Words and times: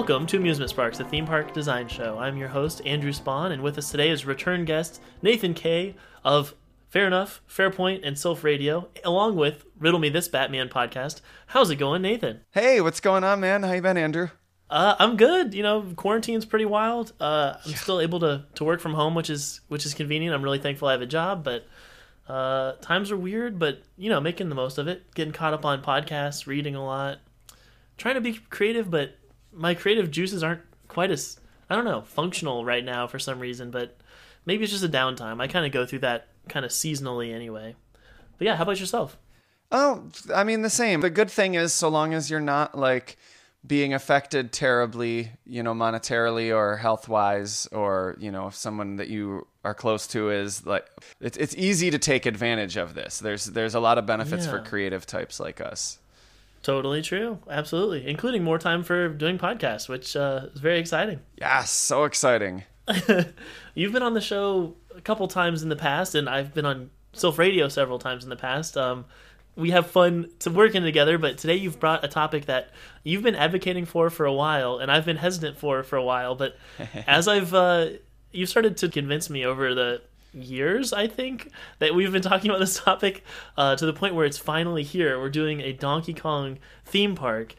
Welcome 0.00 0.26
to 0.28 0.38
Amusement 0.38 0.70
Sparks, 0.70 0.96
the 0.96 1.04
theme 1.04 1.26
park 1.26 1.52
design 1.52 1.86
show. 1.86 2.18
I'm 2.18 2.38
your 2.38 2.48
host, 2.48 2.80
Andrew 2.86 3.12
Spawn, 3.12 3.52
and 3.52 3.62
with 3.62 3.76
us 3.76 3.90
today 3.90 4.08
is 4.08 4.24
return 4.24 4.64
guest 4.64 4.98
Nathan 5.20 5.52
Kay 5.52 5.94
of 6.24 6.54
Fair 6.88 7.06
Enough, 7.06 7.42
Fairpoint, 7.46 8.00
and 8.02 8.18
Sylph 8.18 8.42
Radio, 8.42 8.88
along 9.04 9.36
with 9.36 9.66
Riddle 9.78 10.00
Me 10.00 10.08
This 10.08 10.26
Batman 10.26 10.70
podcast. 10.70 11.20
How's 11.48 11.68
it 11.68 11.76
going, 11.76 12.00
Nathan? 12.00 12.40
Hey, 12.52 12.80
what's 12.80 12.98
going 12.98 13.24
on, 13.24 13.40
man? 13.40 13.62
How 13.62 13.72
you 13.72 13.82
been, 13.82 13.98
Andrew? 13.98 14.30
Uh, 14.70 14.96
I'm 14.98 15.18
good. 15.18 15.52
You 15.52 15.62
know, 15.62 15.82
quarantine's 15.94 16.46
pretty 16.46 16.64
wild. 16.64 17.12
Uh, 17.20 17.58
I'm 17.66 17.74
still 17.74 18.00
able 18.00 18.20
to, 18.20 18.46
to 18.54 18.64
work 18.64 18.80
from 18.80 18.94
home, 18.94 19.14
which 19.14 19.28
is 19.28 19.60
which 19.68 19.84
is 19.84 19.92
convenient. 19.92 20.34
I'm 20.34 20.42
really 20.42 20.60
thankful 20.60 20.88
I 20.88 20.92
have 20.92 21.02
a 21.02 21.06
job, 21.06 21.44
but 21.44 21.66
uh, 22.26 22.72
times 22.80 23.10
are 23.10 23.18
weird. 23.18 23.58
But 23.58 23.82
you 23.98 24.08
know, 24.08 24.18
making 24.18 24.48
the 24.48 24.54
most 24.54 24.78
of 24.78 24.88
it, 24.88 25.12
getting 25.14 25.34
caught 25.34 25.52
up 25.52 25.66
on 25.66 25.82
podcasts, 25.82 26.46
reading 26.46 26.74
a 26.74 26.82
lot, 26.82 27.18
trying 27.98 28.14
to 28.14 28.22
be 28.22 28.40
creative, 28.48 28.90
but 28.90 29.18
my 29.52 29.74
creative 29.74 30.10
juices 30.10 30.42
aren't 30.42 30.62
quite 30.88 31.10
as 31.10 31.38
I 31.68 31.76
don't 31.76 31.84
know 31.84 32.02
functional 32.02 32.64
right 32.64 32.84
now 32.84 33.06
for 33.06 33.18
some 33.18 33.40
reason. 33.40 33.70
But 33.70 33.96
maybe 34.46 34.64
it's 34.64 34.72
just 34.72 34.84
a 34.84 34.88
downtime. 34.88 35.40
I 35.40 35.46
kind 35.46 35.66
of 35.66 35.72
go 35.72 35.86
through 35.86 36.00
that 36.00 36.28
kind 36.48 36.64
of 36.64 36.70
seasonally 36.70 37.32
anyway. 37.32 37.76
But 38.38 38.46
yeah, 38.46 38.56
how 38.56 38.64
about 38.64 38.80
yourself? 38.80 39.16
Oh, 39.70 40.08
I 40.34 40.44
mean 40.44 40.62
the 40.62 40.70
same. 40.70 41.00
The 41.00 41.10
good 41.10 41.30
thing 41.30 41.54
is, 41.54 41.72
so 41.72 41.88
long 41.88 42.12
as 42.12 42.30
you're 42.30 42.40
not 42.40 42.76
like 42.76 43.16
being 43.64 43.94
affected 43.94 44.52
terribly, 44.52 45.30
you 45.46 45.62
know, 45.62 45.74
monetarily 45.74 46.54
or 46.54 46.76
health 46.76 47.08
wise, 47.08 47.68
or 47.70 48.16
you 48.18 48.32
know, 48.32 48.48
if 48.48 48.54
someone 48.54 48.96
that 48.96 49.08
you 49.08 49.46
are 49.64 49.74
close 49.74 50.08
to 50.08 50.30
is 50.30 50.66
like, 50.66 50.86
it's 51.20 51.36
it's 51.36 51.54
easy 51.56 51.90
to 51.90 51.98
take 51.98 52.26
advantage 52.26 52.76
of 52.76 52.94
this. 52.94 53.20
There's 53.20 53.44
there's 53.46 53.76
a 53.76 53.80
lot 53.80 53.98
of 53.98 54.06
benefits 54.06 54.46
for 54.46 54.58
creative 54.60 55.06
types 55.06 55.38
like 55.38 55.60
us. 55.60 55.99
Totally 56.62 57.00
true. 57.00 57.38
Absolutely, 57.48 58.06
including 58.06 58.44
more 58.44 58.58
time 58.58 58.82
for 58.82 59.08
doing 59.08 59.38
podcasts, 59.38 59.88
which 59.88 60.14
uh, 60.14 60.46
is 60.52 60.60
very 60.60 60.78
exciting. 60.78 61.20
Yes, 61.38 61.70
so 61.70 62.04
exciting. 62.04 62.64
You've 63.74 63.92
been 63.92 64.02
on 64.02 64.14
the 64.14 64.20
show 64.20 64.76
a 64.94 65.00
couple 65.00 65.26
times 65.28 65.62
in 65.62 65.68
the 65.68 65.76
past, 65.76 66.14
and 66.14 66.28
I've 66.28 66.52
been 66.52 66.66
on 66.66 66.90
Sylph 67.12 67.38
Radio 67.38 67.68
several 67.68 67.98
times 67.98 68.24
in 68.24 68.30
the 68.30 68.36
past. 68.36 68.76
Um, 68.76 69.06
we 69.56 69.70
have 69.70 69.90
fun 69.90 70.30
to 70.40 70.50
working 70.50 70.82
together, 70.82 71.18
but 71.18 71.38
today 71.38 71.56
you've 71.56 71.80
brought 71.80 72.04
a 72.04 72.08
topic 72.08 72.46
that 72.46 72.70
you've 73.04 73.22
been 73.22 73.34
advocating 73.34 73.84
for 73.84 74.10
for 74.10 74.26
a 74.26 74.32
while, 74.32 74.78
and 74.78 74.90
I've 74.90 75.04
been 75.04 75.16
hesitant 75.16 75.58
for 75.58 75.82
for 75.82 75.96
a 75.96 76.04
while. 76.04 76.34
But 76.34 76.56
as 77.06 77.26
I've 77.26 77.54
uh, 77.54 77.88
you've 78.32 78.48
started 78.48 78.76
to 78.78 78.88
convince 78.88 79.30
me 79.30 79.44
over 79.44 79.74
the 79.74 80.02
years, 80.32 80.92
I 80.92 81.06
think 81.06 81.50
that 81.78 81.94
we've 81.94 82.12
been 82.12 82.22
talking 82.22 82.50
about 82.50 82.60
this 82.60 82.78
topic 82.84 83.24
uh, 83.56 83.76
to 83.76 83.86
the 83.86 83.92
point 83.92 84.14
where 84.14 84.26
it's 84.26 84.38
finally 84.38 84.82
here. 84.82 85.18
We're 85.20 85.30
doing 85.30 85.60
a 85.60 85.72
Donkey 85.72 86.14
Kong 86.14 86.58
theme 86.84 87.14
park. 87.14 87.54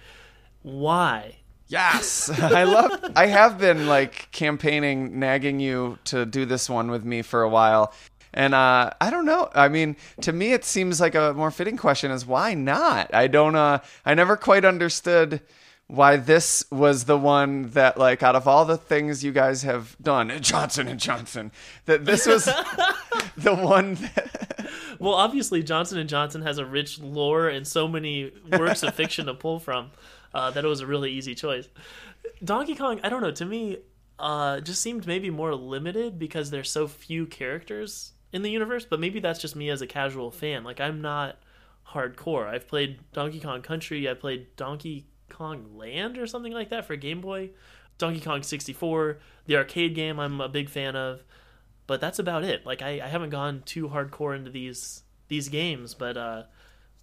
Why? 0.61 1.37
Yes, 1.67 2.29
I 2.41 2.63
love. 2.63 2.91
I 3.15 3.27
have 3.27 3.57
been 3.57 3.87
like 3.87 4.29
campaigning, 4.31 5.19
nagging 5.19 5.59
you 5.59 5.97
to 6.05 6.25
do 6.25 6.45
this 6.45 6.69
one 6.69 6.91
with 6.91 7.05
me 7.05 7.21
for 7.21 7.43
a 7.43 7.49
while, 7.49 7.93
and 8.33 8.53
uh, 8.53 8.91
I 8.99 9.09
don't 9.09 9.25
know. 9.25 9.49
I 9.55 9.69
mean, 9.69 9.95
to 10.21 10.33
me, 10.33 10.51
it 10.51 10.65
seems 10.65 10.99
like 10.99 11.15
a 11.15 11.33
more 11.33 11.49
fitting 11.49 11.77
question 11.77 12.11
is 12.11 12.25
why 12.25 12.53
not? 12.53 13.13
I 13.13 13.27
don't. 13.27 13.55
Uh, 13.55 13.79
I 14.05 14.13
never 14.13 14.35
quite 14.35 14.65
understood 14.65 15.41
why 15.91 16.15
this 16.15 16.63
was 16.71 17.03
the 17.03 17.17
one 17.17 17.71
that, 17.71 17.97
like, 17.97 18.23
out 18.23 18.33
of 18.33 18.47
all 18.47 18.63
the 18.63 18.77
things 18.77 19.25
you 19.25 19.33
guys 19.33 19.63
have 19.63 19.97
done, 20.01 20.31
Johnson 20.41 20.87
and 20.87 20.99
Johnson, 20.99 21.51
that 21.85 22.05
this 22.05 22.25
was 22.25 22.45
the 23.37 23.53
one. 23.53 23.95
That, 23.95 24.95
Well, 24.99 25.15
obviously 25.15 25.63
Johnson 25.63 25.97
and 25.97 26.07
Johnson 26.07 26.43
has 26.43 26.59
a 26.59 26.65
rich 26.65 26.99
lore 26.99 27.49
and 27.49 27.67
so 27.67 27.87
many 27.87 28.31
works 28.51 28.83
of 28.83 28.93
fiction 28.93 29.25
to 29.25 29.33
pull 29.33 29.59
from 29.59 29.91
uh, 30.33 30.51
that 30.51 30.63
it 30.63 30.67
was 30.67 30.79
a 30.79 30.87
really 30.87 31.11
easy 31.11 31.35
choice. 31.35 31.67
Donkey 32.43 32.75
Kong, 32.75 33.01
I 33.03 33.09
don't 33.09 33.21
know, 33.21 33.31
to 33.31 33.45
me, 33.45 33.79
uh, 34.17 34.61
just 34.61 34.81
seemed 34.81 35.05
maybe 35.05 35.29
more 35.29 35.55
limited 35.55 36.17
because 36.17 36.51
there's 36.51 36.71
so 36.71 36.87
few 36.87 37.25
characters 37.25 38.13
in 38.31 38.43
the 38.43 38.51
universe. 38.51 38.85
But 38.85 39.01
maybe 39.01 39.19
that's 39.19 39.39
just 39.39 39.55
me 39.57 39.69
as 39.69 39.81
a 39.81 39.87
casual 39.87 40.31
fan. 40.31 40.63
Like 40.63 40.79
I'm 40.79 41.01
not 41.01 41.37
hardcore. 41.89 42.47
I've 42.47 42.67
played 42.67 42.99
Donkey 43.11 43.39
Kong 43.39 43.61
Country. 43.61 44.07
I 44.09 44.13
played 44.13 44.55
Donkey 44.55 45.07
Kong 45.31 45.75
Land 45.75 46.17
or 46.17 46.27
something 46.27 46.53
like 46.53 46.69
that 46.69 46.85
for 46.85 46.95
Game 46.95 47.21
Boy. 47.21 47.51
Donkey 47.97 48.19
Kong 48.19 48.41
64, 48.41 49.19
the 49.45 49.57
arcade 49.57 49.93
game, 49.93 50.19
I'm 50.19 50.41
a 50.41 50.49
big 50.49 50.69
fan 50.69 50.95
of 50.95 51.23
but 51.91 51.99
that's 51.99 52.19
about 52.19 52.45
it. 52.45 52.65
Like 52.65 52.81
I, 52.81 53.01
I 53.03 53.07
haven't 53.07 53.31
gone 53.31 53.63
too 53.65 53.89
hardcore 53.89 54.33
into 54.33 54.49
these 54.49 55.03
these 55.27 55.49
games, 55.49 55.93
but 55.93 56.15
uh, 56.15 56.43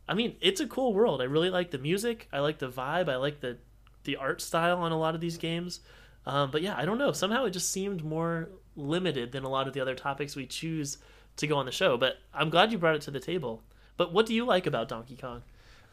I 0.08 0.14
mean 0.14 0.36
it's 0.40 0.62
a 0.62 0.66
cool 0.66 0.94
world. 0.94 1.20
I 1.20 1.24
really 1.24 1.50
like 1.50 1.70
the 1.70 1.76
music. 1.76 2.26
I 2.32 2.38
like 2.38 2.58
the 2.58 2.70
vibe. 2.70 3.10
I 3.10 3.16
like 3.16 3.40
the 3.40 3.58
the 4.04 4.16
art 4.16 4.40
style 4.40 4.78
on 4.78 4.90
a 4.90 4.98
lot 4.98 5.14
of 5.14 5.20
these 5.20 5.36
games. 5.36 5.80
Um, 6.24 6.50
but 6.50 6.62
yeah, 6.62 6.74
I 6.74 6.86
don't 6.86 6.96
know. 6.96 7.12
Somehow 7.12 7.44
it 7.44 7.50
just 7.50 7.70
seemed 7.70 8.02
more 8.02 8.48
limited 8.76 9.30
than 9.32 9.44
a 9.44 9.50
lot 9.50 9.68
of 9.68 9.74
the 9.74 9.80
other 9.80 9.94
topics 9.94 10.34
we 10.34 10.46
choose 10.46 10.96
to 11.36 11.46
go 11.46 11.58
on 11.58 11.66
the 11.66 11.72
show. 11.72 11.98
But 11.98 12.16
I'm 12.32 12.48
glad 12.48 12.72
you 12.72 12.78
brought 12.78 12.96
it 12.96 13.02
to 13.02 13.10
the 13.10 13.20
table. 13.20 13.62
But 13.98 14.14
what 14.14 14.24
do 14.24 14.34
you 14.34 14.46
like 14.46 14.66
about 14.66 14.88
Donkey 14.88 15.16
Kong? 15.16 15.42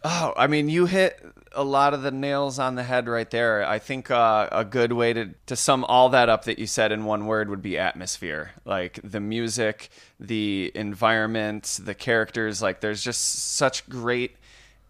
Oh, 0.08 0.34
I 0.38 0.46
mean, 0.46 0.70
you 0.70 0.86
hit 0.86 1.20
a 1.52 1.64
lot 1.64 1.96
of 1.96 2.04
the 2.04 2.12
nails 2.12 2.60
on 2.60 2.76
the 2.76 2.84
head 2.84 3.08
right 3.08 3.28
there. 3.32 3.66
I 3.66 3.80
think 3.80 4.12
uh, 4.12 4.48
a 4.52 4.64
good 4.64 4.92
way 4.92 5.14
to, 5.14 5.32
to 5.48 5.56
sum 5.56 5.84
all 5.86 6.10
that 6.10 6.30
up 6.30 6.44
that 6.46 6.60
you 6.60 6.68
said 6.68 6.92
in 6.92 7.06
one 7.06 7.26
word 7.26 7.50
would 7.50 7.64
be 7.64 7.80
atmosphere. 7.80 8.52
Like 8.66 9.00
the 9.04 9.20
music, 9.20 9.90
the 10.20 10.72
environment, 10.76 11.80
the 11.82 11.96
characters. 11.96 12.62
Like 12.62 12.82
there's 12.82 13.04
just 13.04 13.56
such 13.56 13.90
great 13.90 14.36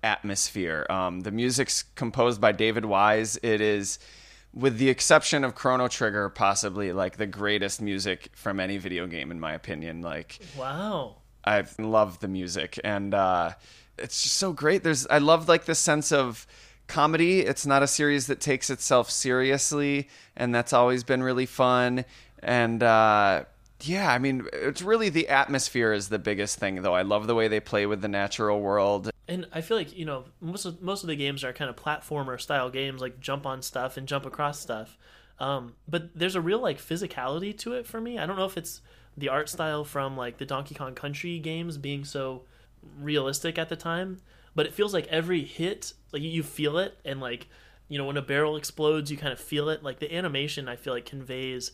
atmosphere. 0.04 0.86
Um, 0.90 1.22
the 1.22 1.32
music's 1.32 1.84
composed 1.96 2.42
by 2.42 2.52
David 2.52 2.84
Wise. 2.84 3.40
It 3.42 3.62
is, 3.62 4.00
with 4.54 4.78
the 4.80 4.90
exception 4.90 5.46
of 5.46 5.56
Chrono 5.56 5.88
Trigger, 5.88 6.28
possibly 6.28 6.92
like 6.92 7.16
the 7.16 7.26
greatest 7.26 7.82
music 7.82 8.32
from 8.34 8.60
any 8.60 8.78
video 8.78 9.08
game, 9.08 9.32
in 9.32 9.40
my 9.40 9.54
opinion. 9.54 10.02
Like 10.02 10.40
Wow. 10.58 11.16
I 11.46 11.64
love 11.80 12.20
the 12.20 12.28
music 12.28 12.80
and 12.84 13.14
uh, 13.14 13.52
it's 13.98 14.24
just 14.24 14.38
so 14.38 14.54
great. 14.54 14.84
There's 14.84 15.08
I 15.08 15.20
love 15.20 15.48
like 15.48 15.66
the 15.66 15.76
sense 15.76 16.12
of 16.12 16.46
comedy. 16.88 17.42
It's 17.42 17.66
not 17.66 17.84
a 17.84 17.88
series 17.88 18.28
that 18.28 18.40
takes 18.40 18.70
itself 18.70 19.10
seriously, 19.10 20.10
and 20.36 20.54
that's 20.54 20.74
always 20.74 21.04
been 21.04 21.24
really 21.24 21.46
fun. 21.46 22.06
And 22.40 22.84
uh, 22.84 23.46
yeah, 23.82 24.12
I 24.12 24.18
mean, 24.18 24.48
it's 24.54 24.82
really 24.82 25.10
the 25.10 25.30
atmosphere 25.30 25.94
is 25.94 26.10
the 26.10 26.20
biggest 26.20 26.60
thing, 26.60 26.82
though. 26.82 26.94
I 26.94 27.02
love 27.02 27.28
the 27.28 27.36
way 27.36 27.48
they 27.48 27.60
play 27.60 27.86
with 27.86 28.02
the 28.02 28.08
natural 28.08 28.62
world. 28.62 29.10
And 29.28 29.48
I 29.52 29.62
feel 29.62 29.78
like 29.78 29.98
you 29.98 30.06
know 30.06 30.26
most 30.40 30.66
of 30.66 30.82
most 30.82 31.04
of 31.04 31.08
the 31.08 31.16
games 31.16 31.44
are 31.44 31.54
kind 31.54 31.70
of 31.70 31.76
platformer 31.76 32.40
style 32.40 32.70
games, 32.70 33.02
like 33.02 33.20
jump 33.20 33.46
on 33.46 33.62
stuff 33.62 33.98
and 33.98 34.08
jump 34.08 34.26
across 34.26 34.60
stuff. 34.60 34.98
Um, 35.40 35.74
but 35.88 36.10
there's 36.16 36.36
a 36.36 36.42
real 36.42 36.60
like 36.60 36.78
physicality 36.78 37.58
to 37.60 37.74
it 37.74 37.86
for 37.86 38.00
me. 38.00 38.18
I 38.18 38.26
don't 38.26 38.38
know 38.38 38.46
if 38.46 38.58
it's 38.58 38.82
the 39.18 39.30
art 39.30 39.50
style 39.50 39.84
from 39.84 40.16
like 40.16 40.38
the 40.38 40.46
Donkey 40.46 40.76
Kong 40.76 40.94
Country 40.94 41.40
games 41.40 41.78
being 41.78 42.06
so 42.06 42.44
realistic 43.00 43.58
at 43.58 43.70
the 43.70 43.76
time, 43.76 44.22
but 44.54 44.66
it 44.66 44.74
feels 44.74 44.94
like 44.94 45.08
every 45.08 45.44
hit, 45.44 45.94
like 46.12 46.22
you 46.22 46.44
feel 46.44 46.78
it, 46.78 46.98
and 47.04 47.20
like 47.20 47.48
you 47.88 47.98
know 47.98 48.06
when 48.06 48.18
a 48.18 48.22
barrel 48.22 48.56
explodes, 48.56 49.12
you 49.12 49.18
kind 49.18 49.34
of 49.34 49.40
feel 49.40 49.70
it. 49.70 49.84
Like 49.84 50.00
the 50.00 50.14
animation, 50.16 50.68
I 50.68 50.76
feel 50.76 50.94
like 50.94 51.06
conveys 51.06 51.72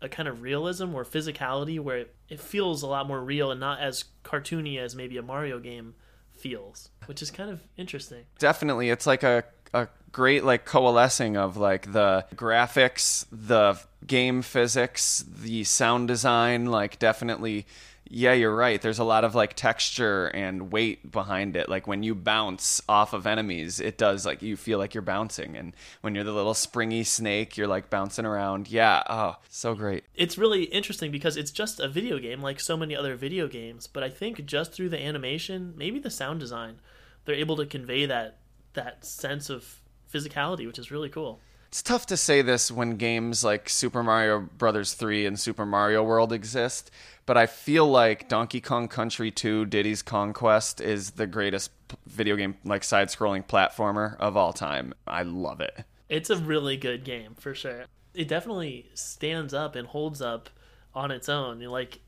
a 0.00 0.08
kind 0.08 0.28
of 0.28 0.42
realism 0.42 0.94
or 0.94 1.04
physicality 1.04 1.80
where 1.80 1.98
it, 1.98 2.14
it 2.28 2.40
feels 2.40 2.82
a 2.82 2.86
lot 2.86 3.06
more 3.08 3.20
real 3.20 3.50
and 3.50 3.58
not 3.58 3.80
as 3.80 4.04
cartoony 4.24 4.78
as 4.78 4.94
maybe 4.94 5.16
a 5.16 5.22
Mario 5.22 5.58
game 5.58 5.94
feels, 6.32 6.90
which 7.06 7.20
is 7.20 7.30
kind 7.30 7.50
of 7.50 7.62
interesting. 7.76 8.24
definitely 8.38 8.90
it's 8.90 9.06
like 9.06 9.24
a, 9.24 9.42
a 9.74 9.88
great 10.12 10.44
like 10.44 10.64
coalescing 10.64 11.36
of 11.36 11.56
like 11.56 11.92
the 11.92 12.24
graphics 12.34 13.26
the 13.30 13.78
game 14.06 14.40
physics 14.40 15.24
the 15.28 15.64
sound 15.64 16.08
design 16.08 16.66
like 16.66 16.98
definitely 16.98 17.66
yeah 18.10 18.32
you're 18.32 18.54
right. 18.54 18.80
There's 18.80 18.98
a 18.98 19.04
lot 19.04 19.24
of 19.24 19.34
like 19.34 19.54
texture 19.54 20.26
and 20.28 20.72
weight 20.72 21.10
behind 21.10 21.56
it. 21.56 21.68
Like 21.68 21.86
when 21.86 22.02
you 22.02 22.14
bounce 22.14 22.80
off 22.88 23.12
of 23.12 23.26
enemies 23.26 23.80
it 23.80 23.98
does 23.98 24.24
like 24.26 24.42
you 24.42 24.56
feel 24.56 24.78
like 24.78 24.94
you're 24.94 25.02
bouncing. 25.02 25.56
And 25.56 25.74
when 26.00 26.14
you're 26.14 26.24
the 26.24 26.32
little 26.32 26.54
springy 26.54 27.04
snake 27.04 27.56
you're 27.56 27.66
like 27.66 27.90
bouncing 27.90 28.26
around. 28.26 28.68
Yeah. 28.68 29.02
Oh 29.08 29.36
so 29.48 29.74
great. 29.74 30.04
It's 30.14 30.38
really 30.38 30.64
interesting 30.64 31.10
because 31.10 31.36
it's 31.36 31.50
just 31.50 31.80
a 31.80 31.88
video 31.88 32.18
game 32.18 32.42
like 32.42 32.60
so 32.60 32.76
many 32.76 32.96
other 32.96 33.14
video 33.14 33.48
games, 33.48 33.86
but 33.86 34.02
I 34.02 34.10
think 34.10 34.44
just 34.46 34.72
through 34.72 34.88
the 34.88 35.02
animation, 35.02 35.74
maybe 35.76 35.98
the 35.98 36.10
sound 36.10 36.40
design, 36.40 36.80
they're 37.24 37.34
able 37.34 37.56
to 37.56 37.66
convey 37.66 38.06
that 38.06 38.38
that 38.74 39.04
sense 39.04 39.50
of 39.50 39.80
physicality, 40.12 40.66
which 40.66 40.78
is 40.78 40.90
really 40.90 41.08
cool. 41.08 41.40
It's 41.68 41.82
tough 41.82 42.06
to 42.06 42.16
say 42.16 42.40
this 42.40 42.70
when 42.70 42.96
games 42.96 43.44
like 43.44 43.68
Super 43.68 44.02
Mario 44.02 44.48
Brothers 44.56 44.94
3 44.94 45.26
and 45.26 45.38
Super 45.38 45.66
Mario 45.66 46.02
World 46.02 46.32
exist, 46.32 46.90
but 47.26 47.36
I 47.36 47.44
feel 47.44 47.86
like 47.86 48.26
Donkey 48.26 48.62
Kong 48.62 48.88
Country 48.88 49.30
2 49.30 49.66
Diddy's 49.66 50.00
Kong 50.00 50.32
Quest 50.32 50.80
is 50.80 51.10
the 51.10 51.26
greatest 51.26 51.70
video 52.06 52.36
game 52.36 52.56
like 52.64 52.82
side-scrolling 52.82 53.46
platformer 53.46 54.16
of 54.16 54.34
all 54.34 54.54
time. 54.54 54.94
I 55.06 55.24
love 55.24 55.60
it. 55.60 55.84
It's 56.08 56.30
a 56.30 56.38
really 56.38 56.78
good 56.78 57.04
game 57.04 57.34
for 57.38 57.54
sure. 57.54 57.84
It 58.14 58.28
definitely 58.28 58.88
stands 58.94 59.52
up 59.52 59.76
and 59.76 59.86
holds 59.88 60.22
up 60.22 60.48
on 60.94 61.10
its 61.10 61.28
own. 61.28 61.60
Like 61.60 62.00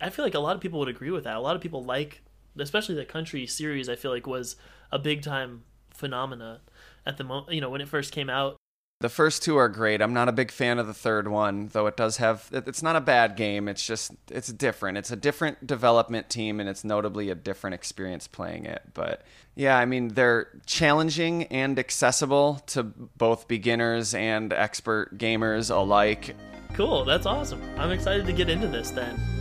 I 0.00 0.10
feel 0.10 0.24
like 0.24 0.36
a 0.36 0.40
lot 0.40 0.54
of 0.54 0.62
people 0.62 0.78
would 0.78 0.88
agree 0.88 1.10
with 1.10 1.24
that. 1.24 1.34
A 1.34 1.40
lot 1.40 1.56
of 1.56 1.62
people 1.62 1.82
like 1.82 2.22
especially 2.56 2.94
the 2.94 3.04
country 3.04 3.44
series 3.44 3.88
I 3.88 3.96
feel 3.96 4.12
like 4.12 4.28
was 4.28 4.54
a 4.92 5.00
big 5.00 5.22
time 5.22 5.64
phenomena 5.92 6.60
at 7.04 7.16
the 7.16 7.24
moment, 7.24 7.52
you 7.52 7.60
know, 7.60 7.70
when 7.70 7.80
it 7.80 7.88
first 7.88 8.12
came 8.12 8.30
out. 8.30 8.56
The 9.00 9.08
first 9.08 9.42
two 9.42 9.56
are 9.56 9.70
great. 9.70 10.02
I'm 10.02 10.12
not 10.12 10.28
a 10.28 10.32
big 10.32 10.50
fan 10.50 10.78
of 10.78 10.86
the 10.86 10.92
third 10.92 11.26
one, 11.26 11.68
though 11.72 11.86
it 11.86 11.96
does 11.96 12.18
have 12.18 12.50
it's 12.52 12.82
not 12.82 12.96
a 12.96 13.00
bad 13.00 13.34
game. 13.34 13.66
It's 13.66 13.86
just 13.86 14.12
it's 14.30 14.52
different. 14.52 14.98
It's 14.98 15.10
a 15.10 15.16
different 15.16 15.66
development 15.66 16.28
team 16.28 16.60
and 16.60 16.68
it's 16.68 16.84
notably 16.84 17.30
a 17.30 17.34
different 17.34 17.72
experience 17.72 18.28
playing 18.28 18.66
it. 18.66 18.82
But 18.92 19.22
yeah, 19.54 19.78
I 19.78 19.86
mean, 19.86 20.08
they're 20.08 20.48
challenging 20.66 21.44
and 21.44 21.78
accessible 21.78 22.62
to 22.66 22.82
both 22.82 23.48
beginners 23.48 24.12
and 24.12 24.52
expert 24.52 25.16
gamers 25.16 25.74
alike. 25.74 26.36
Cool, 26.74 27.06
that's 27.06 27.24
awesome. 27.24 27.62
I'm 27.78 27.92
excited 27.92 28.26
to 28.26 28.34
get 28.34 28.50
into 28.50 28.68
this 28.68 28.90
then. 28.90 29.39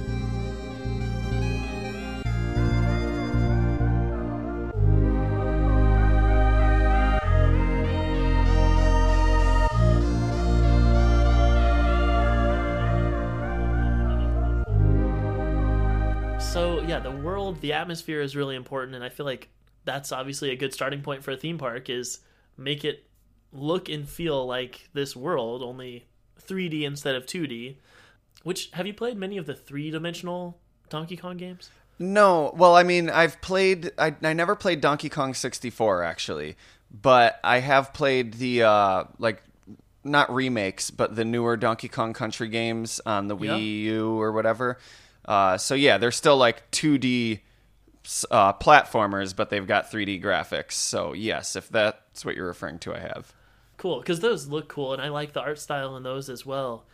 Yeah, 17.04 17.12
the 17.12 17.18
world, 17.18 17.62
the 17.62 17.74
atmosphere 17.74 18.22
is 18.22 18.36
really 18.36 18.56
important, 18.56 18.96
and 18.96 19.04
I 19.04 19.10
feel 19.10 19.26
like 19.26 19.50
that's 19.86 20.12
obviously 20.12 20.52
a 20.52 20.56
good 20.56 20.74
starting 20.74 21.02
point 21.02 21.24
for 21.24 21.32
a 21.32 21.38
theme 21.38 21.58
park. 21.58 21.90
Is 21.90 22.20
make 22.58 22.84
it 22.86 23.06
look 23.52 23.90
and 23.90 24.08
feel 24.08 24.46
like 24.46 24.90
this 24.94 25.16
world, 25.16 25.64
only 25.64 26.06
3D 26.42 26.84
instead 26.84 27.16
of 27.16 27.26
2D. 27.26 27.78
Which 28.44 28.70
have 28.74 28.88
you 28.88 28.94
played 28.94 29.18
many 29.18 29.38
of 29.38 29.46
the 29.46 29.54
three 29.54 29.92
dimensional 29.92 30.58
Donkey 30.90 31.18
Kong 31.18 31.38
games? 31.38 31.70
No, 31.98 32.54
well, 32.56 32.76
I 32.76 32.84
mean, 32.84 33.10
I've 33.10 33.42
played. 33.42 33.92
I 33.98 34.16
I 34.22 34.34
never 34.34 34.56
played 34.56 34.82
Donkey 34.82 35.10
Kong 35.10 35.34
64 35.34 36.04
actually, 36.04 36.56
but 36.90 37.40
I 37.44 37.60
have 37.60 37.94
played 37.94 38.36
the 38.36 38.64
uh 38.64 39.04
like 39.18 39.44
not 40.06 40.34
remakes, 40.34 40.92
but 40.92 41.16
the 41.16 41.26
newer 41.26 41.58
Donkey 41.58 41.90
Kong 41.90 42.14
Country 42.14 42.48
games 42.48 43.02
on 43.06 43.28
the 43.28 43.36
Yeah. 43.36 43.52
Wii 43.52 43.82
U 43.82 44.20
or 44.20 44.32
whatever. 44.32 44.78
Uh, 45.26 45.58
so 45.58 45.76
yeah, 45.76 45.98
they're 45.98 46.12
still 46.12 46.38
like 46.38 46.70
2D 46.72 47.42
uh, 48.32 48.54
platformers, 48.54 49.36
but 49.36 49.50
they've 49.50 49.68
got 49.68 49.92
3D 49.92 50.22
graphics. 50.22 50.74
So 50.74 51.14
yes, 51.14 51.56
if 51.56 51.70
that's 51.70 52.26
what 52.26 52.36
you're 52.36 52.48
referring 52.48 52.80
to, 52.80 52.96
I 52.96 53.00
have. 53.00 53.34
Cool, 53.78 54.00
because 54.00 54.20
those 54.20 54.48
look 54.48 54.68
cool, 54.68 54.94
and 54.94 55.02
I 55.02 55.10
like 55.10 55.34
the 55.34 55.42
art 55.42 55.60
style 55.60 55.96
in 55.96 56.04
those 56.04 56.30
as 56.30 56.46
well. 56.46 56.86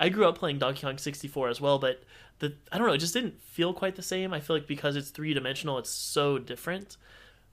I 0.00 0.08
grew 0.08 0.26
up 0.26 0.38
playing 0.38 0.58
Donkey 0.58 0.82
Kong 0.82 0.98
64 0.98 1.48
as 1.48 1.60
well, 1.60 1.78
but 1.78 2.02
the 2.40 2.54
I 2.72 2.78
don't 2.78 2.86
know, 2.88 2.94
it 2.94 2.98
just 2.98 3.14
didn't 3.14 3.40
feel 3.42 3.72
quite 3.72 3.94
the 3.94 4.02
same. 4.02 4.34
I 4.34 4.40
feel 4.40 4.56
like 4.56 4.66
because 4.66 4.96
it's 4.96 5.10
three 5.10 5.34
dimensional, 5.34 5.78
it's 5.78 5.90
so 5.90 6.38
different. 6.38 6.96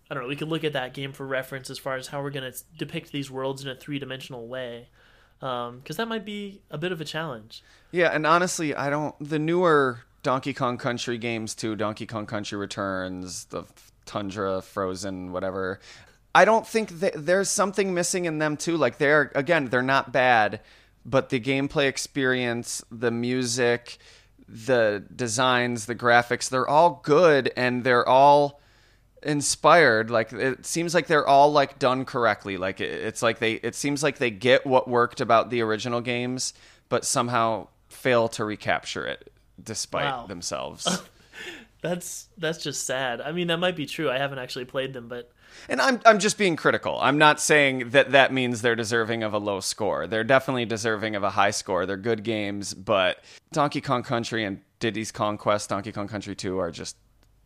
I 0.09 0.13
don't 0.13 0.23
know. 0.23 0.29
We 0.29 0.35
could 0.35 0.49
look 0.49 0.63
at 0.63 0.73
that 0.73 0.93
game 0.93 1.13
for 1.13 1.25
reference 1.25 1.69
as 1.69 1.77
far 1.77 1.95
as 1.95 2.07
how 2.07 2.21
we're 2.21 2.31
going 2.31 2.51
to 2.51 2.57
depict 2.77 3.11
these 3.11 3.31
worlds 3.31 3.63
in 3.63 3.69
a 3.69 3.75
three 3.75 3.99
dimensional 3.99 4.47
way, 4.47 4.89
because 5.39 5.97
that 5.97 6.07
might 6.07 6.25
be 6.25 6.61
a 6.69 6.77
bit 6.77 6.91
of 6.91 6.99
a 6.99 7.05
challenge. 7.05 7.63
Yeah, 7.91 8.09
and 8.09 8.25
honestly, 8.25 8.75
I 8.75 8.89
don't. 8.89 9.15
The 9.21 9.39
newer 9.39 10.01
Donkey 10.23 10.53
Kong 10.53 10.77
Country 10.77 11.17
games 11.17 11.55
too, 11.55 11.75
Donkey 11.75 12.05
Kong 12.05 12.25
Country 12.25 12.57
Returns, 12.57 13.45
the 13.45 13.63
Tundra, 14.05 14.61
Frozen, 14.61 15.31
whatever. 15.31 15.79
I 16.33 16.45
don't 16.45 16.65
think 16.65 16.99
that 17.01 17.25
there's 17.25 17.49
something 17.49 17.93
missing 17.93 18.25
in 18.25 18.39
them 18.39 18.57
too. 18.57 18.77
Like 18.77 18.97
they're 18.97 19.31
again, 19.35 19.65
they're 19.65 19.81
not 19.81 20.11
bad, 20.11 20.61
but 21.05 21.29
the 21.29 21.39
gameplay 21.39 21.87
experience, 21.87 22.83
the 22.91 23.11
music, 23.11 23.97
the 24.47 25.03
designs, 25.15 25.85
the 25.85 25.95
graphics, 25.95 26.49
they're 26.49 26.67
all 26.67 27.01
good 27.03 27.51
and 27.55 27.83
they're 27.83 28.07
all 28.07 28.61
inspired 29.23 30.09
like 30.09 30.33
it 30.33 30.65
seems 30.65 30.95
like 30.95 31.05
they're 31.05 31.27
all 31.27 31.51
like 31.51 31.77
done 31.77 32.05
correctly 32.05 32.57
like 32.57 32.81
it's 32.81 33.21
like 33.21 33.37
they 33.37 33.53
it 33.53 33.75
seems 33.75 34.01
like 34.01 34.17
they 34.17 34.31
get 34.31 34.65
what 34.65 34.87
worked 34.87 35.21
about 35.21 35.51
the 35.51 35.61
original 35.61 36.01
games 36.01 36.55
but 36.89 37.05
somehow 37.05 37.67
fail 37.87 38.27
to 38.27 38.43
recapture 38.43 39.05
it 39.05 39.31
despite 39.63 40.05
Wow. 40.05 40.25
themselves 40.27 40.87
That's 41.81 42.27
that's 42.37 42.61
just 42.61 42.85
sad. 42.85 43.21
I 43.21 43.31
mean, 43.31 43.47
that 43.47 43.57
might 43.57 43.75
be 43.75 43.87
true. 43.87 44.07
I 44.07 44.19
haven't 44.19 44.37
actually 44.37 44.65
played 44.65 44.93
them, 44.93 45.07
but 45.07 45.31
and 45.67 45.81
i'm 45.81 45.99
i'm 46.05 46.17
just 46.17 46.37
being 46.37 46.55
critical 46.55 46.97
i'm 47.01 47.17
not 47.17 47.37
saying 47.37 47.89
that 47.89 48.11
that 48.13 48.31
means 48.31 48.61
they're 48.61 48.75
deserving 48.75 49.21
of 49.21 49.33
a 49.33 49.37
low 49.37 49.59
score 49.59 50.07
they're 50.07 50.23
definitely 50.23 50.63
deserving 50.63 51.13
of 51.13 51.23
a 51.23 51.29
high 51.31 51.51
score 51.51 51.85
they're 51.85 51.97
good 51.97 52.23
games 52.23 52.73
but 52.73 53.17
donkey 53.51 53.81
kong 53.81 54.01
country 54.01 54.45
and 54.45 54.61
diddy's 54.79 55.11
kong 55.11 55.37
quest 55.37 55.67
donkey 55.67 55.91
kong 55.91 56.07
country 56.07 56.33
2 56.35 56.57
are 56.57 56.71
just 56.71 56.95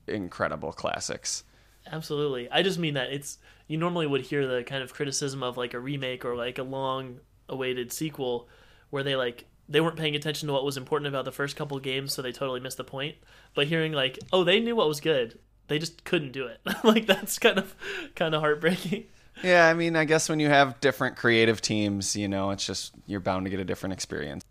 incredible 0.07 0.71
classics 0.71 1.43
Absolutely. 1.91 2.49
I 2.51 2.61
just 2.63 2.77
mean 2.79 2.93
that 2.95 3.11
it's 3.11 3.37
you 3.67 3.77
normally 3.77 4.05
would 4.07 4.21
hear 4.21 4.45
the 4.47 4.63
kind 4.63 4.83
of 4.83 4.93
criticism 4.93 5.41
of 5.43 5.55
like 5.57 5.73
a 5.73 5.79
remake 5.79 6.25
or 6.25 6.35
like 6.35 6.57
a 6.59 6.63
long 6.63 7.19
awaited 7.49 7.91
sequel 7.91 8.47
where 8.91 9.03
they 9.03 9.15
like 9.15 9.45
they 9.67 9.81
weren't 9.81 9.97
paying 9.97 10.15
attention 10.15 10.47
to 10.47 10.53
what 10.53 10.63
was 10.63 10.77
important 10.77 11.07
about 11.07 11.25
the 11.25 11.31
first 11.31 11.55
couple 11.55 11.79
games 11.79 12.13
so 12.13 12.21
they 12.21 12.31
totally 12.31 12.59
missed 12.59 12.77
the 12.77 12.83
point. 12.83 13.15
But 13.53 13.67
hearing 13.67 13.93
like, 13.93 14.19
"Oh, 14.31 14.43
they 14.43 14.59
knew 14.59 14.75
what 14.75 14.87
was 14.87 14.99
good. 14.99 15.39
They 15.67 15.79
just 15.79 16.03
couldn't 16.03 16.31
do 16.31 16.47
it." 16.47 16.59
like 16.83 17.05
that's 17.05 17.39
kind 17.39 17.57
of 17.57 17.75
kind 18.15 18.35
of 18.35 18.41
heartbreaking. 18.41 19.05
Yeah, 19.43 19.67
I 19.67 19.73
mean, 19.73 19.95
I 19.95 20.05
guess 20.05 20.29
when 20.29 20.39
you 20.39 20.47
have 20.47 20.79
different 20.79 21.17
creative 21.17 21.61
teams, 21.61 22.15
you 22.15 22.27
know, 22.27 22.51
it's 22.51 22.65
just 22.65 22.93
you're 23.05 23.19
bound 23.19 23.45
to 23.45 23.49
get 23.49 23.59
a 23.59 23.65
different 23.65 23.93
experience. 23.93 24.43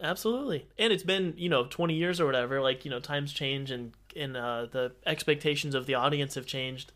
Absolutely. 0.00 0.66
And 0.78 0.92
it's 0.92 1.04
been, 1.04 1.34
you 1.36 1.48
know, 1.48 1.64
20 1.64 1.94
years 1.94 2.20
or 2.20 2.26
whatever, 2.26 2.60
like, 2.60 2.84
you 2.84 2.90
know, 2.90 2.98
times 2.98 3.32
change 3.32 3.70
and 3.70 3.92
and 4.16 4.36
uh, 4.36 4.66
the 4.70 4.92
expectations 5.06 5.74
of 5.74 5.86
the 5.86 5.94
audience 5.94 6.34
have 6.34 6.44
changed. 6.44 6.92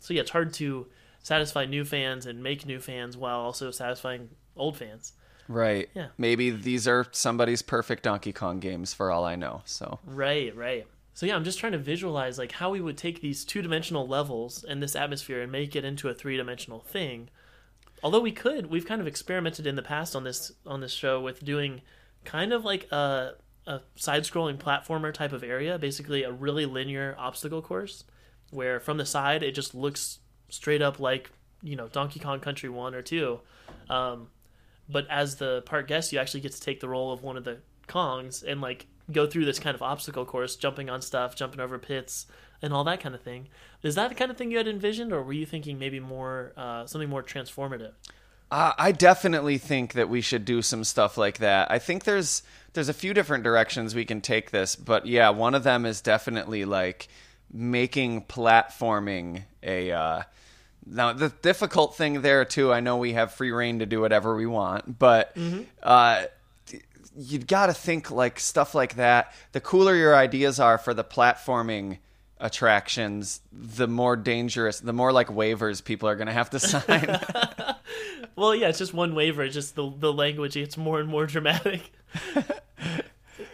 So 0.00 0.12
yeah, 0.12 0.22
it's 0.22 0.30
hard 0.30 0.52
to 0.54 0.86
satisfy 1.22 1.64
new 1.64 1.84
fans 1.84 2.26
and 2.26 2.42
make 2.42 2.66
new 2.66 2.80
fans 2.80 3.16
while 3.16 3.38
also 3.38 3.70
satisfying 3.70 4.30
old 4.56 4.76
fans. 4.76 5.12
Right. 5.48 5.88
Yeah. 5.94 6.08
Maybe 6.18 6.50
these 6.50 6.86
are 6.86 7.06
somebody's 7.10 7.62
perfect 7.62 8.02
Donkey 8.02 8.32
Kong 8.32 8.60
games 8.60 8.92
for 8.92 9.10
all 9.10 9.24
I 9.24 9.34
know. 9.36 9.62
So, 9.64 9.98
Right, 10.04 10.54
right. 10.54 10.86
So 11.14 11.26
yeah, 11.26 11.34
I'm 11.34 11.42
just 11.42 11.58
trying 11.58 11.72
to 11.72 11.78
visualize 11.78 12.38
like 12.38 12.52
how 12.52 12.70
we 12.70 12.80
would 12.80 12.96
take 12.96 13.20
these 13.20 13.44
two-dimensional 13.44 14.06
levels 14.06 14.62
and 14.62 14.80
this 14.80 14.94
atmosphere 14.94 15.42
and 15.42 15.50
make 15.50 15.74
it 15.74 15.84
into 15.84 16.08
a 16.08 16.14
three-dimensional 16.14 16.80
thing. 16.80 17.28
Although 18.04 18.20
we 18.20 18.30
could, 18.30 18.66
we've 18.66 18.86
kind 18.86 19.00
of 19.00 19.08
experimented 19.08 19.66
in 19.66 19.74
the 19.74 19.82
past 19.82 20.14
on 20.14 20.22
this 20.22 20.52
on 20.64 20.80
this 20.80 20.92
show 20.92 21.20
with 21.20 21.44
doing 21.44 21.80
kind 22.24 22.52
of 22.52 22.64
like 22.64 22.86
a 22.92 23.32
a 23.66 23.80
side-scrolling 23.96 24.58
platformer 24.58 25.12
type 25.12 25.32
of 25.32 25.42
area, 25.42 25.78
basically 25.78 26.22
a 26.22 26.30
really 26.30 26.66
linear 26.66 27.16
obstacle 27.18 27.60
course 27.60 28.04
where 28.50 28.80
from 28.80 28.96
the 28.96 29.04
side 29.04 29.42
it 29.42 29.52
just 29.56 29.74
looks 29.74 30.20
straight 30.48 30.80
up 30.80 30.98
like, 30.98 31.30
you 31.62 31.76
know, 31.76 31.88
Donkey 31.88 32.18
Kong 32.20 32.40
Country 32.40 32.68
1 32.68 32.94
or 32.94 33.02
2. 33.02 33.40
Um, 33.90 34.28
but 34.88 35.06
as 35.10 35.36
the 35.36 35.62
part 35.62 35.88
guest, 35.88 36.12
you 36.12 36.18
actually 36.18 36.40
get 36.40 36.52
to 36.52 36.60
take 36.60 36.80
the 36.80 36.88
role 36.88 37.12
of 37.12 37.22
one 37.22 37.36
of 37.36 37.44
the 37.44 37.58
Kongs 37.88 38.42
and 38.46 38.60
like 38.60 38.86
go 39.10 39.26
through 39.26 39.44
this 39.44 39.58
kind 39.58 39.74
of 39.74 39.82
obstacle 39.82 40.24
course, 40.24 40.56
jumping 40.56 40.90
on 40.90 41.00
stuff, 41.02 41.34
jumping 41.34 41.60
over 41.60 41.78
pits, 41.78 42.26
and 42.60 42.72
all 42.72 42.84
that 42.84 43.00
kind 43.00 43.14
of 43.14 43.22
thing. 43.22 43.48
Is 43.82 43.94
that 43.94 44.08
the 44.08 44.14
kind 44.14 44.30
of 44.30 44.36
thing 44.36 44.50
you 44.50 44.58
had 44.58 44.68
envisioned, 44.68 45.12
or 45.12 45.22
were 45.22 45.32
you 45.32 45.46
thinking 45.46 45.78
maybe 45.78 46.00
more 46.00 46.52
uh, 46.56 46.86
something 46.86 47.08
more 47.08 47.22
transformative? 47.22 47.92
uh, 48.50 48.72
I 48.78 48.92
definitely 48.92 49.58
think 49.58 49.92
that 49.92 50.08
we 50.08 50.20
should 50.20 50.44
do 50.44 50.62
some 50.62 50.84
stuff 50.84 51.18
like 51.18 51.38
that. 51.38 51.70
I 51.70 51.78
think 51.78 52.04
there's 52.04 52.42
there's 52.72 52.88
a 52.88 52.94
few 52.94 53.12
different 53.12 53.44
directions 53.44 53.94
we 53.94 54.04
can 54.04 54.20
take 54.20 54.50
this, 54.50 54.76
but 54.76 55.06
yeah, 55.06 55.30
one 55.30 55.54
of 55.54 55.64
them 55.64 55.84
is 55.84 56.00
definitely 56.00 56.64
like 56.64 57.08
making 57.52 58.22
platforming 58.24 59.44
a 59.62 59.90
uh 59.92 60.22
now 60.90 61.12
the 61.12 61.28
difficult 61.28 61.96
thing 61.96 62.22
there 62.22 62.44
too, 62.44 62.72
I 62.72 62.80
know 62.80 62.96
we 62.96 63.12
have 63.12 63.32
free 63.32 63.50
reign 63.50 63.78
to 63.80 63.86
do 63.86 64.00
whatever 64.00 64.34
we 64.36 64.46
want, 64.46 64.98
but 64.98 65.36
uh 65.82 66.24
you 67.20 67.40
got 67.40 67.66
to 67.66 67.74
think 67.74 68.10
like 68.12 68.38
stuff 68.38 68.74
like 68.76 68.94
that. 68.94 69.32
The 69.52 69.60
cooler 69.60 69.94
your 69.96 70.14
ideas 70.14 70.60
are 70.60 70.78
for 70.78 70.94
the 70.94 71.02
platforming 71.02 71.98
attractions, 72.38 73.40
the 73.50 73.88
more 73.88 74.14
dangerous, 74.14 74.78
the 74.78 74.92
more 74.92 75.10
like 75.10 75.26
waivers 75.26 75.84
people 75.84 76.08
are 76.08 76.14
going 76.14 76.28
to 76.28 76.32
have 76.32 76.50
to 76.50 76.60
sign. 76.60 77.18
Well, 78.38 78.54
yeah, 78.54 78.68
it's 78.68 78.78
just 78.78 78.94
one 78.94 79.16
waiver. 79.16 79.42
It's 79.42 79.54
just 79.54 79.74
the 79.74 79.90
the 79.98 80.12
language 80.12 80.54
gets 80.54 80.76
more 80.76 81.00
and 81.00 81.08
more 81.08 81.26
dramatic. 81.26 81.90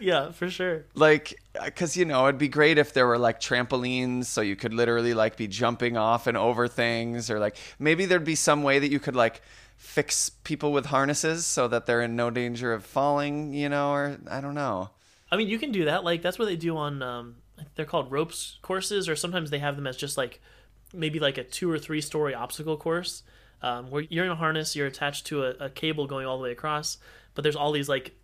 yeah, 0.05 0.31
for 0.31 0.49
sure. 0.49 0.85
like 0.93 1.35
because 1.63 1.97
you 1.97 2.05
know 2.05 2.27
it'd 2.27 2.37
be 2.37 2.47
great 2.47 2.77
if 2.77 2.93
there 2.93 3.07
were 3.07 3.17
like 3.17 3.39
trampolines 3.39 4.25
so 4.25 4.41
you 4.41 4.55
could 4.55 4.73
literally 4.73 5.13
like 5.13 5.35
be 5.37 5.47
jumping 5.47 5.97
off 5.97 6.27
and 6.27 6.37
over 6.37 6.67
things 6.67 7.29
or 7.29 7.39
like 7.39 7.57
maybe 7.79 8.05
there'd 8.05 8.23
be 8.23 8.35
some 8.35 8.63
way 8.63 8.79
that 8.79 8.91
you 8.91 8.99
could 8.99 9.15
like 9.15 9.41
fix 9.77 10.29
people 10.29 10.71
with 10.71 10.85
harnesses 10.85 11.45
so 11.45 11.67
that 11.67 11.85
they're 11.85 12.01
in 12.01 12.15
no 12.15 12.29
danger 12.29 12.73
of 12.73 12.85
falling 12.85 13.53
you 13.53 13.67
know 13.67 13.91
or 13.91 14.17
i 14.29 14.39
don't 14.39 14.55
know 14.55 14.89
I 15.31 15.37
mean, 15.37 15.49
you 15.49 15.59
can 15.59 15.71
do 15.71 15.85
that. 15.85 16.03
Like 16.03 16.21
that's 16.21 16.39
what 16.39 16.45
they 16.45 16.55
do 16.55 16.77
on. 16.77 17.01
Um, 17.01 17.35
they're 17.75 17.85
called 17.85 18.11
ropes 18.11 18.57
courses, 18.61 19.09
or 19.09 19.15
sometimes 19.15 19.49
they 19.49 19.59
have 19.59 19.75
them 19.75 19.87
as 19.87 19.97
just 19.97 20.17
like 20.17 20.41
maybe 20.93 21.19
like 21.19 21.37
a 21.37 21.43
two 21.43 21.69
or 21.69 21.79
three 21.79 22.01
story 22.01 22.33
obstacle 22.33 22.77
course, 22.77 23.23
um, 23.61 23.89
where 23.89 24.03
you're 24.03 24.25
in 24.25 24.31
a 24.31 24.35
harness, 24.35 24.75
you're 24.75 24.87
attached 24.87 25.25
to 25.27 25.43
a, 25.43 25.49
a 25.65 25.69
cable 25.69 26.07
going 26.07 26.25
all 26.25 26.37
the 26.37 26.43
way 26.43 26.51
across, 26.51 26.97
but 27.33 27.41
there's 27.41 27.55
all 27.55 27.71
these 27.71 27.89
like 27.89 28.15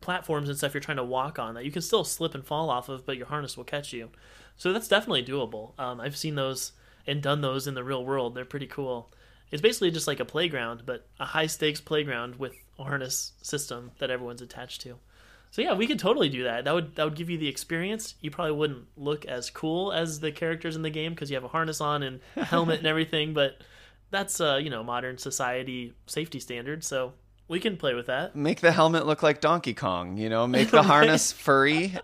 platforms 0.00 0.48
and 0.48 0.56
stuff 0.56 0.74
you're 0.74 0.80
trying 0.80 0.96
to 0.96 1.04
walk 1.04 1.38
on 1.38 1.54
that 1.54 1.64
you 1.64 1.72
can 1.72 1.82
still 1.82 2.04
slip 2.04 2.34
and 2.34 2.44
fall 2.44 2.70
off 2.70 2.88
of, 2.88 3.04
but 3.04 3.16
your 3.16 3.26
harness 3.26 3.56
will 3.56 3.64
catch 3.64 3.92
you. 3.92 4.10
So 4.56 4.72
that's 4.72 4.88
definitely 4.88 5.24
doable. 5.24 5.78
Um, 5.78 6.00
I've 6.00 6.16
seen 6.16 6.34
those 6.34 6.72
and 7.06 7.22
done 7.22 7.40
those 7.40 7.66
in 7.66 7.74
the 7.74 7.84
real 7.84 8.04
world. 8.04 8.34
They're 8.34 8.44
pretty 8.44 8.66
cool. 8.66 9.10
It's 9.50 9.62
basically 9.62 9.90
just 9.90 10.06
like 10.06 10.20
a 10.20 10.24
playground, 10.24 10.82
but 10.84 11.06
a 11.18 11.24
high 11.24 11.46
stakes 11.46 11.80
playground 11.80 12.36
with 12.36 12.54
a 12.78 12.84
harness 12.84 13.32
system 13.40 13.92
that 13.98 14.10
everyone's 14.10 14.42
attached 14.42 14.82
to. 14.82 14.98
So 15.50 15.62
yeah, 15.62 15.72
we 15.72 15.86
could 15.86 15.98
totally 15.98 16.28
do 16.28 16.44
that. 16.44 16.64
That 16.64 16.74
would 16.74 16.94
that 16.96 17.04
would 17.04 17.16
give 17.16 17.30
you 17.30 17.38
the 17.38 17.48
experience. 17.48 18.16
You 18.20 18.30
probably 18.30 18.52
wouldn't 18.52 18.86
look 18.96 19.24
as 19.24 19.48
cool 19.48 19.92
as 19.92 20.20
the 20.20 20.30
characters 20.30 20.76
in 20.76 20.82
the 20.82 20.90
game 20.90 21.14
because 21.14 21.30
you 21.30 21.36
have 21.36 21.44
a 21.44 21.48
harness 21.48 21.80
on 21.80 22.02
and 22.02 22.20
a 22.36 22.44
helmet 22.44 22.78
and 22.78 22.86
everything, 22.94 23.32
but 23.32 23.62
that's 24.10 24.40
uh, 24.40 24.60
you 24.62 24.68
know, 24.68 24.84
modern 24.84 25.16
society 25.16 25.94
safety 26.06 26.40
standards, 26.40 26.86
so 26.86 27.14
we 27.48 27.60
can 27.60 27.76
play 27.76 27.94
with 27.94 28.06
that. 28.06 28.36
Make 28.36 28.60
the 28.60 28.72
helmet 28.72 29.06
look 29.06 29.22
like 29.22 29.40
Donkey 29.40 29.74
Kong, 29.74 30.18
you 30.18 30.28
know, 30.28 30.46
make 30.46 30.70
the 30.70 30.82
harness 30.84 31.32
furry. 31.32 31.94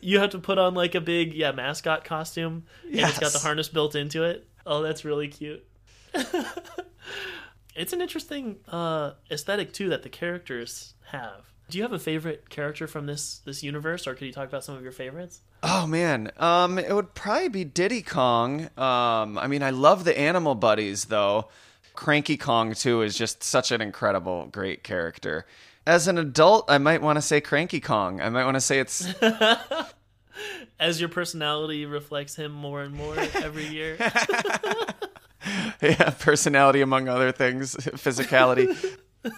You 0.00 0.20
have 0.20 0.30
to 0.30 0.38
put 0.38 0.58
on 0.58 0.74
like 0.74 0.94
a 0.94 1.00
big 1.00 1.34
yeah, 1.34 1.52
mascot 1.52 2.04
costume 2.04 2.64
and 2.84 3.00
it's 3.00 3.18
got 3.18 3.32
the 3.32 3.38
harness 3.38 3.68
built 3.68 3.94
into 3.94 4.24
it. 4.24 4.46
Oh, 4.66 4.82
that's 4.82 5.04
really 5.04 5.28
cute. 5.28 5.66
it's 7.74 7.94
an 7.94 8.02
interesting 8.02 8.58
uh 8.68 9.12
aesthetic 9.30 9.72
too 9.72 9.88
that 9.88 10.02
the 10.02 10.10
characters 10.10 10.94
have. 11.06 11.50
Do 11.70 11.78
you 11.78 11.84
have 11.84 11.92
a 11.92 11.98
favorite 11.98 12.50
character 12.50 12.86
from 12.86 13.06
this 13.06 13.38
this 13.46 13.62
universe 13.62 14.06
or 14.06 14.14
could 14.14 14.26
you 14.26 14.32
talk 14.32 14.48
about 14.48 14.62
some 14.62 14.76
of 14.76 14.82
your 14.82 14.92
favorites? 14.92 15.40
Oh 15.62 15.86
man, 15.86 16.30
um, 16.38 16.78
it 16.78 16.92
would 16.92 17.14
probably 17.14 17.48
be 17.48 17.64
Diddy 17.64 18.02
Kong. 18.02 18.62
Um, 18.76 19.38
I 19.38 19.46
mean, 19.46 19.62
I 19.62 19.70
love 19.70 20.04
the 20.04 20.18
Animal 20.18 20.54
Buddies 20.54 21.06
though. 21.06 21.48
Cranky 21.94 22.36
Kong 22.36 22.74
too 22.74 23.02
is 23.02 23.16
just 23.16 23.42
such 23.42 23.70
an 23.70 23.80
incredible, 23.80 24.46
great 24.46 24.82
character. 24.82 25.46
As 25.86 26.06
an 26.06 26.18
adult, 26.18 26.70
I 26.70 26.78
might 26.78 27.02
want 27.02 27.16
to 27.16 27.22
say 27.22 27.40
Cranky 27.40 27.80
Kong. 27.80 28.20
I 28.20 28.28
might 28.28 28.44
want 28.44 28.54
to 28.56 28.60
say 28.60 28.78
it's 28.78 29.12
As 30.80 31.00
your 31.00 31.08
personality 31.08 31.86
reflects 31.86 32.36
him 32.36 32.52
more 32.52 32.82
and 32.82 32.94
more 32.94 33.16
every 33.16 33.66
year. 33.66 33.96
yeah, 35.82 36.10
personality 36.10 36.80
among 36.80 37.08
other 37.08 37.32
things, 37.32 37.76
physicality. 37.76 38.76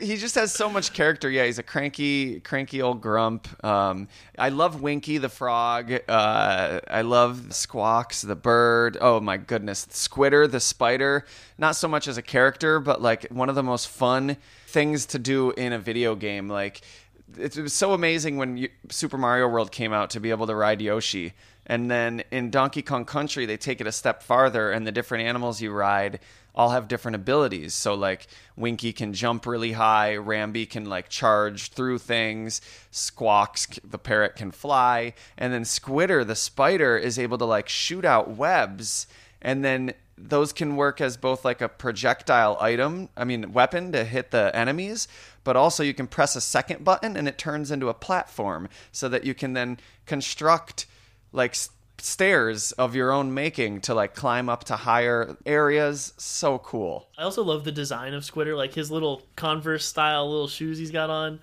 He 0.00 0.16
just 0.16 0.34
has 0.34 0.52
so 0.52 0.68
much 0.68 0.92
character. 0.92 1.30
Yeah, 1.30 1.44
he's 1.44 1.60
a 1.60 1.62
cranky, 1.62 2.40
cranky 2.40 2.82
old 2.82 3.00
grump. 3.00 3.46
Um, 3.64 4.08
I 4.36 4.48
love 4.48 4.82
Winky 4.82 5.18
the 5.18 5.28
frog. 5.28 5.92
Uh, 6.08 6.80
I 6.88 7.02
love 7.02 7.54
Squawks 7.54 8.22
the 8.22 8.34
bird. 8.34 8.98
Oh 9.00 9.20
my 9.20 9.36
goodness, 9.36 9.86
Squitter 9.86 10.50
the 10.50 10.58
spider. 10.58 11.24
Not 11.56 11.76
so 11.76 11.86
much 11.86 12.08
as 12.08 12.18
a 12.18 12.22
character, 12.22 12.80
but 12.80 13.00
like 13.00 13.28
one 13.30 13.48
of 13.48 13.54
the 13.54 13.62
most 13.62 13.86
fun 13.86 14.36
things 14.66 15.06
to 15.06 15.20
do 15.20 15.52
in 15.52 15.72
a 15.72 15.78
video 15.78 16.16
game. 16.16 16.48
Like 16.48 16.80
it 17.38 17.56
was 17.56 17.72
so 17.72 17.92
amazing 17.92 18.38
when 18.38 18.68
Super 18.90 19.18
Mario 19.18 19.48
World 19.48 19.70
came 19.70 19.92
out 19.92 20.10
to 20.10 20.20
be 20.20 20.30
able 20.30 20.48
to 20.48 20.54
ride 20.54 20.80
Yoshi. 20.80 21.32
And 21.66 21.90
then 21.90 22.22
in 22.30 22.50
Donkey 22.50 22.82
Kong 22.82 23.04
Country, 23.04 23.44
they 23.46 23.56
take 23.56 23.80
it 23.80 23.86
a 23.86 23.92
step 23.92 24.22
farther, 24.22 24.70
and 24.70 24.86
the 24.86 24.92
different 24.92 25.24
animals 25.24 25.60
you 25.60 25.72
ride 25.72 26.20
all 26.56 26.70
have 26.70 26.88
different 26.88 27.14
abilities. 27.14 27.74
So, 27.74 27.94
like, 27.94 28.26
Winky 28.56 28.92
can 28.92 29.12
jump 29.12 29.46
really 29.46 29.72
high, 29.72 30.16
Rambi 30.16 30.68
can, 30.68 30.86
like, 30.86 31.08
charge 31.08 31.70
through 31.72 31.98
things, 31.98 32.60
Squawks, 32.90 33.78
the 33.84 33.98
parrot, 33.98 34.36
can 34.36 34.50
fly, 34.50 35.14
and 35.36 35.52
then 35.52 35.64
Squitter, 35.64 36.26
the 36.26 36.34
spider, 36.34 36.96
is 36.96 37.18
able 37.18 37.38
to, 37.38 37.44
like, 37.44 37.68
shoot 37.68 38.04
out 38.04 38.30
webs, 38.30 39.06
and 39.42 39.64
then 39.64 39.92
those 40.18 40.52
can 40.52 40.76
work 40.76 41.00
as 41.00 41.16
both 41.16 41.44
like 41.44 41.60
a 41.60 41.68
projectile 41.68 42.56
item, 42.60 43.08
I 43.16 43.24
mean, 43.24 43.52
weapon 43.52 43.92
to 43.92 44.04
hit 44.04 44.30
the 44.30 44.50
enemies, 44.56 45.08
but 45.44 45.56
also 45.56 45.82
you 45.82 45.94
can 45.94 46.06
press 46.06 46.34
a 46.34 46.40
second 46.40 46.84
button 46.84 47.16
and 47.16 47.28
it 47.28 47.38
turns 47.38 47.70
into 47.70 47.88
a 47.88 47.94
platform 47.94 48.68
so 48.92 49.08
that 49.08 49.24
you 49.24 49.34
can 49.34 49.52
then 49.52 49.78
construct 50.06 50.86
like 51.32 51.54
stairs 51.98 52.72
of 52.72 52.94
your 52.94 53.10
own 53.12 53.32
making 53.34 53.80
to 53.82 53.94
like 53.94 54.14
climb 54.14 54.48
up 54.48 54.64
to 54.64 54.76
higher 54.76 55.36
areas. 55.46 56.12
So 56.18 56.58
cool. 56.58 57.08
I 57.18 57.22
also 57.22 57.42
love 57.44 57.64
the 57.64 57.72
design 57.72 58.14
of 58.14 58.22
Squitter, 58.22 58.56
like 58.56 58.74
his 58.74 58.90
little 58.90 59.22
Converse 59.36 59.84
style 59.86 60.30
little 60.30 60.48
shoes 60.48 60.78
he's 60.78 60.90
got 60.90 61.10
on. 61.10 61.40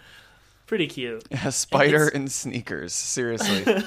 Pretty 0.68 0.88
cute. 0.88 1.24
A 1.44 1.52
spider 1.54 2.08
It's- 2.08 2.12
in 2.16 2.28
sneakers. 2.28 2.94
Seriously. 2.94 3.66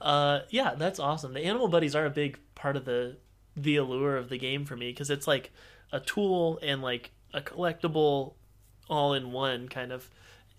Uh, 0.00 0.40
yeah, 0.50 0.74
that's 0.76 0.98
awesome. 0.98 1.32
The 1.32 1.44
animal 1.44 1.68
buddies 1.68 1.94
are 1.96 2.04
a 2.04 2.10
big 2.10 2.38
part 2.54 2.76
of 2.76 2.84
the 2.84 3.16
the 3.56 3.76
allure 3.76 4.16
of 4.18 4.28
the 4.28 4.36
game 4.36 4.66
for 4.66 4.76
me 4.76 4.90
because 4.90 5.08
it's 5.08 5.26
like 5.26 5.50
a 5.90 5.98
tool 5.98 6.58
and 6.62 6.82
like 6.82 7.10
a 7.32 7.40
collectible 7.40 8.34
all 8.90 9.14
in 9.14 9.32
one 9.32 9.68
kind 9.68 9.92
of, 9.92 10.10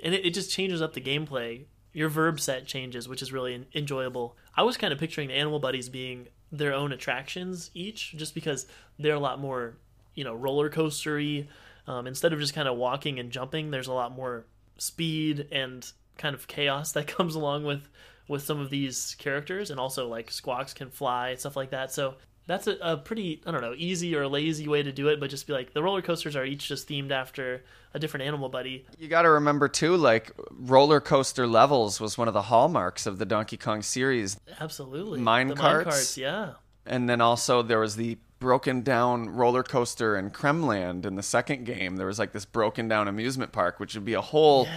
and 0.04 0.16
it, 0.16 0.26
it 0.26 0.34
just 0.34 0.50
changes 0.52 0.82
up 0.82 0.94
the 0.94 1.02
gameplay. 1.02 1.66
Your 1.94 2.10
verb 2.10 2.40
set 2.40 2.66
changes, 2.68 3.08
which 3.08 3.22
is 3.22 3.34
really 3.34 3.66
enjoyable. 3.74 4.36
I 4.56 4.64
was 4.64 4.78
kind 4.78 4.94
of 4.94 5.00
picturing 5.00 5.30
the 5.30 5.36
animal 5.36 5.60
buddies 5.60 5.90
being 5.90 6.28
their 6.52 6.74
own 6.74 6.92
attractions 6.92 7.72
each, 7.74 8.14
just 8.16 8.34
because 8.34 8.68
they're 9.00 9.16
a 9.16 9.20
lot 9.20 9.40
more, 9.40 9.78
you 10.16 10.24
know, 10.24 10.34
roller 10.34 10.70
coastery. 10.70 11.48
Um, 11.88 12.06
instead 12.08 12.34
of 12.34 12.40
just 12.40 12.54
kind 12.54 12.68
of 12.68 12.78
walking 12.78 13.20
and 13.20 13.32
jumping, 13.32 13.72
there's 13.72 13.88
a 13.88 13.94
lot 13.94 14.12
more 14.12 14.46
speed 14.78 15.48
and 15.52 15.90
kind 16.18 16.36
of 16.36 16.48
chaos 16.48 16.92
that 16.94 17.08
comes 17.08 17.36
along 17.36 17.64
with 17.64 17.88
with 18.28 18.44
some 18.44 18.60
of 18.60 18.70
these 18.70 19.16
characters, 19.20 19.72
and 19.72 19.80
also 19.80 20.08
like 20.08 20.30
Squawks 20.30 20.74
can 20.74 20.90
fly 20.90 21.36
stuff 21.36 21.56
like 21.56 21.70
that. 21.72 21.92
So 21.92 22.16
that's 22.48 22.66
a, 22.68 22.78
a 22.82 22.98
pretty 22.98 23.42
I 23.46 23.52
don't 23.52 23.62
know 23.62 23.74
easy 23.78 24.16
or 24.16 24.28
lazy 24.28 24.68
way 24.68 24.82
to 24.82 24.92
do 24.92 25.10
it, 25.10 25.20
but 25.20 25.30
just 25.30 25.46
be 25.48 25.54
like 25.54 25.74
the 25.74 25.84
roller 25.84 26.02
coasters 26.02 26.36
are 26.36 26.46
each 26.46 26.68
just 26.68 26.88
themed 26.90 27.12
after 27.12 27.64
a 27.94 28.00
different 28.00 28.26
animal 28.26 28.50
buddy. 28.50 28.86
You 28.98 29.08
got 29.08 29.24
to 29.24 29.30
remember 29.30 29.68
too, 29.68 29.96
like 29.96 30.32
roller 30.52 31.00
coaster 31.00 31.46
levels 31.46 32.00
was 32.00 32.18
one 32.18 32.28
of 32.28 32.34
the 32.34 32.44
hallmarks 32.44 33.06
of 33.06 33.20
the 33.20 33.26
Donkey 33.26 33.58
Kong 33.58 33.82
series. 33.82 34.40
Absolutely, 34.60 35.20
Mine 35.20 35.56
carts? 35.56 35.62
mine 35.62 35.84
carts, 35.84 36.18
yeah. 36.18 36.54
And 36.86 37.10
then 37.10 37.22
also 37.22 37.62
there 37.62 37.80
was 37.80 37.96
the 37.98 38.18
broken 38.40 38.82
down 38.82 39.30
roller 39.30 39.64
coaster 39.64 40.16
in 40.16 40.30
Kremland 40.30 41.06
in 41.06 41.16
the 41.16 41.24
second 41.24 41.66
game. 41.66 41.98
There 41.98 42.06
was 42.08 42.20
like 42.20 42.32
this 42.32 42.46
broken 42.46 42.88
down 42.88 43.08
amusement 43.08 43.52
park, 43.52 43.80
which 43.80 43.96
would 43.96 44.06
be 44.06 44.14
a 44.14 44.22
whole 44.22 44.68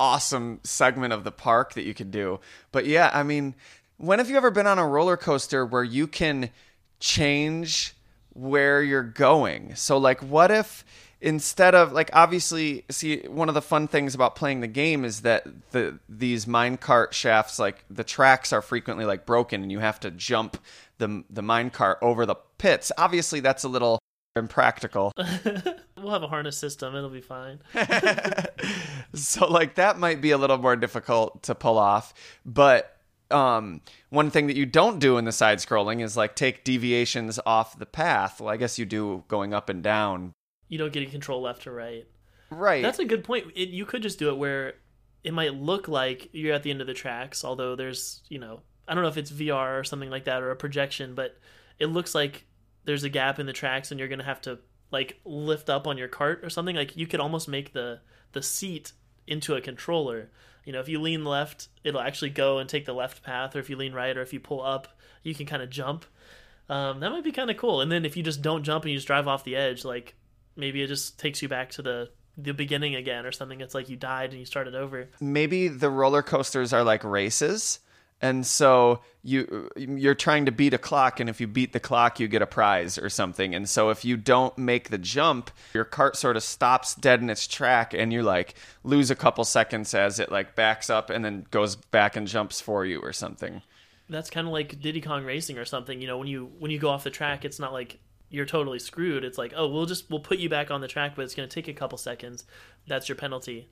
awesome 0.00 0.60
segment 0.64 1.12
of 1.12 1.24
the 1.24 1.32
park 1.32 1.74
that 1.74 1.84
you 1.84 1.94
could 1.94 2.10
do. 2.10 2.40
But 2.72 2.86
yeah, 2.86 3.10
I 3.14 3.22
mean, 3.22 3.54
when 3.96 4.18
have 4.18 4.28
you 4.28 4.36
ever 4.36 4.50
been 4.50 4.66
on 4.66 4.78
a 4.78 4.86
roller 4.86 5.16
coaster 5.16 5.64
where 5.64 5.84
you 5.84 6.06
can 6.06 6.50
change 7.04 7.94
where 8.32 8.82
you're 8.82 9.02
going? 9.02 9.74
So 9.74 9.98
like 9.98 10.20
what 10.20 10.50
if 10.50 10.84
instead 11.20 11.74
of 11.74 11.92
like 11.92 12.10
obviously 12.12 12.84
see 12.90 13.18
one 13.28 13.48
of 13.48 13.54
the 13.54 13.62
fun 13.62 13.86
things 13.86 14.14
about 14.14 14.34
playing 14.36 14.60
the 14.60 14.66
game 14.66 15.04
is 15.04 15.20
that 15.20 15.46
the 15.70 15.98
these 16.08 16.46
minecart 16.46 17.12
shafts 17.12 17.58
like 17.58 17.84
the 17.88 18.04
tracks 18.04 18.52
are 18.52 18.60
frequently 18.60 19.04
like 19.04 19.24
broken 19.24 19.62
and 19.62 19.70
you 19.72 19.78
have 19.78 19.98
to 20.00 20.10
jump 20.10 20.58
the 20.98 21.24
the 21.30 21.42
minecart 21.42 21.96
over 22.02 22.26
the 22.26 22.34
pits 22.58 22.92
obviously 22.98 23.40
that's 23.40 23.64
a 23.64 23.68
little 23.68 23.98
impractical 24.36 25.12
We'll 26.04 26.12
have 26.12 26.22
a 26.22 26.28
harness 26.28 26.58
system; 26.58 26.94
it'll 26.94 27.08
be 27.08 27.22
fine. 27.22 27.60
so 29.14 29.48
like 29.48 29.76
that 29.76 29.98
might 29.98 30.20
be 30.20 30.32
a 30.32 30.38
little 30.38 30.58
more 30.58 30.76
difficult 30.76 31.44
to 31.44 31.54
pull 31.54 31.78
off 31.78 32.12
but 32.44 32.93
um 33.34 33.80
one 34.10 34.30
thing 34.30 34.46
that 34.46 34.56
you 34.56 34.64
don't 34.64 34.98
do 34.98 35.18
in 35.18 35.24
the 35.24 35.32
side 35.32 35.58
scrolling 35.58 36.00
is 36.00 36.16
like 36.16 36.34
take 36.36 36.64
deviations 36.64 37.40
off 37.44 37.78
the 37.78 37.86
path 37.86 38.40
well 38.40 38.48
i 38.48 38.56
guess 38.56 38.78
you 38.78 38.84
do 38.84 39.24
going 39.28 39.52
up 39.52 39.68
and 39.68 39.82
down 39.82 40.32
You 40.68 40.78
don't 40.78 40.92
get 40.92 41.00
to 41.00 41.06
control 41.06 41.42
left 41.42 41.66
or 41.66 41.72
right. 41.72 42.06
right 42.50 42.82
That's 42.82 42.98
a 42.98 43.04
good 43.04 43.22
point. 43.24 43.46
It, 43.54 43.68
you 43.68 43.84
could 43.84 44.02
just 44.02 44.18
do 44.18 44.28
it 44.30 44.38
where 44.38 44.74
it 45.22 45.32
might 45.32 45.54
look 45.54 45.88
like 45.88 46.28
you're 46.32 46.54
at 46.54 46.62
the 46.62 46.70
end 46.70 46.80
of 46.80 46.86
the 46.86 46.94
tracks, 46.94 47.44
although 47.44 47.76
there's, 47.76 48.22
you 48.28 48.38
know, 48.38 48.60
I 48.88 48.94
don't 48.94 49.02
know 49.02 49.08
if 49.08 49.16
it's 49.16 49.30
VR 49.30 49.78
or 49.78 49.84
something 49.84 50.10
like 50.10 50.24
that 50.24 50.42
or 50.42 50.50
a 50.50 50.56
projection, 50.56 51.14
but 51.14 51.38
it 51.78 51.86
looks 51.86 52.14
like 52.14 52.46
there's 52.84 53.04
a 53.04 53.08
gap 53.08 53.38
in 53.38 53.46
the 53.46 53.52
tracks 53.52 53.90
and 53.90 53.98
you're 53.98 54.08
going 54.08 54.18
to 54.18 54.24
have 54.24 54.40
to 54.42 54.58
like 54.90 55.20
lift 55.24 55.70
up 55.70 55.86
on 55.86 55.98
your 55.98 56.08
cart 56.08 56.40
or 56.42 56.50
something. 56.50 56.76
Like 56.76 56.96
you 56.96 57.06
could 57.06 57.20
almost 57.20 57.48
make 57.48 57.72
the 57.72 58.00
the 58.32 58.42
seat 58.42 58.92
into 59.26 59.54
a 59.54 59.60
controller. 59.60 60.30
You 60.64 60.72
know, 60.72 60.80
if 60.80 60.88
you 60.88 61.00
lean 61.00 61.24
left, 61.24 61.68
it'll 61.82 62.00
actually 62.00 62.30
go 62.30 62.58
and 62.58 62.68
take 62.68 62.86
the 62.86 62.94
left 62.94 63.22
path, 63.22 63.54
or 63.54 63.58
if 63.58 63.68
you 63.68 63.76
lean 63.76 63.92
right, 63.92 64.16
or 64.16 64.22
if 64.22 64.32
you 64.32 64.40
pull 64.40 64.62
up, 64.62 64.88
you 65.22 65.34
can 65.34 65.46
kind 65.46 65.62
of 65.62 65.70
jump. 65.70 66.04
Um, 66.68 67.00
that 67.00 67.10
might 67.10 67.24
be 67.24 67.32
kind 67.32 67.50
of 67.50 67.56
cool. 67.56 67.80
And 67.80 67.92
then 67.92 68.04
if 68.04 68.16
you 68.16 68.22
just 68.22 68.40
don't 68.40 68.62
jump 68.62 68.84
and 68.84 68.92
you 68.92 68.96
just 68.96 69.06
drive 69.06 69.28
off 69.28 69.44
the 69.44 69.56
edge, 69.56 69.84
like 69.84 70.14
maybe 70.56 70.82
it 70.82 70.86
just 70.86 71.18
takes 71.18 71.42
you 71.42 71.48
back 71.48 71.70
to 71.70 71.82
the 71.82 72.10
the 72.36 72.52
beginning 72.52 72.96
again 72.96 73.26
or 73.26 73.32
something. 73.32 73.60
It's 73.60 73.74
like 73.74 73.88
you 73.88 73.96
died 73.96 74.30
and 74.30 74.40
you 74.40 74.44
started 74.44 74.74
over. 74.74 75.08
maybe 75.20 75.68
the 75.68 75.88
roller 75.90 76.22
coasters 76.22 76.72
are 76.72 76.82
like 76.82 77.04
races 77.04 77.78
and 78.24 78.46
so 78.46 79.00
you 79.22 79.70
you're 79.76 80.14
trying 80.14 80.46
to 80.46 80.52
beat 80.52 80.74
a 80.74 80.78
clock 80.78 81.20
and 81.20 81.28
if 81.28 81.40
you 81.40 81.46
beat 81.46 81.72
the 81.72 81.80
clock 81.80 82.18
you 82.18 82.26
get 82.26 82.42
a 82.42 82.46
prize 82.46 82.98
or 82.98 83.08
something 83.08 83.54
and 83.54 83.68
so 83.68 83.90
if 83.90 84.04
you 84.04 84.16
don't 84.16 84.56
make 84.56 84.88
the 84.88 84.98
jump 84.98 85.50
your 85.74 85.84
cart 85.84 86.16
sort 86.16 86.36
of 86.36 86.42
stops 86.42 86.94
dead 86.94 87.20
in 87.20 87.28
its 87.30 87.46
track 87.46 87.92
and 87.94 88.12
you 88.12 88.22
like 88.22 88.54
lose 88.82 89.10
a 89.10 89.14
couple 89.14 89.44
seconds 89.44 89.94
as 89.94 90.18
it 90.18 90.32
like 90.32 90.54
backs 90.54 90.88
up 90.88 91.10
and 91.10 91.24
then 91.24 91.46
goes 91.50 91.76
back 91.76 92.16
and 92.16 92.26
jumps 92.26 92.60
for 92.60 92.84
you 92.84 93.00
or 93.00 93.12
something 93.12 93.62
That's 94.08 94.28
kind 94.30 94.46
of 94.46 94.52
like 94.52 94.80
Diddy 94.80 95.00
Kong 95.00 95.24
Racing 95.24 95.56
or 95.58 95.64
something. 95.64 96.00
You 96.00 96.06
know, 96.06 96.18
when 96.18 96.28
you 96.28 96.52
when 96.58 96.70
you 96.70 96.78
go 96.78 96.90
off 96.90 97.04
the 97.04 97.10
track, 97.10 97.44
it's 97.44 97.58
not 97.58 97.72
like 97.72 97.98
you're 98.28 98.44
totally 98.44 98.78
screwed. 98.78 99.24
It's 99.24 99.38
like, 99.38 99.54
oh, 99.56 99.68
we'll 99.68 99.86
just 99.86 100.10
we'll 100.10 100.20
put 100.20 100.38
you 100.38 100.50
back 100.50 100.70
on 100.70 100.80
the 100.80 100.88
track, 100.88 101.14
but 101.16 101.24
it's 101.24 101.34
going 101.34 101.48
to 101.48 101.54
take 101.54 101.68
a 101.68 101.72
couple 101.72 101.96
seconds. 101.96 102.44
That's 102.86 103.08
your 103.08 103.16
penalty. 103.16 103.70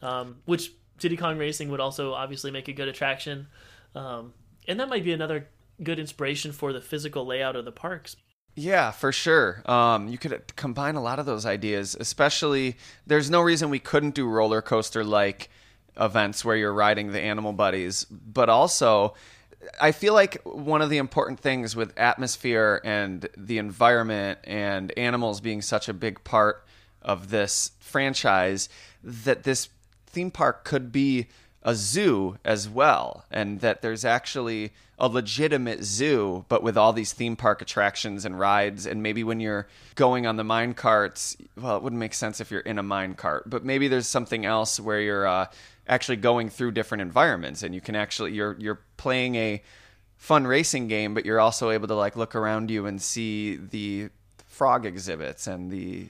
Um, 0.00 0.36
which 0.46 0.72
Diddy 0.98 1.16
Kong 1.16 1.38
Racing 1.38 1.70
would 1.70 1.80
also 1.80 2.12
obviously 2.12 2.50
make 2.50 2.68
a 2.68 2.72
good 2.72 2.88
attraction, 2.88 3.46
um, 3.94 4.32
and 4.66 4.78
that 4.80 4.88
might 4.88 5.04
be 5.04 5.12
another 5.12 5.48
good 5.82 5.98
inspiration 5.98 6.52
for 6.52 6.72
the 6.72 6.80
physical 6.80 7.24
layout 7.24 7.56
of 7.56 7.64
the 7.64 7.72
parks. 7.72 8.16
Yeah, 8.54 8.90
for 8.90 9.12
sure. 9.12 9.62
Um, 9.70 10.08
you 10.08 10.18
could 10.18 10.56
combine 10.56 10.96
a 10.96 11.02
lot 11.02 11.20
of 11.20 11.26
those 11.26 11.46
ideas, 11.46 11.96
especially 11.98 12.76
there's 13.06 13.30
no 13.30 13.40
reason 13.40 13.70
we 13.70 13.78
couldn't 13.78 14.14
do 14.14 14.26
roller 14.26 14.60
coaster 14.60 15.04
like 15.04 15.48
events 15.96 16.44
where 16.44 16.56
you're 16.56 16.72
riding 16.72 17.12
the 17.12 17.20
animal 17.20 17.52
buddies, 17.52 18.04
but 18.04 18.48
also 18.48 19.14
I 19.80 19.92
feel 19.92 20.14
like 20.14 20.40
one 20.44 20.82
of 20.82 20.90
the 20.90 20.98
important 20.98 21.40
things 21.40 21.74
with 21.74 21.96
atmosphere 21.96 22.80
and 22.84 23.28
the 23.36 23.58
environment 23.58 24.40
and 24.44 24.96
animals 24.96 25.40
being 25.40 25.62
such 25.62 25.88
a 25.88 25.94
big 25.94 26.22
part 26.24 26.64
of 27.02 27.30
this 27.30 27.72
franchise 27.80 28.68
that 29.02 29.44
this 29.44 29.68
theme 30.08 30.30
park 30.30 30.64
could 30.64 30.90
be 30.90 31.26
a 31.62 31.74
zoo 31.74 32.38
as 32.44 32.68
well 32.68 33.24
and 33.30 33.60
that 33.60 33.82
there's 33.82 34.04
actually 34.04 34.72
a 34.98 35.08
legitimate 35.08 35.82
zoo 35.82 36.44
but 36.48 36.62
with 36.62 36.76
all 36.76 36.92
these 36.92 37.12
theme 37.12 37.36
park 37.36 37.60
attractions 37.60 38.24
and 38.24 38.38
rides 38.38 38.86
and 38.86 39.02
maybe 39.02 39.24
when 39.24 39.40
you're 39.40 39.66
going 39.96 40.26
on 40.26 40.36
the 40.36 40.44
mine 40.44 40.72
carts 40.72 41.36
well 41.60 41.76
it 41.76 41.82
wouldn't 41.82 41.98
make 41.98 42.14
sense 42.14 42.40
if 42.40 42.50
you're 42.50 42.60
in 42.60 42.78
a 42.78 42.82
mine 42.82 43.14
cart 43.14 43.48
but 43.50 43.64
maybe 43.64 43.88
there's 43.88 44.06
something 44.06 44.46
else 44.46 44.78
where 44.78 45.00
you're 45.00 45.26
uh, 45.26 45.46
actually 45.88 46.16
going 46.16 46.48
through 46.48 46.70
different 46.70 47.02
environments 47.02 47.62
and 47.62 47.74
you 47.74 47.80
can 47.80 47.96
actually 47.96 48.32
you're 48.32 48.56
you're 48.58 48.80
playing 48.96 49.34
a 49.34 49.62
fun 50.16 50.46
racing 50.46 50.88
game 50.88 51.12
but 51.12 51.26
you're 51.26 51.40
also 51.40 51.70
able 51.70 51.88
to 51.88 51.94
like 51.94 52.16
look 52.16 52.34
around 52.34 52.70
you 52.70 52.86
and 52.86 53.02
see 53.02 53.56
the 53.56 54.08
frog 54.46 54.86
exhibits 54.86 55.46
and 55.46 55.70
the 55.70 56.06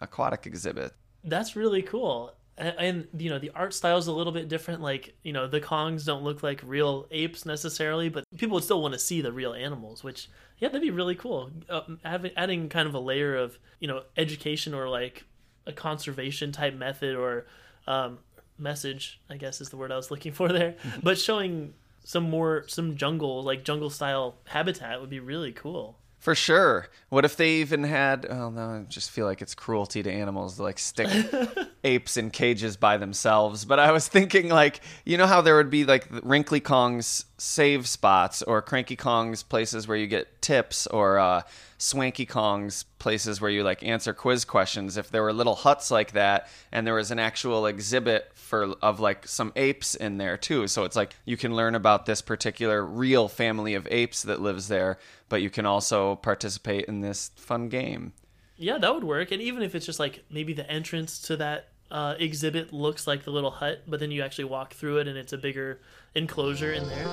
aquatic 0.00 0.44
exhibit 0.46 0.92
That's 1.24 1.54
really 1.54 1.82
cool. 1.82 2.32
And, 2.62 3.08
you 3.18 3.30
know 3.30 3.38
the 3.38 3.50
art 3.54 3.74
style 3.74 3.98
is 3.98 4.06
a 4.06 4.12
little 4.12 4.32
bit 4.32 4.48
different. 4.48 4.80
Like 4.80 5.14
you 5.22 5.32
know 5.32 5.46
the 5.46 5.60
Kongs 5.60 6.04
don't 6.04 6.22
look 6.22 6.42
like 6.42 6.60
real 6.64 7.06
apes 7.10 7.44
necessarily, 7.44 8.08
but 8.08 8.24
people 8.36 8.54
would 8.54 8.64
still 8.64 8.82
want 8.82 8.94
to 8.94 9.00
see 9.00 9.20
the 9.20 9.32
real 9.32 9.52
animals. 9.52 10.04
Which 10.04 10.28
yeah, 10.58 10.68
that'd 10.68 10.82
be 10.82 10.90
really 10.90 11.16
cool. 11.16 11.50
Uh, 11.68 11.82
having 12.04 12.32
adding 12.36 12.68
kind 12.68 12.88
of 12.88 12.94
a 12.94 13.00
layer 13.00 13.36
of 13.36 13.58
you 13.80 13.88
know 13.88 14.02
education 14.16 14.74
or 14.74 14.88
like 14.88 15.24
a 15.66 15.72
conservation 15.72 16.52
type 16.52 16.74
method 16.74 17.16
or 17.16 17.46
um, 17.86 18.18
message, 18.58 19.20
I 19.28 19.36
guess 19.36 19.60
is 19.60 19.70
the 19.70 19.76
word 19.76 19.92
I 19.92 19.96
was 19.96 20.10
looking 20.10 20.32
for 20.32 20.48
there. 20.48 20.76
but 21.02 21.18
showing 21.18 21.74
some 22.04 22.28
more 22.28 22.64
some 22.68 22.96
jungle 22.96 23.42
like 23.42 23.64
jungle 23.64 23.90
style 23.90 24.36
habitat 24.44 25.00
would 25.00 25.10
be 25.10 25.20
really 25.20 25.52
cool. 25.52 25.98
For 26.18 26.36
sure. 26.36 26.86
What 27.08 27.24
if 27.24 27.36
they 27.36 27.54
even 27.54 27.82
had? 27.82 28.26
Oh 28.30 28.50
no, 28.50 28.62
I 28.62 28.84
just 28.88 29.10
feel 29.10 29.26
like 29.26 29.42
it's 29.42 29.56
cruelty 29.56 30.02
to 30.04 30.10
animals 30.12 30.56
to 30.56 30.62
like 30.62 30.78
stick 30.78 31.08
apes 31.84 32.16
in 32.16 32.30
cages 32.30 32.76
by 32.76 32.96
themselves. 32.96 33.64
But 33.64 33.78
I 33.78 33.92
was 33.92 34.08
thinking, 34.08 34.48
like, 34.48 34.80
you 35.04 35.16
know 35.16 35.26
how 35.26 35.40
there 35.40 35.56
would 35.56 35.70
be 35.70 35.84
like 35.84 36.06
Wrinkly 36.22 36.60
Kong's 36.60 37.24
save 37.38 37.88
spots 37.88 38.42
or 38.42 38.62
Cranky 38.62 38.96
Kong's 38.96 39.42
places 39.42 39.88
where 39.88 39.96
you 39.96 40.06
get 40.06 40.40
tips 40.42 40.86
or 40.86 41.18
uh, 41.18 41.42
Swanky 41.78 42.26
Kong's 42.26 42.84
places 43.00 43.40
where 43.40 43.50
you 43.50 43.64
like 43.64 43.82
answer 43.82 44.14
quiz 44.14 44.44
questions. 44.44 44.96
If 44.96 45.10
there 45.10 45.22
were 45.22 45.32
little 45.32 45.56
huts 45.56 45.90
like 45.90 46.12
that, 46.12 46.48
and 46.70 46.86
there 46.86 46.94
was 46.94 47.10
an 47.10 47.18
actual 47.18 47.66
exhibit 47.66 48.30
for 48.34 48.74
of 48.82 49.00
like 49.00 49.26
some 49.26 49.52
apes 49.56 49.94
in 49.94 50.18
there 50.18 50.36
too, 50.36 50.68
so 50.68 50.84
it's 50.84 50.94
like 50.94 51.16
you 51.24 51.36
can 51.36 51.56
learn 51.56 51.74
about 51.74 52.06
this 52.06 52.22
particular 52.22 52.84
real 52.84 53.26
family 53.26 53.74
of 53.74 53.88
apes 53.90 54.22
that 54.22 54.40
lives 54.40 54.68
there, 54.68 54.98
but 55.28 55.42
you 55.42 55.50
can 55.50 55.66
also 55.66 56.16
participate 56.16 56.84
in 56.84 57.00
this 57.00 57.32
fun 57.34 57.68
game. 57.68 58.12
Yeah, 58.56 58.78
that 58.78 58.94
would 58.94 59.02
work. 59.02 59.32
And 59.32 59.42
even 59.42 59.62
if 59.62 59.74
it's 59.74 59.86
just 59.86 59.98
like 59.98 60.22
maybe 60.30 60.52
the 60.52 60.70
entrance 60.70 61.20
to 61.22 61.36
that 61.38 61.71
uh, 61.92 62.14
exhibit 62.18 62.72
looks 62.72 63.06
like 63.06 63.24
the 63.24 63.30
little 63.30 63.50
hut, 63.50 63.82
but 63.86 64.00
then 64.00 64.10
you 64.10 64.22
actually 64.22 64.44
walk 64.44 64.72
through 64.72 64.96
it 64.98 65.06
and 65.06 65.18
it's 65.18 65.32
a 65.32 65.38
bigger 65.38 65.78
enclosure 66.14 66.72
in 66.72 66.88
there. 66.88 67.06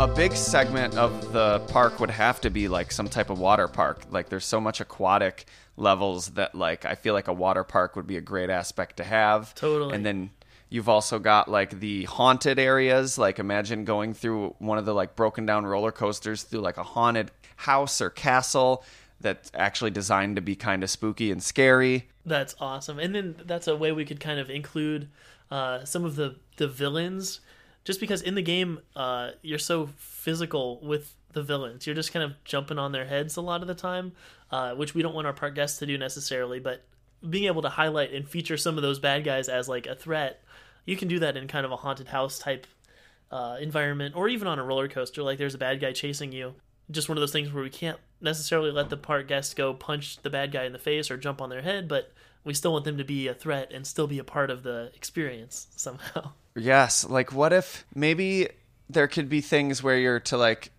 a 0.00 0.06
big 0.08 0.32
segment 0.34 0.94
of 0.98 1.32
the 1.32 1.60
park 1.68 1.98
would 1.98 2.10
have 2.10 2.38
to 2.38 2.50
be 2.50 2.68
like 2.68 2.92
some 2.92 3.08
type 3.08 3.30
of 3.30 3.38
water 3.38 3.66
park. 3.66 4.02
Like 4.10 4.28
there's 4.28 4.44
so 4.44 4.60
much 4.60 4.82
aquatic 4.82 5.46
levels 5.76 6.28
that 6.30 6.54
like 6.54 6.84
I 6.84 6.94
feel 6.94 7.14
like 7.14 7.28
a 7.28 7.32
water 7.32 7.64
park 7.64 7.96
would 7.96 8.06
be 8.06 8.16
a 8.16 8.20
great 8.20 8.50
aspect 8.50 8.96
to 8.98 9.04
have. 9.04 9.54
Totally. 9.54 9.94
And 9.94 10.04
then 10.04 10.30
you've 10.68 10.88
also 10.88 11.18
got 11.18 11.48
like 11.48 11.80
the 11.80 12.04
haunted 12.04 12.58
areas. 12.58 13.18
Like 13.18 13.38
imagine 13.38 13.84
going 13.84 14.14
through 14.14 14.54
one 14.58 14.78
of 14.78 14.84
the 14.84 14.94
like 14.94 15.16
broken 15.16 15.46
down 15.46 15.66
roller 15.66 15.92
coasters 15.92 16.42
through 16.42 16.60
like 16.60 16.76
a 16.76 16.82
haunted 16.82 17.30
house 17.56 18.00
or 18.00 18.10
castle 18.10 18.84
that's 19.20 19.50
actually 19.54 19.90
designed 19.90 20.36
to 20.36 20.42
be 20.42 20.54
kind 20.54 20.82
of 20.82 20.90
spooky 20.90 21.30
and 21.30 21.42
scary. 21.42 22.08
That's 22.26 22.54
awesome. 22.60 22.98
And 22.98 23.14
then 23.14 23.36
that's 23.44 23.68
a 23.68 23.76
way 23.76 23.92
we 23.92 24.04
could 24.04 24.20
kind 24.20 24.38
of 24.38 24.50
include 24.50 25.08
uh, 25.50 25.84
some 25.84 26.04
of 26.04 26.16
the, 26.16 26.36
the 26.56 26.68
villains. 26.68 27.40
Just 27.84 28.00
because 28.00 28.22
in 28.22 28.34
the 28.34 28.42
game, 28.42 28.80
uh, 28.96 29.30
you're 29.42 29.58
so 29.58 29.90
physical 29.96 30.80
with 30.82 31.14
the 31.34 31.42
villains. 31.42 31.86
You're 31.86 31.94
just 31.94 32.12
kind 32.12 32.24
of 32.24 32.42
jumping 32.44 32.78
on 32.78 32.92
their 32.92 33.06
heads 33.06 33.36
a 33.36 33.40
lot 33.40 33.60
of 33.60 33.68
the 33.68 33.74
time, 33.74 34.12
uh, 34.50 34.74
which 34.74 34.94
we 34.94 35.02
don't 35.02 35.14
want 35.14 35.26
our 35.26 35.32
park 35.32 35.54
guests 35.54 35.78
to 35.78 35.86
do 35.86 35.98
necessarily. 35.98 36.60
But 36.60 36.84
being 37.28 37.44
able 37.44 37.62
to 37.62 37.68
highlight 37.68 38.12
and 38.12 38.28
feature 38.28 38.56
some 38.56 38.76
of 38.76 38.82
those 38.82 38.98
bad 38.98 39.24
guys 39.24 39.48
as 39.48 39.68
like 39.68 39.86
a 39.86 39.94
threat, 39.94 40.42
you 40.84 40.96
can 40.96 41.08
do 41.08 41.18
that 41.20 41.36
in 41.36 41.48
kind 41.48 41.66
of 41.66 41.72
a 41.72 41.76
haunted 41.76 42.08
house 42.08 42.38
type 42.38 42.66
uh, 43.30 43.56
environment, 43.60 44.14
or 44.16 44.28
even 44.28 44.46
on 44.46 44.58
a 44.58 44.64
roller 44.64 44.88
coaster. 44.88 45.22
Like 45.22 45.38
there's 45.38 45.54
a 45.54 45.58
bad 45.58 45.80
guy 45.80 45.92
chasing 45.92 46.32
you. 46.32 46.54
Just 46.90 47.08
one 47.08 47.16
of 47.16 47.22
those 47.22 47.32
things 47.32 47.52
where 47.52 47.64
we 47.64 47.70
can't 47.70 47.98
necessarily 48.20 48.70
let 48.70 48.90
the 48.90 48.96
park 48.96 49.26
guests 49.26 49.54
go 49.54 49.72
punch 49.72 50.18
the 50.22 50.30
bad 50.30 50.52
guy 50.52 50.64
in 50.64 50.72
the 50.72 50.78
face 50.78 51.10
or 51.10 51.16
jump 51.16 51.40
on 51.40 51.48
their 51.48 51.62
head, 51.62 51.88
but 51.88 52.12
we 52.44 52.52
still 52.52 52.72
want 52.72 52.84
them 52.84 52.98
to 52.98 53.04
be 53.04 53.26
a 53.26 53.34
threat 53.34 53.72
and 53.72 53.86
still 53.86 54.06
be 54.06 54.18
a 54.18 54.24
part 54.24 54.50
of 54.50 54.62
the 54.62 54.90
experience 54.94 55.66
somehow. 55.76 56.32
Yes, 56.56 57.08
like 57.08 57.32
what 57.32 57.52
if 57.52 57.84
maybe 57.94 58.48
there 58.88 59.08
could 59.08 59.28
be 59.28 59.40
things 59.40 59.82
where 59.82 59.98
you're 59.98 60.20
to 60.20 60.36
like 60.36 60.70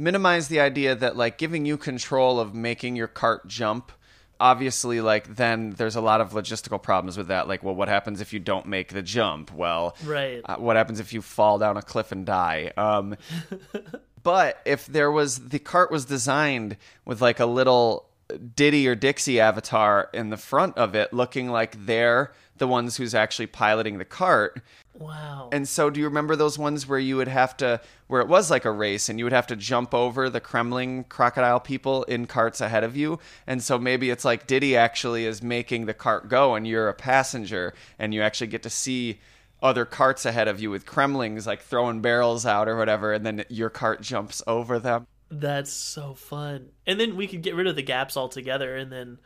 minimize 0.00 0.48
the 0.48 0.60
idea 0.60 0.94
that 0.94 1.16
like 1.16 1.36
giving 1.38 1.66
you 1.66 1.76
control 1.76 2.40
of 2.40 2.54
making 2.54 2.96
your 2.96 3.06
cart 3.06 3.46
jump 3.46 3.92
obviously 4.40 5.02
like 5.02 5.36
then 5.36 5.70
there's 5.72 5.96
a 5.96 6.00
lot 6.00 6.22
of 6.22 6.32
logistical 6.32 6.82
problems 6.82 7.18
with 7.18 7.28
that. 7.28 7.46
Like 7.46 7.62
well 7.62 7.74
what 7.74 7.88
happens 7.88 8.22
if 8.22 8.32
you 8.32 8.38
don't 8.38 8.66
make 8.66 8.92
the 8.92 9.02
jump? 9.02 9.52
Well 9.52 9.94
Right. 10.02 10.40
uh, 10.44 10.56
what 10.56 10.76
happens 10.76 10.98
if 10.98 11.12
you 11.12 11.20
fall 11.20 11.58
down 11.58 11.76
a 11.76 11.82
cliff 11.82 12.10
and 12.10 12.24
die? 12.24 12.72
Um 12.76 13.16
but 14.22 14.58
if 14.64 14.86
there 14.86 15.10
was 15.10 15.48
the 15.50 15.58
cart 15.58 15.90
was 15.90 16.06
designed 16.06 16.78
with 17.04 17.20
like 17.20 17.38
a 17.38 17.46
little 17.46 18.06
Diddy 18.54 18.88
or 18.88 18.94
Dixie 18.94 19.40
avatar 19.40 20.08
in 20.14 20.30
the 20.30 20.36
front 20.36 20.78
of 20.78 20.94
it 20.94 21.12
looking 21.12 21.50
like 21.50 21.84
they're 21.84 22.32
the 22.56 22.66
ones 22.66 22.96
who's 22.96 23.14
actually 23.14 23.46
piloting 23.48 23.98
the 23.98 24.04
cart 24.04 24.62
Wow. 25.00 25.48
and 25.50 25.66
so, 25.66 25.88
do 25.88 25.98
you 25.98 26.06
remember 26.06 26.36
those 26.36 26.58
ones 26.58 26.86
where 26.86 26.98
you 26.98 27.16
would 27.16 27.28
have 27.28 27.56
to, 27.56 27.80
where 28.06 28.20
it 28.20 28.28
was 28.28 28.50
like 28.50 28.66
a 28.66 28.70
race, 28.70 29.08
and 29.08 29.18
you 29.18 29.24
would 29.24 29.32
have 29.32 29.46
to 29.46 29.56
jump 29.56 29.94
over 29.94 30.28
the 30.28 30.40
Kremling 30.40 31.08
crocodile 31.08 31.58
people 31.58 32.04
in 32.04 32.26
carts 32.26 32.60
ahead 32.60 32.84
of 32.84 32.96
you? 32.96 33.18
And 33.46 33.62
so 33.62 33.78
maybe 33.78 34.10
it's 34.10 34.24
like 34.24 34.46
Diddy 34.46 34.76
actually 34.76 35.24
is 35.24 35.42
making 35.42 35.86
the 35.86 35.94
cart 35.94 36.28
go, 36.28 36.54
and 36.54 36.68
you're 36.68 36.88
a 36.88 36.94
passenger, 36.94 37.72
and 37.98 38.12
you 38.12 38.20
actually 38.20 38.48
get 38.48 38.62
to 38.64 38.70
see 38.70 39.20
other 39.62 39.84
carts 39.84 40.26
ahead 40.26 40.48
of 40.48 40.60
you 40.60 40.70
with 40.70 40.86
Kremlings 40.86 41.46
like 41.46 41.62
throwing 41.62 42.00
barrels 42.00 42.46
out 42.46 42.68
or 42.68 42.76
whatever, 42.76 43.12
and 43.12 43.24
then 43.24 43.44
your 43.48 43.70
cart 43.70 44.02
jumps 44.02 44.42
over 44.46 44.78
them. 44.78 45.06
That's 45.30 45.72
so 45.72 46.14
fun. 46.14 46.70
And 46.86 46.98
then 46.98 47.16
we 47.16 47.26
could 47.26 47.42
get 47.42 47.54
rid 47.54 47.66
of 47.66 47.76
the 47.76 47.82
gaps 47.82 48.16
altogether 48.16 48.76
and 48.76 48.90
then 48.90 49.18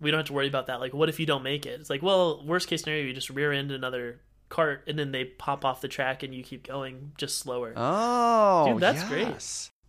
we 0.00 0.10
don't 0.10 0.18
have 0.18 0.26
to 0.26 0.32
worry 0.32 0.48
about 0.48 0.66
that. 0.66 0.80
Like, 0.80 0.94
what 0.94 1.08
if 1.08 1.20
you 1.20 1.26
don't 1.26 1.42
make 1.42 1.66
it? 1.66 1.78
It's 1.80 1.90
like, 1.90 2.02
well, 2.02 2.42
worst 2.44 2.68
case 2.68 2.82
scenario, 2.82 3.04
you 3.04 3.12
just 3.12 3.30
rear 3.30 3.52
end 3.52 3.70
another 3.70 4.20
cart 4.52 4.84
and 4.86 4.98
then 4.98 5.10
they 5.10 5.24
pop 5.24 5.64
off 5.64 5.80
the 5.80 5.88
track 5.88 6.22
and 6.22 6.34
you 6.34 6.42
keep 6.44 6.66
going 6.66 7.12
just 7.16 7.38
slower. 7.38 7.72
Oh, 7.74 8.68
Dude, 8.68 8.80
that's 8.80 9.02
great. 9.04 9.26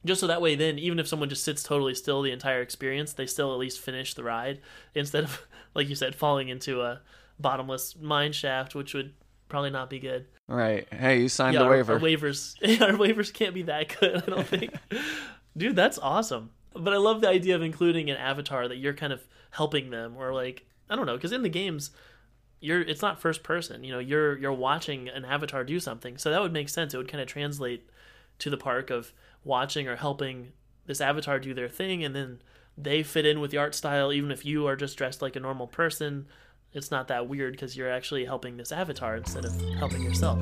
Just 0.05 0.19
so 0.19 0.27
that 0.27 0.41
way, 0.41 0.55
then, 0.55 0.79
even 0.79 0.99
if 0.99 1.07
someone 1.07 1.29
just 1.29 1.43
sits 1.43 1.63
totally 1.63 1.93
still 1.95 2.21
the 2.21 2.31
entire 2.31 2.61
experience, 2.61 3.13
they 3.13 3.25
still 3.25 3.53
at 3.53 3.59
least 3.59 3.79
finish 3.79 4.13
the 4.13 4.23
ride 4.23 4.59
instead 4.95 5.25
of, 5.25 5.45
like 5.75 5.87
you 5.87 5.95
said, 5.95 6.15
falling 6.15 6.49
into 6.49 6.81
a 6.81 7.01
bottomless 7.39 7.95
mine 7.99 8.33
shaft, 8.33 8.75
which 8.75 8.93
would 8.93 9.13
probably 9.47 9.69
not 9.69 9.89
be 9.89 9.99
good. 9.99 10.25
Right. 10.47 10.87
Hey, 10.91 11.21
you 11.21 11.29
signed 11.29 11.53
yeah, 11.53 11.59
the 11.59 11.65
our- 11.65 11.71
waiver. 11.71 11.93
Our, 11.93 11.99
waivers, 11.99 12.81
our 12.81 12.97
waivers 12.97 13.33
can't 13.33 13.53
be 13.53 13.63
that 13.63 13.97
good. 13.99 14.23
I 14.23 14.29
don't 14.29 14.47
think. 14.47 14.73
Dude, 15.57 15.75
that's 15.75 15.99
awesome. 15.99 16.51
But 16.73 16.93
I 16.93 16.97
love 16.97 17.21
the 17.21 17.29
idea 17.29 17.55
of 17.55 17.61
including 17.61 18.09
an 18.09 18.17
avatar 18.17 18.67
that 18.67 18.77
you're 18.77 18.95
kind 18.95 19.13
of 19.13 19.21
helping 19.51 19.89
them, 19.89 20.15
or 20.17 20.33
like 20.33 20.65
I 20.89 20.95
don't 20.95 21.05
know, 21.05 21.15
because 21.15 21.31
in 21.31 21.43
the 21.43 21.49
games, 21.49 21.91
you're 22.63 22.81
it's 22.81 23.01
not 23.01 23.19
first 23.19 23.43
person. 23.43 23.83
You 23.83 23.91
know, 23.91 23.99
you're 23.99 24.37
you're 24.37 24.53
watching 24.53 25.09
an 25.09 25.25
avatar 25.25 25.65
do 25.65 25.81
something, 25.81 26.17
so 26.17 26.31
that 26.31 26.41
would 26.41 26.53
make 26.53 26.69
sense. 26.69 26.93
It 26.93 26.97
would 26.97 27.09
kind 27.09 27.21
of 27.21 27.27
translate 27.27 27.89
to 28.39 28.49
the 28.49 28.57
park 28.57 28.89
of 28.89 29.11
watching 29.43 29.87
or 29.87 29.97
helping 29.97 30.53
this 30.85 31.01
avatar 31.01 31.39
do 31.39 31.53
their 31.53 31.67
thing, 31.67 32.05
and 32.05 32.15
then 32.15 32.41
they 32.77 33.03
fit 33.03 33.25
in 33.25 33.41
with 33.41 33.51
the 33.51 33.57
art 33.57 33.75
style. 33.75 34.13
Even 34.13 34.31
if 34.31 34.45
you 34.45 34.65
are 34.65 34.77
just 34.77 34.97
dressed 34.97 35.21
like 35.21 35.35
a 35.35 35.41
normal 35.41 35.67
person, 35.67 36.25
it's 36.71 36.89
not 36.89 37.09
that 37.09 37.27
weird 37.27 37.51
because 37.51 37.75
you're 37.75 37.91
actually 37.91 38.23
helping 38.23 38.55
this 38.55 38.71
avatar 38.71 39.17
instead 39.17 39.43
of 39.43 39.53
helping 39.77 40.01
yourself. 40.01 40.39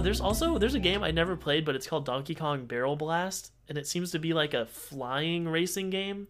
Uh, 0.00 0.02
there's 0.02 0.20
also 0.20 0.56
there's 0.56 0.74
a 0.74 0.80
game 0.80 1.04
I 1.04 1.10
never 1.10 1.36
played, 1.36 1.66
but 1.66 1.76
it's 1.76 1.86
called 1.86 2.06
Donkey 2.06 2.34
Kong 2.34 2.64
Barrel 2.64 2.96
Blast, 2.96 3.52
and 3.68 3.76
it 3.76 3.86
seems 3.86 4.10
to 4.12 4.18
be 4.18 4.32
like 4.32 4.54
a 4.54 4.64
flying 4.64 5.46
racing 5.46 5.90
game. 5.90 6.28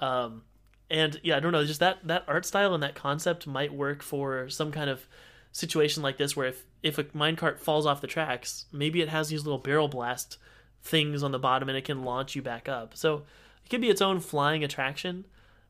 Um, 0.00 0.42
and 0.88 1.20
yeah, 1.24 1.36
I 1.36 1.40
don't 1.40 1.50
know, 1.50 1.64
just 1.64 1.80
that 1.80 2.06
that 2.06 2.24
art 2.28 2.46
style 2.46 2.72
and 2.72 2.82
that 2.84 2.94
concept 2.94 3.48
might 3.48 3.74
work 3.74 4.02
for 4.02 4.48
some 4.48 4.70
kind 4.70 4.88
of 4.88 5.08
situation 5.50 6.04
like 6.04 6.18
this, 6.18 6.36
where 6.36 6.46
if 6.46 6.64
if 6.84 6.98
a 6.98 7.04
minecart 7.04 7.58
falls 7.58 7.84
off 7.84 8.00
the 8.00 8.06
tracks, 8.06 8.66
maybe 8.72 9.00
it 9.00 9.08
has 9.08 9.28
these 9.28 9.44
little 9.44 9.58
barrel 9.58 9.88
blast 9.88 10.38
things 10.80 11.24
on 11.24 11.32
the 11.32 11.38
bottom, 11.38 11.68
and 11.68 11.76
it 11.76 11.84
can 11.84 12.04
launch 12.04 12.36
you 12.36 12.42
back 12.42 12.68
up. 12.68 12.96
So 12.96 13.24
it 13.64 13.70
could 13.70 13.80
be 13.80 13.90
its 13.90 14.00
own 14.00 14.20
flying 14.20 14.62
attraction. 14.62 15.24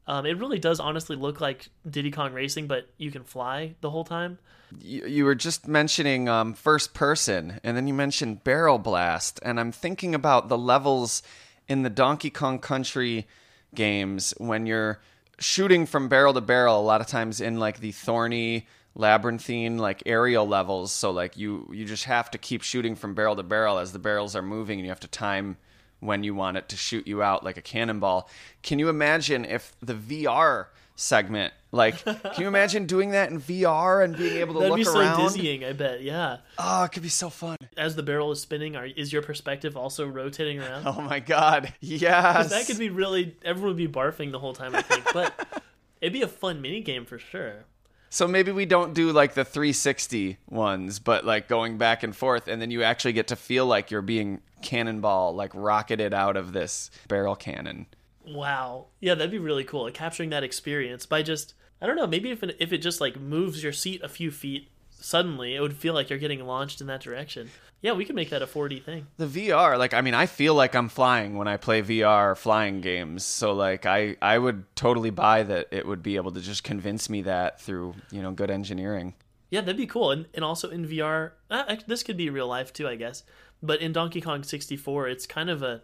Um, 0.07 0.27
it 0.27 0.39
really 0.39 0.59
does 0.59 0.81
honestly 0.81 1.17
look 1.17 1.41
like 1.41 1.69
Diddy 1.89 2.11
Kong 2.11 2.33
Racing, 2.33 2.67
but 2.67 2.89
you 2.97 3.11
can 3.11 3.25
fly 3.25 3.75
the 3.81 3.91
whole 3.91 4.05
time. 4.05 4.39
You, 4.81 5.07
you 5.07 5.25
were 5.25 5.35
just 5.35 5.69
mentioning 5.69 6.29
um, 6.29 6.55
first 6.55 6.95
person, 6.95 7.61
and 7.63 7.77
then 7.77 7.87
you 7.87 7.95
mentioned 7.95 8.45
barrel 8.45 8.79
blast, 8.79 9.41
and 9.43 9.61
I'm 9.61 9.73
thinking 9.73 10.15
about 10.15 10.49
the 10.49 10.59
levels 10.59 11.23
in 11.69 11.83
the 11.83 11.91
Donkey 11.91 12.31
Kong 12.31 12.59
Country 12.59 13.29
games 13.75 14.35
when 14.39 14.67
you're 14.67 15.01
shooting 15.39 15.87
from 15.87 16.09
barrel 16.09 16.35
to 16.35 16.41
barrel. 16.41 16.81
A 16.81 16.83
lot 16.83 17.01
of 17.01 17.07
times 17.07 17.41
in 17.41 17.59
like 17.59 17.81
the 17.81 17.93
thorny 17.93 18.67
labyrinthine 18.95 19.79
like 19.79 20.03
aerial 20.05 20.47
levels 20.49 20.91
so 20.91 21.13
like 21.13 21.37
you 21.37 21.71
you 21.73 21.85
just 21.85 22.05
have 22.05 22.29
to 22.29 22.39
keep 22.39 22.61
shooting 22.61 22.97
from 22.97 23.15
barrel 23.15 23.37
to 23.37 23.43
barrel 23.43 23.79
as 23.79 23.93
the 23.93 24.01
barrels 24.01 24.35
are 24.35 24.43
moving 24.43 24.81
and 24.81 24.85
you 24.85 24.91
have 24.91 24.99
to 24.99 25.07
time 25.07 25.57
when 26.01 26.25
you 26.25 26.35
want 26.35 26.57
it 26.57 26.69
to 26.71 26.77
shoot 26.77 27.07
you 27.07 27.23
out 27.23 27.45
like 27.45 27.57
a 27.57 27.63
cannonball. 27.63 28.29
Can 28.63 28.79
you 28.79 28.89
imagine 28.89 29.45
if 29.45 29.73
the 29.81 29.95
VR 29.95 30.67
segment, 30.97 31.55
like, 31.73 32.05
can 32.05 32.21
you 32.39 32.49
imagine 32.49 32.85
doing 32.87 33.11
that 33.13 33.31
in 33.31 33.41
VR 33.41 34.05
and 34.05 34.17
being 34.17 34.39
able 34.39 34.55
to 34.55 34.61
That'd 34.61 34.71
look 34.71 34.79
be 34.79 34.85
so 34.85 34.99
around? 35.01 35.23
dizzying, 35.23 35.65
I 35.65 35.73
bet. 35.73 36.03
Yeah. 36.03 36.39
Oh, 36.59 36.85
it 36.85 36.93
could 36.93 37.03
be 37.03 37.09
so 37.09 37.31
fun. 37.31 37.57
As 37.77 37.97
the 37.97 38.03
barrel 38.03 38.31
is 38.33 38.41
spinning, 38.41 38.77
are, 38.77 38.87
is 38.87 39.13
your 39.13 39.23
perspective 39.23 39.77
also 39.77 40.07
rotating 40.07 40.61
around? 40.61 40.87
Oh 40.87 41.01
my 41.01 41.21
god, 41.21 41.73
yes. 41.81 42.51
That 42.51 42.67
could 42.67 42.79
be 42.79 42.91
really. 42.91 43.37
Everyone 43.45 43.71
would 43.71 43.77
be 43.77 43.89
barfing 43.89 44.33
the 44.33 44.39
whole 44.39 44.53
time, 44.53 44.75
I 44.75 44.83
think. 44.83 45.05
But 45.13 45.63
it'd 46.01 46.13
be 46.13 46.23
a 46.23 46.29
fun 46.29 46.61
mini 46.61 46.81
game 46.81 47.05
for 47.07 47.19
sure. 47.19 47.65
So 48.13 48.27
maybe 48.27 48.51
we 48.51 48.67
don't 48.67 48.93
do 48.93 49.13
like 49.13 49.35
the 49.35 49.45
360 49.45 50.39
ones, 50.49 50.99
but 50.99 51.25
like 51.25 51.47
going 51.47 51.79
back 51.79 52.03
and 52.03 52.15
forth, 52.15 52.49
and 52.49 52.61
then 52.61 52.73
you 52.73 52.83
actually 52.83 53.13
get 53.13 53.29
to 53.29 53.37
feel 53.37 53.67
like 53.67 53.93
you're 53.93 54.03
being 54.03 54.41
cannonball, 54.63 55.35
like 55.35 55.51
rocketed 55.55 56.15
out 56.15 56.37
of 56.37 56.53
this 56.53 56.91
barrel 57.09 57.37
cannon. 57.37 57.87
Wow. 58.27 58.87
Yeah, 59.01 59.15
that'd 59.15 59.31
be 59.31 59.39
really 59.39 59.65
cool. 59.65 59.85
Like, 59.85 59.95
capturing 59.95 60.31
that 60.31 60.45
experience 60.45 61.07
by 61.07 61.23
just 61.23 61.55
I 61.83 61.87
don't 61.87 61.97
know, 61.97 62.07
maybe 62.07 62.31
if 62.31 62.43
it, 62.43 62.57
if 62.59 62.73
it 62.73 62.79
just 62.79 63.01
like 63.01 63.19
moves 63.19 63.63
your 63.63 63.73
seat 63.73 64.03
a 64.03 64.09
few 64.09 64.31
feet 64.31 64.69
suddenly, 64.91 65.57
it 65.57 65.61
would 65.61 65.77
feel 65.77 65.95
like 65.95 66.11
you're 66.11 66.19
getting 66.19 66.47
launched 66.47 66.81
in 66.81 66.87
that 66.89 67.01
direction. 67.01 67.51
Yeah, 67.81 67.93
we 67.93 68.05
could 68.05 68.15
make 68.15 68.29
that 68.29 68.43
a 68.43 68.47
4D 68.47 68.85
thing. 68.85 69.07
The 69.17 69.27
VR, 69.27 69.79
like 69.79 69.95
I 69.95 70.03
mean, 70.03 70.13
I 70.13 70.27
feel 70.27 70.55
like 70.55 70.75
I'm 70.75 70.91
flying 70.91 71.37
when 71.37 71.49
I 71.49 71.57
play 71.57 71.81
VR 71.81 72.37
flying 72.37 72.83
games. 72.83 73.25
So 73.25 73.55
like 73.55 73.87
I 73.87 74.17
I 74.21 74.37
would 74.37 74.65
totally 74.77 75.11
buy 75.11 75.43
that 75.45 75.69
it 75.71 75.87
would 75.87 76.03
be 76.03 76.17
able 76.17 76.33
to 76.33 76.41
just 76.41 76.63
convince 76.63 77.09
me 77.09 77.23
that 77.23 77.61
through, 77.61 77.95
you 78.11 78.21
know, 78.21 78.33
good 78.33 78.51
engineering. 78.51 79.15
Yeah, 79.49 79.63
that'd 79.63 79.77
be 79.77 79.87
cool. 79.87 80.13
And, 80.13 80.27
and 80.35 80.45
also 80.45 80.71
in 80.71 80.87
VR, 80.87 81.33
uh, 81.51 81.77
this 81.87 82.03
could 82.03 82.17
be 82.17 82.31
real 82.31 82.47
life 82.47 82.73
too, 82.73 82.87
I 82.87 82.95
guess. 82.97 83.25
But 83.63 83.81
in 83.81 83.93
Donkey 83.93 84.21
Kong 84.21 84.43
64, 84.43 85.09
it's 85.09 85.27
kind 85.27 85.51
of 85.51 85.63
a 85.63 85.83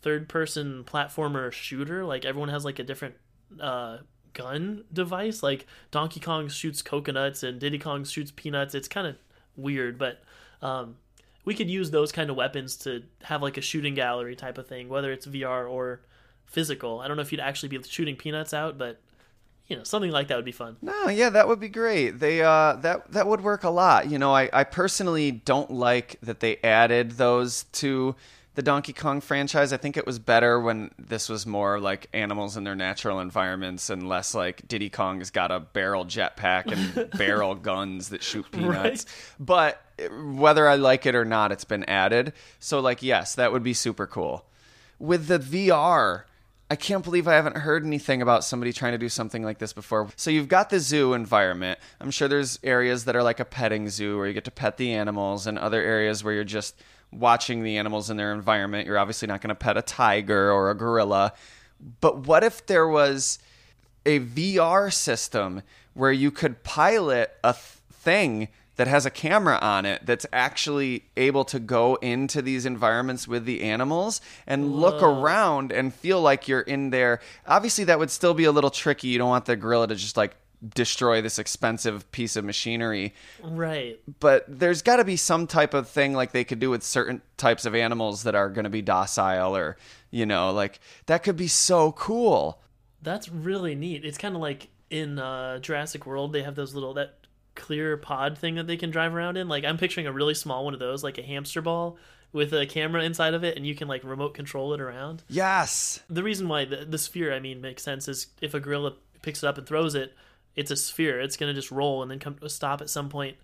third 0.00 0.28
person 0.28 0.84
platformer 0.84 1.52
shooter. 1.52 2.04
Like 2.04 2.24
everyone 2.24 2.48
has 2.48 2.64
like 2.64 2.78
a 2.78 2.84
different 2.84 3.14
uh, 3.60 3.98
gun 4.32 4.84
device. 4.92 5.42
Like 5.42 5.66
Donkey 5.90 6.20
Kong 6.20 6.48
shoots 6.48 6.82
coconuts 6.82 7.42
and 7.42 7.58
Diddy 7.58 7.78
Kong 7.78 8.04
shoots 8.04 8.32
peanuts. 8.34 8.74
It's 8.74 8.88
kind 8.88 9.06
of 9.06 9.16
weird, 9.56 9.98
but 9.98 10.22
um, 10.62 10.96
we 11.44 11.54
could 11.54 11.68
use 11.68 11.90
those 11.90 12.12
kind 12.12 12.30
of 12.30 12.36
weapons 12.36 12.76
to 12.76 13.02
have 13.22 13.42
like 13.42 13.56
a 13.56 13.62
shooting 13.62 13.94
gallery 13.94 14.36
type 14.36 14.58
of 14.58 14.66
thing, 14.66 14.88
whether 14.88 15.12
it's 15.12 15.26
VR 15.26 15.70
or 15.70 16.00
physical. 16.46 17.00
I 17.00 17.08
don't 17.08 17.16
know 17.16 17.22
if 17.22 17.32
you'd 17.32 17.40
actually 17.40 17.70
be 17.70 17.82
shooting 17.82 18.16
peanuts 18.16 18.54
out, 18.54 18.78
but 18.78 19.00
you 19.68 19.76
know, 19.76 19.84
something 19.84 20.10
like 20.10 20.28
that 20.28 20.36
would 20.36 20.44
be 20.46 20.52
fun. 20.52 20.76
No, 20.80 21.08
yeah, 21.08 21.28
that 21.30 21.46
would 21.46 21.60
be 21.60 21.68
great. 21.68 22.18
They 22.18 22.42
uh 22.42 22.74
that 22.76 23.12
that 23.12 23.26
would 23.26 23.42
work 23.42 23.64
a 23.64 23.70
lot. 23.70 24.10
You 24.10 24.18
know, 24.18 24.34
I 24.34 24.48
I 24.52 24.64
personally 24.64 25.30
don't 25.30 25.70
like 25.70 26.18
that 26.22 26.40
they 26.40 26.56
added 26.64 27.12
those 27.12 27.64
to 27.74 28.16
the 28.54 28.62
Donkey 28.62 28.92
Kong 28.94 29.20
franchise. 29.20 29.72
I 29.72 29.76
think 29.76 29.96
it 29.96 30.06
was 30.06 30.18
better 30.18 30.58
when 30.58 30.90
this 30.98 31.28
was 31.28 31.46
more 31.46 31.78
like 31.78 32.08
animals 32.12 32.56
in 32.56 32.64
their 32.64 32.74
natural 32.74 33.20
environments 33.20 33.88
and 33.90 34.08
less 34.08 34.34
like 34.34 34.66
Diddy 34.66 34.90
Kong's 34.90 35.30
got 35.30 35.52
a 35.52 35.60
barrel 35.60 36.04
jetpack 36.06 36.72
and 36.72 37.10
barrel 37.18 37.54
guns 37.54 38.08
that 38.08 38.22
shoot 38.22 38.46
peanuts. 38.52 39.04
But 39.38 39.80
whether 40.10 40.66
I 40.66 40.76
like 40.76 41.04
it 41.04 41.14
or 41.14 41.26
not, 41.26 41.52
it's 41.52 41.64
been 41.64 41.84
added. 41.84 42.32
So 42.58 42.80
like 42.80 43.02
yes, 43.02 43.34
that 43.34 43.52
would 43.52 43.62
be 43.62 43.74
super 43.74 44.06
cool. 44.06 44.46
With 44.98 45.26
the 45.26 45.38
VR, 45.38 46.24
I 46.70 46.76
can't 46.76 47.02
believe 47.02 47.26
I 47.26 47.34
haven't 47.34 47.56
heard 47.56 47.86
anything 47.86 48.20
about 48.20 48.44
somebody 48.44 48.74
trying 48.74 48.92
to 48.92 48.98
do 48.98 49.08
something 49.08 49.42
like 49.42 49.58
this 49.58 49.72
before. 49.72 50.08
So 50.16 50.30
you've 50.30 50.48
got 50.48 50.68
the 50.68 50.80
zoo 50.80 51.14
environment. 51.14 51.78
I'm 51.98 52.10
sure 52.10 52.28
there's 52.28 52.58
areas 52.62 53.06
that 53.06 53.16
are 53.16 53.22
like 53.22 53.40
a 53.40 53.44
petting 53.46 53.88
zoo 53.88 54.18
where 54.18 54.26
you 54.26 54.34
get 54.34 54.44
to 54.44 54.50
pet 54.50 54.76
the 54.76 54.92
animals 54.92 55.46
and 55.46 55.58
other 55.58 55.82
areas 55.82 56.22
where 56.22 56.34
you're 56.34 56.44
just 56.44 56.74
watching 57.10 57.62
the 57.62 57.78
animals 57.78 58.10
in 58.10 58.18
their 58.18 58.34
environment. 58.34 58.86
You're 58.86 58.98
obviously 58.98 59.28
not 59.28 59.40
going 59.40 59.48
to 59.48 59.54
pet 59.54 59.78
a 59.78 59.82
tiger 59.82 60.52
or 60.52 60.70
a 60.70 60.74
gorilla. 60.74 61.32
But 62.02 62.26
what 62.26 62.44
if 62.44 62.66
there 62.66 62.86
was 62.86 63.38
a 64.04 64.20
VR 64.20 64.92
system 64.92 65.62
where 65.94 66.12
you 66.12 66.30
could 66.30 66.64
pilot 66.64 67.32
a 67.42 67.54
th- 67.54 67.62
thing 67.92 68.48
that 68.78 68.86
has 68.86 69.04
a 69.04 69.10
camera 69.10 69.58
on 69.60 69.84
it 69.84 70.06
that's 70.06 70.24
actually 70.32 71.04
able 71.16 71.44
to 71.44 71.58
go 71.58 71.96
into 71.96 72.40
these 72.40 72.64
environments 72.64 73.26
with 73.26 73.44
the 73.44 73.62
animals 73.62 74.20
and 74.46 74.72
look 74.72 75.02
around 75.02 75.72
and 75.72 75.92
feel 75.92 76.22
like 76.22 76.46
you're 76.46 76.60
in 76.60 76.90
there. 76.90 77.20
Obviously, 77.44 77.82
that 77.84 77.98
would 77.98 78.10
still 78.10 78.34
be 78.34 78.44
a 78.44 78.52
little 78.52 78.70
tricky. 78.70 79.08
You 79.08 79.18
don't 79.18 79.28
want 79.28 79.46
the 79.46 79.56
gorilla 79.56 79.88
to 79.88 79.96
just 79.96 80.16
like 80.16 80.36
destroy 80.74 81.20
this 81.20 81.40
expensive 81.40 82.10
piece 82.12 82.36
of 82.36 82.44
machinery. 82.44 83.14
Right. 83.42 83.98
But 84.20 84.44
there's 84.46 84.80
got 84.82 84.96
to 84.96 85.04
be 85.04 85.16
some 85.16 85.48
type 85.48 85.74
of 85.74 85.88
thing 85.88 86.12
like 86.12 86.30
they 86.30 86.44
could 86.44 86.60
do 86.60 86.70
with 86.70 86.84
certain 86.84 87.20
types 87.36 87.64
of 87.64 87.74
animals 87.74 88.22
that 88.22 88.36
are 88.36 88.48
going 88.48 88.64
to 88.64 88.70
be 88.70 88.80
docile 88.80 89.56
or, 89.56 89.76
you 90.12 90.24
know, 90.24 90.52
like 90.52 90.78
that 91.06 91.24
could 91.24 91.36
be 91.36 91.48
so 91.48 91.90
cool. 91.92 92.60
That's 93.02 93.28
really 93.28 93.74
neat. 93.74 94.04
It's 94.04 94.18
kind 94.18 94.36
of 94.36 94.40
like 94.40 94.68
in 94.88 95.18
uh, 95.18 95.58
Jurassic 95.58 96.06
World, 96.06 96.32
they 96.32 96.42
have 96.42 96.54
those 96.54 96.74
little 96.74 96.94
that 96.94 97.18
clear 97.58 97.96
pod 97.96 98.38
thing 98.38 98.54
that 98.54 98.66
they 98.66 98.76
can 98.76 98.90
drive 98.90 99.14
around 99.14 99.36
in. 99.36 99.48
Like 99.48 99.64
I'm 99.64 99.76
picturing 99.76 100.06
a 100.06 100.12
really 100.12 100.34
small 100.34 100.64
one 100.64 100.72
of 100.72 100.80
those, 100.80 101.04
like 101.04 101.18
a 101.18 101.22
hamster 101.22 101.60
ball 101.60 101.98
with 102.32 102.52
a 102.52 102.66
camera 102.66 103.02
inside 103.02 103.34
of 103.34 103.44
it, 103.44 103.56
and 103.56 103.66
you 103.66 103.74
can 103.74 103.88
like 103.88 104.04
remote 104.04 104.34
control 104.34 104.72
it 104.72 104.80
around. 104.80 105.22
Yes. 105.28 106.00
The 106.08 106.22
reason 106.22 106.48
why 106.48 106.64
the, 106.64 106.84
the 106.84 106.98
sphere, 106.98 107.34
I 107.34 107.40
mean, 107.40 107.60
makes 107.60 107.82
sense 107.82 108.08
is 108.08 108.28
if 108.40 108.54
a 108.54 108.60
gorilla 108.60 108.94
picks 109.22 109.42
it 109.42 109.46
up 109.46 109.58
and 109.58 109.66
throws 109.66 109.94
it, 109.94 110.14
it's 110.56 110.70
a 110.70 110.76
sphere. 110.76 111.20
It's 111.20 111.36
gonna 111.36 111.54
just 111.54 111.70
roll 111.70 112.02
and 112.02 112.10
then 112.10 112.18
come 112.18 112.34
to 112.36 112.44
a 112.46 112.50
stop 112.50 112.80
at 112.80 112.90
some 112.90 113.08
point. 113.08 113.36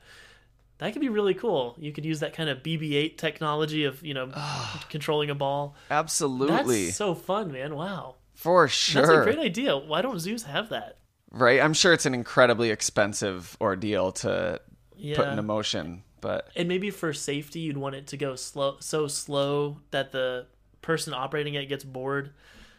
That 0.79 0.93
could 0.93 1.01
be 1.01 1.09
really 1.09 1.35
cool. 1.35 1.77
You 1.79 1.93
could 1.93 2.05
use 2.05 2.21
that 2.21 2.35
kind 2.35 2.51
of 2.51 2.63
BB-8 2.63 3.17
technology 3.17 3.85
of 3.85 4.05
you 4.05 4.15
know 4.15 4.31
controlling 4.91 5.31
a 5.31 5.35
ball. 5.35 5.77
Absolutely. 5.91 6.87
That's 6.87 6.97
so 6.97 7.15
fun, 7.15 7.53
man! 7.53 7.75
Wow, 7.77 8.17
For 8.35 8.69
sure. 8.69 9.03
that's 9.07 9.19
a 9.19 9.23
great 9.25 9.39
idea. 9.39 9.77
Why 9.77 10.03
don't 10.03 10.19
zoos 10.19 10.45
have 10.45 10.69
that? 10.71 10.99
Right? 11.35 11.61
I'm 11.61 11.75
sure 11.75 11.93
it's 11.93 12.07
an 12.07 12.15
incredibly 12.15 12.71
expensive 12.71 13.57
ordeal 13.61 14.13
to 14.13 14.61
Yeah. 14.97 15.17
put 15.17 15.29
into 15.29 15.43
motion, 15.43 16.05
but 16.21 16.49
and 16.57 16.69
maybe 16.69 16.91
for 16.91 17.13
safety 17.13 17.61
you'd 17.61 17.77
want 17.77 17.95
it 17.95 18.07
to 18.09 18.17
go 18.17 18.35
slow 18.37 18.77
so 18.81 19.07
slow 19.09 19.79
that 19.91 20.11
the 20.13 20.47
person 20.81 21.13
operating 21.13 21.55
it 21.55 21.67
gets 21.67 21.85
bored 21.85 22.33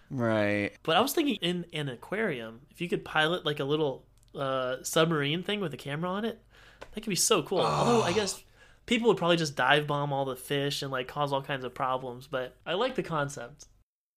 right. 0.10 0.72
but 0.84 0.96
i 0.98 1.02
was 1.02 1.14
thinking 1.14 1.36
in 1.42 1.66
an 1.74 1.90
aquarium 1.90 2.62
if 2.72 2.82
you 2.82 2.90
could 2.90 3.04
pilot 3.06 3.46
like 3.46 3.60
a 3.60 3.64
little 3.64 4.04
uh, 4.36 4.78
submarine 4.84 5.44
thing 5.44 5.60
with 5.60 5.74
a 5.74 5.78
camera 5.78 6.10
on 6.10 6.26
it 6.26 6.40
that 6.94 7.02
could 7.02 7.10
be 7.10 7.16
so 7.16 7.44
cool 7.44 7.60
although 7.60 8.02
i 8.04 8.12
guess 8.14 8.44
people 8.86 9.08
would 9.08 9.18
probably 9.18 9.38
just 9.38 9.56
dive 9.56 9.86
bomb 9.88 10.12
all 10.12 10.26
the 10.26 10.36
fish 10.36 10.82
and 10.82 10.92
like 10.92 11.08
cause 11.08 11.32
all 11.32 11.42
kinds 11.42 11.64
of 11.66 11.74
problems 11.74 12.28
but 12.28 12.56
i 12.66 12.74
like 12.74 12.96
the 12.96 13.04
concept 13.04 13.66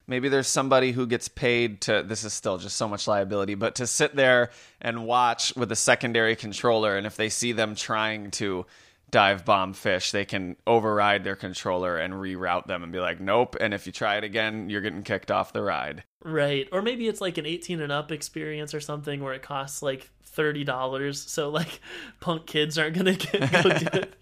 Maybe 0.08 0.28
there's 0.30 0.48
somebody 0.48 0.90
who 0.92 1.06
gets 1.06 1.28
paid 1.28 1.82
to 1.82 2.02
this 2.02 2.24
is 2.24 2.32
still 2.32 2.56
just 2.58 2.76
so 2.76 2.88
much 2.88 3.06
liability, 3.06 3.54
but 3.54 3.76
to 3.76 3.86
sit 3.86 4.16
there 4.16 4.50
and 4.80 5.04
watch 5.04 5.54
with 5.54 5.70
a 5.70 5.76
secondary 5.76 6.34
controller 6.34 6.96
and 6.96 7.06
if 7.06 7.16
they 7.16 7.28
see 7.28 7.52
them 7.52 7.74
trying 7.74 8.30
to 8.32 8.64
dive 9.10 9.44
bomb 9.44 9.74
fish, 9.74 10.10
they 10.10 10.24
can 10.24 10.56
override 10.66 11.24
their 11.24 11.36
controller 11.36 11.98
and 11.98 12.14
reroute 12.14 12.66
them 12.66 12.82
and 12.82 12.92
be 12.92 13.00
like, 13.00 13.20
"Nope." 13.20 13.56
And 13.60 13.72
if 13.72 13.86
you 13.86 13.92
try 13.92 14.16
it 14.16 14.24
again, 14.24 14.68
you're 14.68 14.80
getting 14.80 15.02
kicked 15.02 15.30
off 15.30 15.52
the 15.52 15.62
ride. 15.62 16.04
right 16.24 16.68
or 16.72 16.82
maybe 16.82 17.06
it's 17.06 17.20
like 17.20 17.38
an 17.38 17.46
18 17.46 17.80
and 17.80 17.92
up 17.92 18.10
experience 18.10 18.74
or 18.74 18.80
something 18.80 19.22
where 19.22 19.34
it 19.34 19.42
costs 19.42 19.82
like 19.82 20.10
$30 20.36 21.14
so 21.14 21.48
like 21.50 21.80
punk 22.20 22.46
kids 22.46 22.78
aren't 22.78 22.96
gonna 22.96 23.14
get 23.14 23.52
go 23.52 23.62
do 23.62 23.86
it 23.92 24.14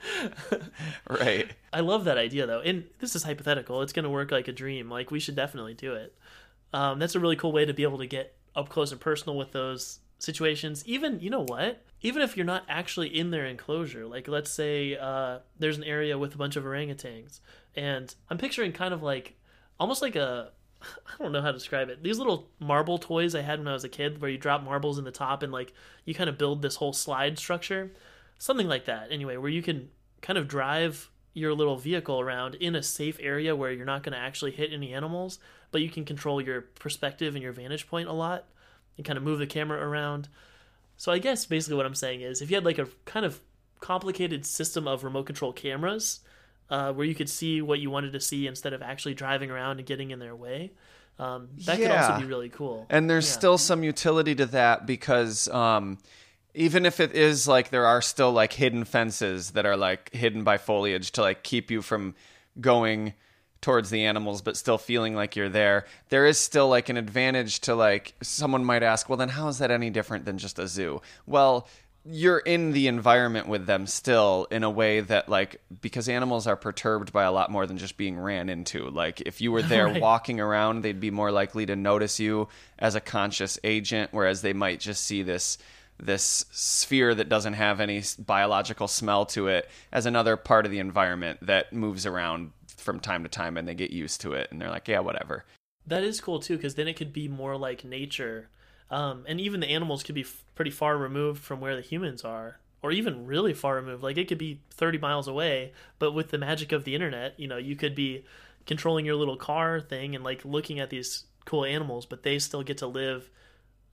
Right. 1.09 1.51
I 1.73 1.81
love 1.81 2.05
that 2.05 2.19
idea 2.19 2.47
though, 2.47 2.61
and 2.61 2.85
this 2.99 3.15
is 3.15 3.23
hypothetical. 3.23 3.83
It's 3.83 3.93
to 3.93 4.11
work 4.11 4.31
like 4.31 4.49
a 4.49 4.53
dream. 4.53 4.91
Like 4.91 5.11
we 5.11 5.21
should 5.21 5.37
definitely 5.37 5.75
do 5.75 5.95
it. 5.95 6.15
Um, 6.73 6.99
that's 6.99 7.15
a 7.15 7.21
really 7.21 7.37
cool 7.37 7.53
way 7.53 7.65
to 7.65 7.75
be 7.75 7.83
able 7.83 7.99
to 7.99 8.07
get 8.07 8.35
up 8.55 8.69
close 8.69 8.93
and 8.93 9.01
personal 9.01 9.37
with 9.37 9.53
those 9.53 10.01
situations. 10.19 10.83
Even 10.87 11.21
you 11.21 11.31
know 11.31 11.45
what? 11.45 11.85
Even 12.03 12.23
if 12.23 12.37
you're 12.37 12.47
not 12.47 12.65
actually 12.69 13.09
in 13.09 13.31
their 13.31 13.47
enclosure, 13.47 14.07
like 14.07 14.29
let's 14.29 14.51
say 14.51 14.97
uh, 14.97 15.39
there's 15.59 15.79
an 15.79 15.85
area 15.85 16.19
with 16.19 16.35
a 16.35 16.39
bunch 16.39 16.57
of 16.57 16.65
orangutans, 16.65 17.41
and 17.75 18.15
I'm 18.31 18.39
picturing 18.39 18.73
kind 18.73 18.93
of 18.95 19.03
like 19.03 19.37
almost 19.79 20.03
like 20.03 20.17
a 20.17 20.51
I 20.83 21.23
don't 21.23 21.33
know 21.33 21.43
how 21.43 21.53
to 21.53 21.59
describe 21.59 21.89
it. 21.89 22.03
These 22.03 22.19
little 22.19 22.49
marble 22.61 22.99
toys 22.99 23.35
I 23.35 23.43
had 23.43 23.59
when 23.59 23.69
I 23.69 23.73
was 23.73 23.85
a 23.85 23.89
kid, 23.89 24.21
where 24.21 24.31
you 24.31 24.39
drop 24.39 24.63
marbles 24.63 24.99
in 24.99 25.05
the 25.05 25.11
top 25.11 25.43
and 25.43 25.53
like 25.53 25.73
you 26.05 26.15
kind 26.15 26.29
of 26.29 26.39
build 26.39 26.63
this 26.63 26.77
whole 26.77 26.93
slide 26.93 27.39
structure, 27.39 27.93
something 28.39 28.69
like 28.69 28.85
that. 28.85 29.09
Anyway, 29.11 29.37
where 29.37 29.51
you 29.51 29.63
can 29.63 29.89
kind 30.21 30.39
of 30.39 30.49
drive 30.49 31.11
your 31.33 31.55
little 31.55 31.77
vehicle 31.77 32.21
around 32.21 32.55
in 32.57 32.75
a 32.75 32.83
safe 32.83 33.19
area 33.21 33.55
where 33.55 33.71
you're 33.71 33.85
not 33.85 34.03
going 34.03 34.13
to 34.13 34.19
actually 34.19 34.53
hit 34.53 34.73
any 34.73 34.95
animals, 34.95 35.39
but 35.71 35.83
you 35.83 35.91
can 35.91 36.05
control 36.05 36.41
your 36.41 36.63
perspective 36.63 37.35
and 37.35 37.43
your 37.43 37.53
vantage 37.53 37.87
point 37.87 38.09
a 38.09 38.13
lot 38.13 38.47
and 38.97 39.05
kind 39.05 39.19
of 39.19 39.23
move 39.23 39.39
the 39.39 39.47
camera 39.47 39.87
around. 39.87 40.29
So 40.97 41.13
I 41.13 41.19
guess 41.19 41.45
basically 41.45 41.77
what 41.77 41.85
I'm 41.85 41.95
saying 41.95 42.23
is 42.23 42.41
if 42.41 42.51
you 42.51 42.57
had 42.57 42.65
like 42.65 42.79
a 42.79 42.89
kind 43.05 43.27
of 43.27 43.41
complicated 43.81 44.47
system 44.47 44.89
of 44.89 45.05
remote 45.05 45.27
control 45.27 45.53
cameras 45.53 46.21
uh, 46.71 46.93
where 46.93 47.07
you 47.07 47.15
could 47.15 47.29
see 47.29 47.63
what 47.63 47.79
you 47.79 47.91
wanted 47.91 48.13
to 48.13 48.21
see 48.21 48.47
instead 48.47 48.73
of 48.73 48.83
actually 48.83 49.15
driving 49.15 49.51
around 49.51 49.79
and 49.79 49.87
getting 49.87 50.11
in 50.11 50.19
their 50.19 50.35
way. 50.35 50.73
Um, 51.19 51.49
that 51.65 51.81
could 51.81 51.91
also 51.91 52.19
be 52.19 52.25
really 52.27 52.49
cool. 52.51 52.87
And 52.91 53.09
there's 53.09 53.27
Yeah. 53.27 53.33
still 53.33 53.59
some 53.59 53.83
utility 53.83 54.35
to 54.35 54.47
that 54.47 54.87
because 54.87 55.49
um, 55.49 55.99
even 56.55 56.85
if 56.85 57.01
it 57.01 57.13
is 57.15 57.47
like 57.49 57.71
there 57.71 57.87
are 57.87 58.03
still 58.03 58.33
like 58.33 58.55
hidden 58.55 58.85
fences 58.85 59.53
that 59.53 59.65
are 59.65 59.77
like 59.77 60.13
hidden 60.13 60.45
by 60.45 60.59
foliage 60.59 61.13
to 61.13 61.23
like 61.23 61.43
keep 61.43 61.71
you 61.71 61.83
from 61.83 62.15
going 62.61 63.15
towards 63.63 63.91
the 63.91 64.05
animals 64.05 64.43
but 64.43 64.57
still 64.57 64.79
feeling 64.79 65.15
like 65.15 65.35
you're 65.35 65.49
there 65.49 65.87
there 66.11 66.25
is 66.27 66.39
still 66.39 66.69
like 66.69 66.89
an 66.89 66.97
advantage 66.97 67.61
to 67.61 67.75
like 67.75 68.15
someone 68.23 68.65
might 68.65 68.83
ask 68.83 69.09
well 69.09 69.17
then 69.17 69.31
how 69.31 69.49
is 69.49 69.59
that 69.59 69.71
any 69.71 69.91
different 69.91 70.25
than 70.25 70.39
just 70.39 70.59
a 70.59 70.69
zoo 70.69 71.01
well 71.27 71.67
you're 72.09 72.39
in 72.39 72.73
the 72.73 72.87
environment 72.87 73.49
with 73.49 73.67
them 73.67 73.87
still 73.87 74.47
in 74.51 74.63
a 74.63 74.71
way 74.71 75.01
that 75.01 75.29
like 75.29 75.61
because 75.81 76.09
animals 76.09 76.47
are 76.47 76.57
perturbed 76.57 77.13
by 77.13 77.25
a 77.25 77.33
lot 77.33 77.51
more 77.51 77.67
than 77.67 77.79
just 77.79 77.97
being 77.97 78.19
ran 78.19 78.49
into 78.49 78.89
like 78.91 79.21
if 79.23 79.41
you 79.41 79.51
were 79.51 79.63
there 79.75 79.87
Right. 79.87 80.01
walking 80.01 80.39
around 80.41 80.83
they'd 80.83 81.01
be 81.01 81.11
more 81.11 81.33
likely 81.33 81.67
to 81.67 81.75
notice 81.77 82.21
you 82.21 82.49
as 82.79 82.95
a 82.95 83.01
conscious 83.01 83.59
agent 83.65 84.11
whereas 84.13 84.43
they 84.43 84.53
might 84.53 84.79
just 84.81 85.05
see 85.05 85.23
this 85.23 85.59
this 85.99 86.45
sphere 86.53 87.15
that 87.15 87.29
doesn't 87.31 87.55
have 87.55 87.81
any 87.81 88.03
biological 88.19 88.87
smell 88.87 89.25
to 89.27 89.49
it 89.49 89.69
as 89.93 90.05
another 90.07 90.37
part 90.37 90.67
of 90.67 90.71
the 90.71 90.79
environment 90.79 91.39
that 91.41 91.73
moves 91.73 92.05
around 92.05 92.53
from 92.77 93.01
time 93.01 93.23
to 93.23 93.29
time 93.29 93.57
and 93.57 93.67
they 93.67 93.75
get 93.75 93.91
used 93.91 94.21
to 94.21 94.33
it 94.35 94.47
and 94.53 94.61
they're 94.61 94.71
like 94.71 94.87
yeah 94.89 95.01
whatever 95.01 95.45
That 95.87 96.05
is 96.05 96.21
cool 96.21 96.39
too, 96.41 96.57
because 96.57 96.75
then 96.75 96.89
it 96.89 96.97
could 96.97 97.13
be 97.13 97.29
more 97.29 97.57
like 97.57 97.85
nature, 97.85 98.49
um, 98.91 99.25
and 99.29 99.41
even 99.41 99.61
the 99.61 99.69
animals 99.71 100.03
could 100.03 100.15
be 100.15 100.23
f- 100.23 100.45
pretty 100.55 100.71
far 100.71 100.97
removed 100.97 101.43
from 101.43 101.61
where 101.61 101.77
the 101.77 101.83
humans 101.83 102.25
are, 102.25 102.59
or 102.83 102.93
even 102.93 103.27
really 103.27 103.53
far 103.55 103.75
removed. 103.77 104.03
Like 104.03 104.17
it 104.17 104.29
could 104.29 104.39
be 104.39 104.61
thirty 104.71 104.99
miles 104.99 105.29
away, 105.29 105.73
but 105.99 106.13
with 106.13 106.29
the 106.31 106.39
magic 106.39 106.73
of 106.73 106.85
the 106.85 106.95
internet, 106.95 107.39
you 107.39 107.49
know, 107.49 107.57
you 107.57 107.77
could 107.77 107.95
be 107.95 108.25
controlling 108.67 109.05
your 109.07 109.15
little 109.17 109.37
car 109.37 109.81
thing 109.81 110.15
and 110.15 110.25
like 110.25 110.45
looking 110.45 110.81
at 110.81 110.91
these 110.91 111.25
cool 111.45 111.65
animals, 111.65 112.07
but 112.07 112.23
they 112.23 112.39
still 112.39 112.63
get 112.63 112.79
to 112.79 112.87
live 112.87 113.31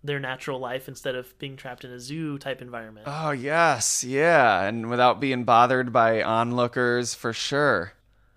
their 0.04 0.20
natural 0.20 0.60
life 0.60 0.88
instead 0.90 1.16
of 1.16 1.38
being 1.40 1.56
trapped 1.56 1.86
in 1.86 1.92
a 1.92 2.00
zoo 2.00 2.38
type 2.38 2.62
environment. 2.62 3.08
oh 3.10 3.32
yes 3.32 4.04
yeah 4.04 4.64
and 4.66 4.90
without 4.90 5.22
being 5.22 5.46
bothered 5.46 5.94
by 5.94 6.22
onlookers 6.22 7.16
for 7.16 7.32
sure 7.32 7.94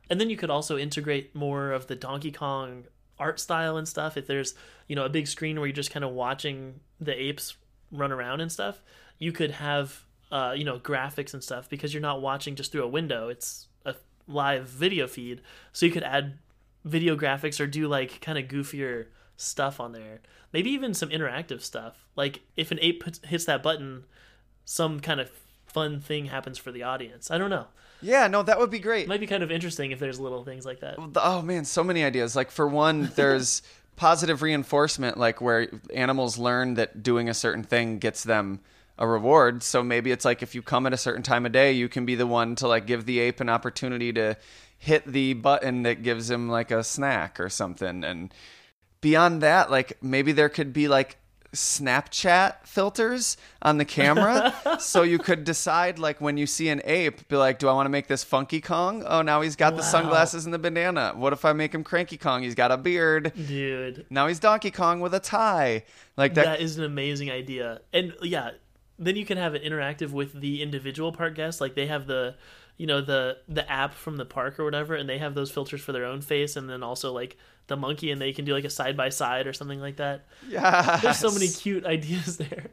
And 0.08 0.20
then 0.20 0.30
you 0.30 0.36
could 0.36 0.50
also 0.50 0.76
integrate 0.78 1.34
more 1.34 1.72
of 1.72 1.88
the 1.88 1.96
Donkey 1.96 2.30
Kong 2.30 2.84
art 3.18 3.40
style 3.40 3.76
and 3.76 3.88
stuff. 3.88 4.16
If 4.16 4.28
there's, 4.28 4.54
you 4.88 4.96
know, 4.96 5.04
a 5.04 5.08
big 5.08 5.26
screen 5.26 5.58
where 5.58 5.66
you're 5.66 5.74
just 5.74 5.90
kind 5.90 6.04
of 6.04 6.12
watching 6.12 6.80
the 7.00 7.12
apes 7.20 7.56
run 7.92 8.12
around 8.12 8.40
and 8.40 8.50
stuff, 8.50 8.82
you 9.18 9.32
could 9.32 9.50
have, 9.52 10.04
uh, 10.30 10.52
you 10.56 10.64
know, 10.64 10.78
graphics 10.78 11.34
and 11.34 11.42
stuff 11.42 11.68
because 11.68 11.92
you're 11.94 12.00
not 12.02 12.20
watching 12.22 12.54
just 12.54 12.72
through 12.72 12.84
a 12.84 12.88
window. 12.88 13.28
It's 13.28 13.68
a 13.84 13.94
live 14.26 14.68
video 14.68 15.06
feed. 15.06 15.40
So 15.72 15.86
you 15.86 15.92
could 15.92 16.02
add 16.02 16.38
video 16.84 17.16
graphics 17.16 17.58
or 17.60 17.66
do 17.66 17.88
like 17.88 18.20
kind 18.20 18.38
of 18.38 18.46
goofier 18.46 19.06
stuff 19.36 19.80
on 19.80 19.92
there. 19.92 20.20
Maybe 20.52 20.70
even 20.70 20.94
some 20.94 21.08
interactive 21.10 21.62
stuff. 21.62 22.06
Like 22.16 22.40
if 22.56 22.70
an 22.70 22.78
ape 22.80 23.02
puts, 23.02 23.20
hits 23.24 23.44
that 23.46 23.62
button, 23.62 24.04
some 24.64 25.00
kind 25.00 25.20
of 25.20 25.30
fun 25.66 26.00
thing 26.00 26.26
happens 26.26 26.58
for 26.58 26.72
the 26.72 26.82
audience. 26.82 27.30
I 27.30 27.38
don't 27.38 27.50
know. 27.50 27.66
yeah 28.02 28.26
no 28.28 28.42
that 28.42 28.58
would 28.58 28.70
be 28.70 28.78
great 28.78 29.08
might 29.08 29.20
be 29.20 29.26
kind 29.26 29.42
of 29.42 29.50
interesting 29.50 29.90
if 29.90 29.98
there's 29.98 30.20
little 30.20 30.44
things 30.44 30.64
like 30.66 30.80
that. 30.80 30.96
oh 31.16 31.40
man 31.42 31.64
so 31.64 31.82
many 31.82 32.04
ideas 32.04 32.36
like 32.36 32.50
for 32.50 32.66
one 32.68 33.10
there's 33.16 33.62
positive 33.96 34.42
reinforcement 34.42 35.16
like 35.16 35.40
where 35.40 35.68
animals 35.94 36.38
learn 36.38 36.74
that 36.74 37.02
doing 37.02 37.28
a 37.28 37.34
certain 37.34 37.64
thing 37.64 37.98
gets 37.98 38.22
them 38.22 38.60
a 38.98 39.06
reward. 39.06 39.62
So 39.62 39.82
maybe 39.82 40.10
it's 40.10 40.24
like 40.24 40.42
if 40.42 40.54
you 40.54 40.62
come 40.62 40.86
at 40.86 40.92
a 40.92 40.98
certain 40.98 41.22
time 41.22 41.46
of 41.46 41.52
day 41.52 41.72
you 41.72 41.88
can 41.88 42.06
be 42.06 42.14
the 42.14 42.26
one 42.26 42.54
to 42.56 42.68
like 42.68 42.86
give 42.86 43.06
the 43.06 43.18
ape 43.18 43.40
an 43.40 43.48
opportunity 43.48 44.12
to 44.12 44.36
hit 44.78 45.06
the 45.06 45.34
button 45.34 45.82
that 45.82 46.02
gives 46.02 46.30
him 46.30 46.48
like 46.48 46.70
a 46.70 46.84
snack 46.84 47.40
or 47.40 47.48
something. 47.48 48.04
And 48.04 48.32
beyond 49.00 49.42
that 49.42 49.70
like 49.70 50.02
maybe 50.02 50.32
there 50.32 50.48
could 50.48 50.72
be 50.72 50.88
like 50.88 51.18
Snapchat 51.56 52.64
filters 52.64 53.36
on 53.62 53.78
the 53.78 53.84
camera 53.84 54.54
so 54.80 55.02
you 55.02 55.18
could 55.18 55.44
decide 55.44 55.98
like 55.98 56.20
when 56.20 56.36
you 56.36 56.46
see 56.46 56.68
an 56.68 56.80
ape 56.84 57.26
be 57.28 57.36
like 57.36 57.58
do 57.58 57.68
I 57.68 57.72
want 57.72 57.86
to 57.86 57.90
make 57.90 58.06
this 58.06 58.22
Funky 58.22 58.60
Kong? 58.60 59.02
Oh 59.06 59.22
now 59.22 59.40
he's 59.40 59.56
got 59.56 59.76
the 59.76 59.82
sunglasses 59.82 60.44
and 60.44 60.54
the 60.54 60.58
banana 60.58 61.12
what 61.16 61.32
if 61.32 61.44
I 61.44 61.52
make 61.52 61.74
him 61.74 61.84
Cranky 61.84 62.16
Kong? 62.16 62.42
He's 62.42 62.54
got 62.54 62.70
a 62.70 62.76
beard. 62.76 63.32
Dude, 63.34 64.06
now 64.10 64.26
he's 64.26 64.38
Donkey 64.38 64.70
Kong 64.70 65.00
with 65.00 65.14
a 65.14 65.20
tie. 65.20 65.84
Like 66.16 66.34
that, 66.34 66.44
that 66.44 66.60
is 66.60 66.78
an 66.78 66.84
amazing 66.84 67.30
idea. 67.30 67.80
And 67.92 68.14
yeah, 68.22 68.52
then 68.98 69.16
you 69.16 69.24
can 69.24 69.38
have 69.38 69.54
it 69.54 69.62
interactive 69.64 70.10
with 70.10 70.40
the 70.40 70.62
individual 70.62 71.12
part 71.12 71.34
guests. 71.34 71.60
Like 71.60 71.74
they 71.74 71.86
have 71.86 72.06
the, 72.06 72.36
you 72.76 72.86
know, 72.86 73.00
the 73.00 73.38
the 73.48 73.70
app 73.70 73.94
from 73.94 74.16
the 74.16 74.24
park 74.24 74.58
or 74.58 74.64
whatever, 74.64 74.94
and 74.94 75.08
they 75.08 75.18
have 75.18 75.34
those 75.34 75.50
filters 75.50 75.80
for 75.80 75.92
their 75.92 76.04
own 76.04 76.20
face, 76.20 76.56
and 76.56 76.68
then 76.68 76.82
also 76.82 77.12
like 77.12 77.36
the 77.66 77.76
monkey, 77.76 78.10
and 78.10 78.20
they 78.20 78.32
can 78.32 78.44
do 78.44 78.52
like 78.52 78.64
a 78.64 78.70
side 78.70 78.96
by 78.96 79.08
side 79.08 79.46
or 79.46 79.52
something 79.52 79.80
like 79.80 79.96
that. 79.96 80.26
yeah 80.48 80.98
There's 81.02 81.18
so 81.18 81.30
many 81.30 81.48
cute 81.48 81.84
ideas 81.96 82.36
there. 82.36 82.68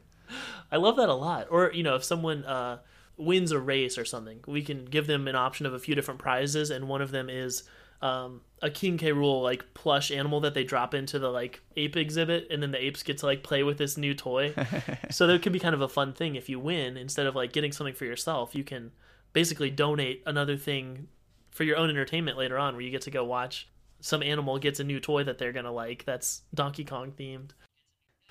I 0.71 0.77
love 0.77 0.97
that 0.97 1.09
a 1.09 1.13
lot. 1.13 1.47
Or 1.49 1.71
you 1.73 1.83
know, 1.83 1.95
if 1.95 2.03
someone 2.03 2.43
uh, 2.45 2.79
wins 3.17 3.51
a 3.51 3.59
race 3.59 3.97
or 3.97 4.05
something, 4.05 4.39
we 4.45 4.61
can 4.61 4.85
give 4.85 5.07
them 5.07 5.27
an 5.27 5.35
option 5.35 5.65
of 5.65 5.73
a 5.73 5.79
few 5.79 5.95
different 5.95 6.19
prizes, 6.19 6.69
and 6.69 6.87
one 6.87 7.01
of 7.01 7.11
them 7.11 7.29
is 7.29 7.63
um, 8.01 8.41
a 8.61 8.69
King 8.69 8.97
K. 8.97 9.11
Rool 9.11 9.41
like 9.41 9.73
plush 9.73 10.11
animal 10.11 10.41
that 10.41 10.53
they 10.53 10.65
drop 10.65 10.93
into 10.93 11.17
the 11.17 11.29
like 11.29 11.61
ape 11.77 11.95
exhibit, 11.95 12.47
and 12.51 12.61
then 12.61 12.71
the 12.71 12.83
apes 12.83 13.03
get 13.03 13.19
to 13.19 13.25
like 13.25 13.43
play 13.43 13.63
with 13.63 13.77
this 13.77 13.97
new 13.97 14.13
toy. 14.13 14.53
so 15.09 15.27
that 15.27 15.41
could 15.41 15.53
be 15.53 15.59
kind 15.59 15.73
of 15.73 15.81
a 15.81 15.87
fun 15.87 16.11
thing 16.11 16.35
if 16.35 16.49
you 16.49 16.59
win. 16.59 16.97
Instead 16.97 17.25
of 17.25 17.35
like 17.35 17.53
getting 17.53 17.71
something 17.71 17.95
for 17.95 18.03
yourself, 18.03 18.53
you 18.53 18.65
can 18.65 18.91
basically 19.33 19.69
donate 19.69 20.23
another 20.25 20.55
thing 20.57 21.07
for 21.51 21.63
your 21.63 21.77
own 21.77 21.89
entertainment 21.89 22.37
later 22.37 22.57
on, 22.57 22.75
where 22.75 22.83
you 22.83 22.91
get 22.91 23.01
to 23.01 23.11
go 23.11 23.23
watch 23.23 23.67
some 24.03 24.21
animal 24.21 24.59
gets 24.59 24.81
a 24.81 24.83
new 24.83 24.99
toy 24.99 25.23
that 25.23 25.37
they're 25.37 25.53
gonna 25.53 25.71
like 25.71 26.03
that's 26.03 26.41
Donkey 26.53 26.83
Kong 26.83 27.13
themed. 27.17 27.51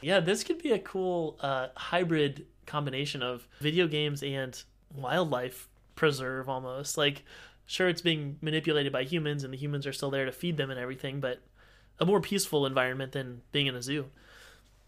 Yeah, 0.03 0.21
this 0.21 0.45
could 0.45 0.59
be 0.59 0.73
a 0.73 0.79
cool 0.79 1.39
uh, 1.41 1.69
hybrid 1.75 2.47
combination 2.67 3.23
of 3.23 3.49
video 3.59 3.87
games 3.87 4.23
and 4.23 4.63
wildlife 4.95 5.71
preserve 5.95 6.49
almost. 6.49 6.99
Like, 6.99 7.25
sure, 7.65 7.89
it's 7.89 8.03
being 8.03 8.37
manipulated 8.43 8.93
by 8.93 9.05
humans 9.05 9.45
and 9.45 9.53
the 9.53 9.57
humans 9.57 9.87
are 9.87 9.95
still 9.95 10.11
there 10.11 10.27
to 10.27 10.33
feed 10.33 10.59
them 10.59 10.71
and 10.71 10.79
everything, 10.79 11.21
but 11.21 11.41
a 11.99 12.05
more 12.05 12.21
peaceful 12.21 12.67
environment 12.67 13.13
than 13.13 13.41
being 13.51 13.67
in 13.67 13.75
a 13.75 13.83
zoo. 13.83 14.07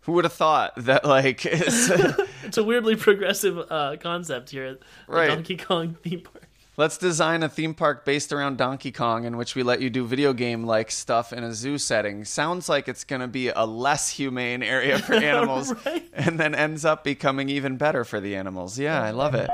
Who 0.04 0.12
would 0.12 0.24
have 0.24 0.32
thought 0.32 0.72
that 0.76 1.04
like 1.04 1.44
it's, 1.50 1.90
It's 2.44 2.58
a 2.58 2.64
weirdly 2.64 2.94
progressive 2.96 3.58
uh, 3.70 3.96
concept 4.00 4.50
here 4.50 4.64
at 4.66 4.80
the 4.80 4.86
Right. 5.12 5.28
Donkey 5.28 5.56
Kong 5.56 5.96
theme 6.02 6.20
park. 6.20 6.42
let's 6.76 6.98
design 6.98 7.42
a 7.42 7.48
theme 7.48 7.72
park 7.74 8.04
based 8.04 8.32
around 8.32 8.58
Donkey 8.58 8.92
Kong 8.92 9.24
in 9.24 9.36
which 9.36 9.54
we 9.54 9.62
let 9.62 9.80
you 9.80 9.88
do 9.90 10.04
video 10.06 10.32
game 10.32 10.64
like 10.64 10.90
stuff 10.90 11.32
in 11.32 11.42
a 11.44 11.52
zoo 11.54 11.78
setting 11.78 12.24
sounds 12.24 12.68
like 12.68 12.88
it's 12.88 13.04
going 13.04 13.20
to 13.22 13.28
be 13.28 13.48
a 13.48 13.64
less 13.64 14.08
humane 14.10 14.62
area 14.62 14.98
for 14.98 15.14
animals 15.32 15.72
Right. 15.86 16.04
and 16.12 16.38
then 16.38 16.54
ends 16.54 16.84
up 16.84 17.02
becoming 17.04 17.48
even 17.48 17.76
better 17.76 18.04
for 18.04 18.20
the 18.20 18.36
animals 18.36 18.78
yeah 18.78 19.02
I 19.02 19.10
love 19.12 19.34
it 19.34 19.48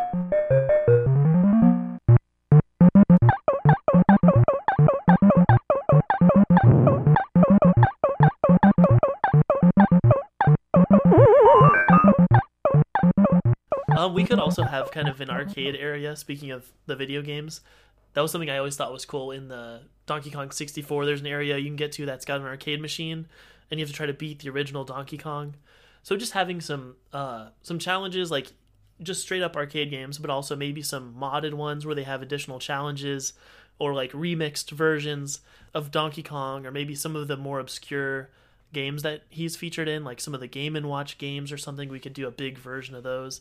also 14.50 14.64
have 14.64 14.90
kind 14.90 15.08
of 15.08 15.20
an 15.20 15.30
arcade 15.30 15.76
area. 15.76 16.16
Speaking 16.16 16.50
of 16.50 16.70
the 16.86 16.96
video 16.96 17.22
games, 17.22 17.60
that 18.14 18.20
was 18.20 18.32
something 18.32 18.50
I 18.50 18.58
always 18.58 18.76
thought 18.76 18.92
was 18.92 19.04
cool. 19.04 19.30
In 19.30 19.48
the 19.48 19.82
Donkey 20.06 20.30
Kong 20.30 20.50
64, 20.50 21.06
there's 21.06 21.20
an 21.20 21.26
area 21.26 21.56
you 21.56 21.66
can 21.66 21.76
get 21.76 21.92
to 21.92 22.06
that's 22.06 22.24
got 22.24 22.40
an 22.40 22.46
arcade 22.46 22.80
machine, 22.80 23.26
and 23.70 23.78
you 23.78 23.84
have 23.84 23.90
to 23.90 23.96
try 23.96 24.06
to 24.06 24.12
beat 24.12 24.40
the 24.40 24.50
original 24.50 24.84
Donkey 24.84 25.18
Kong. 25.18 25.54
So 26.02 26.16
just 26.16 26.32
having 26.32 26.60
some 26.60 26.96
uh, 27.12 27.48
some 27.62 27.78
challenges, 27.78 28.30
like 28.30 28.52
just 29.02 29.22
straight 29.22 29.42
up 29.42 29.56
arcade 29.56 29.90
games, 29.90 30.18
but 30.18 30.30
also 30.30 30.56
maybe 30.56 30.82
some 30.82 31.14
modded 31.18 31.54
ones 31.54 31.86
where 31.86 31.94
they 31.94 32.02
have 32.02 32.22
additional 32.22 32.58
challenges 32.58 33.32
or 33.78 33.94
like 33.94 34.12
remixed 34.12 34.70
versions 34.70 35.40
of 35.72 35.90
Donkey 35.90 36.22
Kong, 36.22 36.66
or 36.66 36.72
maybe 36.72 36.94
some 36.94 37.14
of 37.14 37.28
the 37.28 37.36
more 37.36 37.60
obscure 37.60 38.30
games 38.72 39.02
that 39.02 39.22
he's 39.30 39.56
featured 39.56 39.88
in, 39.88 40.04
like 40.04 40.20
some 40.20 40.34
of 40.34 40.40
the 40.40 40.46
Game 40.46 40.74
and 40.74 40.88
Watch 40.88 41.18
games 41.18 41.52
or 41.52 41.58
something. 41.58 41.88
We 41.88 42.00
could 42.00 42.12
do 42.12 42.26
a 42.26 42.32
big 42.32 42.58
version 42.58 42.94
of 42.94 43.04
those. 43.04 43.40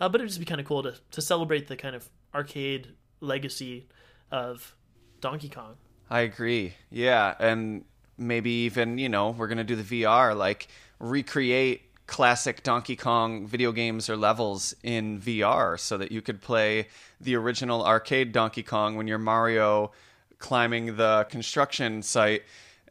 Uh, 0.00 0.08
but 0.08 0.20
it'd 0.20 0.28
just 0.28 0.40
be 0.40 0.46
kind 0.46 0.60
of 0.60 0.66
cool 0.66 0.82
to 0.82 0.94
to 1.10 1.20
celebrate 1.20 1.68
the 1.68 1.76
kind 1.76 1.94
of 1.94 2.08
arcade 2.34 2.88
legacy 3.20 3.86
of 4.30 4.74
Donkey 5.20 5.48
Kong. 5.48 5.76
I 6.08 6.20
agree. 6.20 6.74
Yeah, 6.90 7.34
and 7.38 7.84
maybe 8.16 8.50
even 8.50 8.98
you 8.98 9.08
know 9.08 9.30
we're 9.30 9.48
gonna 9.48 9.64
do 9.64 9.76
the 9.76 10.02
VR 10.02 10.36
like 10.36 10.68
recreate 10.98 11.82
classic 12.06 12.64
Donkey 12.64 12.96
Kong 12.96 13.46
video 13.46 13.70
games 13.70 14.10
or 14.10 14.16
levels 14.16 14.74
in 14.82 15.20
VR 15.20 15.78
so 15.78 15.96
that 15.96 16.10
you 16.10 16.20
could 16.20 16.40
play 16.40 16.88
the 17.20 17.36
original 17.36 17.86
arcade 17.86 18.32
Donkey 18.32 18.64
Kong 18.64 18.96
when 18.96 19.06
you're 19.06 19.18
Mario 19.18 19.92
climbing 20.40 20.96
the 20.96 21.26
construction 21.30 22.02
site 22.02 22.42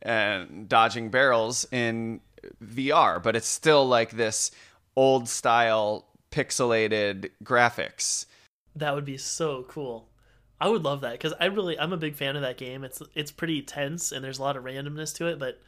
and 0.01 0.69
dodging 0.69 1.09
barrels 1.09 1.67
in 1.71 2.21
VR, 2.63 3.21
but 3.21 3.35
it's 3.35 3.47
still 3.47 3.85
like 3.85 4.11
this 4.11 4.51
old 4.95 5.27
style 5.27 6.05
pixelated 6.31 7.29
graphics. 7.43 8.25
That 8.75 8.95
would 8.95 9.05
be 9.05 9.17
so 9.17 9.65
cool. 9.67 10.07
I 10.61 10.67
would 10.67 10.83
love 10.83 11.01
that 11.01 11.13
because 11.13 11.33
I 11.39 11.45
really 11.45 11.79
I'm 11.79 11.93
a 11.93 11.97
big 11.97 12.15
fan 12.15 12.35
of 12.35 12.41
that 12.41 12.57
game. 12.57 12.83
It's 12.83 13.01
it's 13.15 13.31
pretty 13.31 13.61
tense 13.61 14.11
and 14.11 14.23
there's 14.23 14.39
a 14.39 14.41
lot 14.41 14.57
of 14.57 14.63
randomness 14.63 15.15
to 15.15 15.27
it, 15.27 15.39
but 15.39 15.61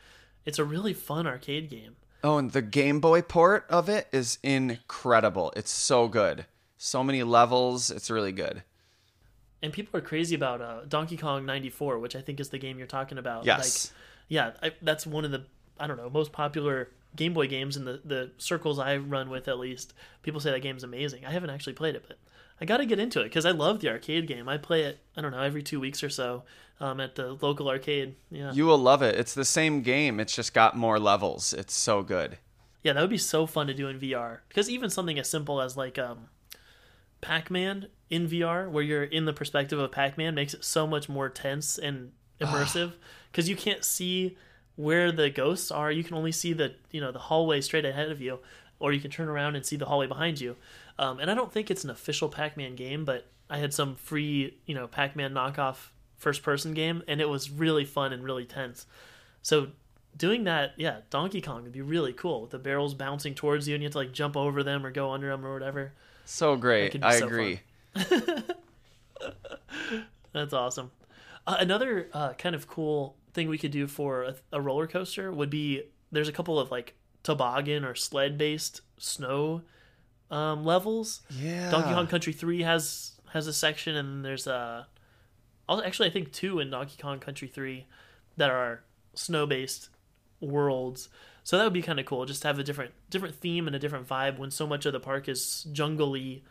it's 0.45 0.59
a 0.59 0.65
really 0.65 0.93
fun 0.93 1.27
arcade 1.27 1.69
game. 1.69 1.95
Oh, 2.23 2.37
and 2.37 2.51
the 2.51 2.61
Game 2.61 2.99
Boy 2.99 3.21
port 3.21 3.65
of 3.69 3.89
it 3.89 4.07
is 4.11 4.37
incredible. 4.43 5.53
It's 5.55 5.71
so 5.71 6.07
good. 6.07 6.45
So 6.77 7.03
many 7.03 7.23
levels. 7.23 7.89
It's 7.89 8.11
really 8.11 8.31
good. 8.31 8.63
And 9.63 9.71
people 9.71 9.97
are 9.97 10.03
crazy 10.03 10.35
about 10.35 10.61
uh, 10.61 10.81
Donkey 10.87 11.17
Kong 11.17 11.45
94, 11.45 11.99
which 11.99 12.15
I 12.15 12.21
think 12.21 12.39
is 12.39 12.49
the 12.49 12.57
game 12.57 12.77
you're 12.77 12.87
talking 12.87 13.17
about. 13.17 13.45
Yes. 13.45 13.87
Like, 13.87 13.97
yeah, 14.27 14.51
I, 14.61 14.71
that's 14.81 15.05
one 15.05 15.25
of 15.25 15.31
the 15.31 15.45
I 15.79 15.87
don't 15.87 15.97
know 15.97 16.09
most 16.09 16.31
popular 16.31 16.89
Game 17.15 17.33
Boy 17.33 17.47
games 17.47 17.75
in 17.77 17.85
the 17.85 18.01
the 18.03 18.31
circles 18.37 18.79
I 18.79 18.97
run 18.97 19.29
with. 19.29 19.47
At 19.47 19.59
least 19.59 19.93
people 20.23 20.39
say 20.39 20.51
that 20.51 20.61
game's 20.61 20.83
amazing. 20.83 21.25
I 21.25 21.31
haven't 21.31 21.49
actually 21.49 21.73
played 21.73 21.95
it, 21.95 22.05
but 22.07 22.17
I 22.59 22.65
got 22.65 22.77
to 22.77 22.85
get 22.85 22.99
into 22.99 23.19
it 23.21 23.25
because 23.25 23.45
I 23.45 23.51
love 23.51 23.79
the 23.79 23.89
arcade 23.89 24.27
game. 24.27 24.47
I 24.47 24.57
play 24.57 24.83
it 24.83 24.99
I 25.17 25.21
don't 25.21 25.31
know 25.31 25.41
every 25.41 25.63
two 25.63 25.79
weeks 25.79 26.03
or 26.03 26.09
so 26.09 26.43
um, 26.79 26.99
at 26.99 27.15
the 27.15 27.37
local 27.41 27.69
arcade. 27.69 28.15
Yeah, 28.29 28.51
You 28.53 28.65
will 28.65 28.77
love 28.77 29.01
it. 29.01 29.15
It's 29.15 29.33
the 29.33 29.45
same 29.45 29.81
game. 29.81 30.19
It's 30.19 30.35
just 30.35 30.53
got 30.53 30.75
more 30.77 30.99
levels. 30.99 31.53
It's 31.53 31.73
so 31.75 32.01
good. 32.03 32.37
yeah, 32.83 32.93
that 32.93 33.01
would 33.01 33.09
be 33.09 33.17
so 33.17 33.45
fun 33.45 33.67
to 33.67 33.73
do 33.73 33.87
in 33.87 33.99
VR 33.99 34.39
because 34.47 34.69
even 34.69 34.89
something 34.89 35.19
as 35.19 35.29
simple 35.29 35.61
as 35.61 35.75
like 35.75 35.99
um, 35.99 36.29
Pac-Man 37.21 37.87
in 38.09 38.27
VR, 38.27 38.69
where 38.69 38.83
you're 38.83 39.03
in 39.03 39.25
the 39.25 39.33
perspective 39.33 39.79
of 39.79 39.91
Pac-Man, 39.91 40.33
makes 40.35 40.53
it 40.53 40.63
so 40.63 40.87
much 40.87 41.07
more 41.07 41.29
tense 41.29 41.77
and 41.77 42.11
immersive 42.39 42.93
because 43.31 43.47
you 43.47 43.55
can't 43.55 43.83
see 43.83 44.37
where 44.75 45.11
the 45.11 45.29
ghosts 45.29 45.71
are. 45.71 45.91
You 45.91 46.03
can 46.03 46.15
only 46.15 46.31
see 46.31 46.53
the 46.53 46.75
you 46.91 47.01
know 47.01 47.11
the 47.11 47.19
hallway 47.19 47.61
straight 47.61 47.85
ahead 47.85 48.11
of 48.11 48.21
you, 48.21 48.39
or 48.79 48.93
you 48.93 48.99
can 48.99 49.11
turn 49.11 49.27
around 49.27 49.55
and 49.55 49.65
see 49.65 49.75
the 49.75 49.85
hallway 49.85 50.07
behind 50.07 50.41
you. 50.41 50.55
Um, 50.99 51.19
and 51.19 51.31
I 51.31 51.33
don't 51.33 51.51
think 51.51 51.71
it's 51.71 51.83
an 51.83 51.89
official 51.89 52.29
Pac-Man 52.29 52.75
game, 52.75 53.05
but 53.05 53.25
I 53.49 53.57
had 53.57 53.73
some 53.73 53.95
free 53.95 54.57
you 54.65 54.75
know 54.75 54.87
Pac-Man 54.87 55.33
knockoff 55.33 55.89
first-person 56.17 56.73
game, 56.73 57.03
and 57.07 57.19
it 57.19 57.29
was 57.29 57.49
really 57.49 57.85
fun 57.85 58.13
and 58.13 58.23
really 58.23 58.45
tense. 58.45 58.85
So 59.41 59.69
doing 60.15 60.43
that, 60.43 60.73
yeah, 60.77 60.97
Donkey 61.09 61.41
Kong 61.41 61.63
would 61.63 61.71
be 61.71 61.81
really 61.81 62.13
cool 62.13 62.41
with 62.41 62.51
the 62.51 62.59
barrels 62.59 62.93
bouncing 62.93 63.33
towards 63.33 63.67
you, 63.67 63.75
and 63.75 63.81
you 63.81 63.87
have 63.87 63.93
to 63.93 63.97
like 63.99 64.11
jump 64.11 64.37
over 64.37 64.63
them 64.63 64.85
or 64.85 64.91
go 64.91 65.11
under 65.11 65.29
them 65.29 65.45
or 65.45 65.53
whatever. 65.53 65.93
So 66.25 66.55
great. 66.55 67.03
I 67.03 67.19
so 67.19 67.25
agree. 67.25 67.61
That's 70.33 70.53
awesome. 70.53 70.91
Uh, 71.51 71.57
another 71.59 72.07
uh, 72.13 72.31
kind 72.33 72.55
of 72.55 72.65
cool 72.65 73.17
thing 73.33 73.49
we 73.49 73.57
could 73.57 73.71
do 73.71 73.85
for 73.85 74.23
a, 74.23 74.35
a 74.53 74.61
roller 74.61 74.87
coaster 74.87 75.31
would 75.33 75.49
be 75.49 75.83
there's 76.09 76.29
a 76.29 76.31
couple 76.31 76.57
of 76.57 76.71
like 76.71 76.95
toboggan 77.23 77.83
or 77.83 77.93
sled 77.93 78.37
based 78.37 78.79
snow 78.97 79.61
um, 80.29 80.63
levels. 80.63 81.21
Yeah. 81.29 81.69
Donkey 81.69 81.93
Kong 81.93 82.07
Country 82.07 82.31
Three 82.31 82.61
has 82.61 83.19
has 83.33 83.47
a 83.47 83.53
section, 83.53 83.97
and 83.97 84.23
there's 84.23 84.47
a 84.47 84.87
actually 85.69 86.07
I 86.07 86.11
think 86.11 86.31
two 86.31 86.59
in 86.59 86.69
Donkey 86.69 87.01
Kong 87.01 87.19
Country 87.19 87.49
Three 87.49 87.85
that 88.37 88.49
are 88.49 88.83
snow 89.13 89.45
based 89.45 89.89
worlds. 90.39 91.09
So 91.43 91.57
that 91.57 91.65
would 91.65 91.73
be 91.73 91.81
kind 91.81 91.99
of 91.99 92.05
cool, 92.05 92.25
just 92.25 92.43
to 92.43 92.47
have 92.47 92.59
a 92.59 92.63
different 92.63 92.93
different 93.09 93.35
theme 93.35 93.67
and 93.67 93.75
a 93.75 93.79
different 93.79 94.07
vibe 94.07 94.37
when 94.37 94.51
so 94.51 94.65
much 94.65 94.85
of 94.85 94.93
the 94.93 95.01
park 95.01 95.27
is 95.27 95.67
jungly 95.73 96.43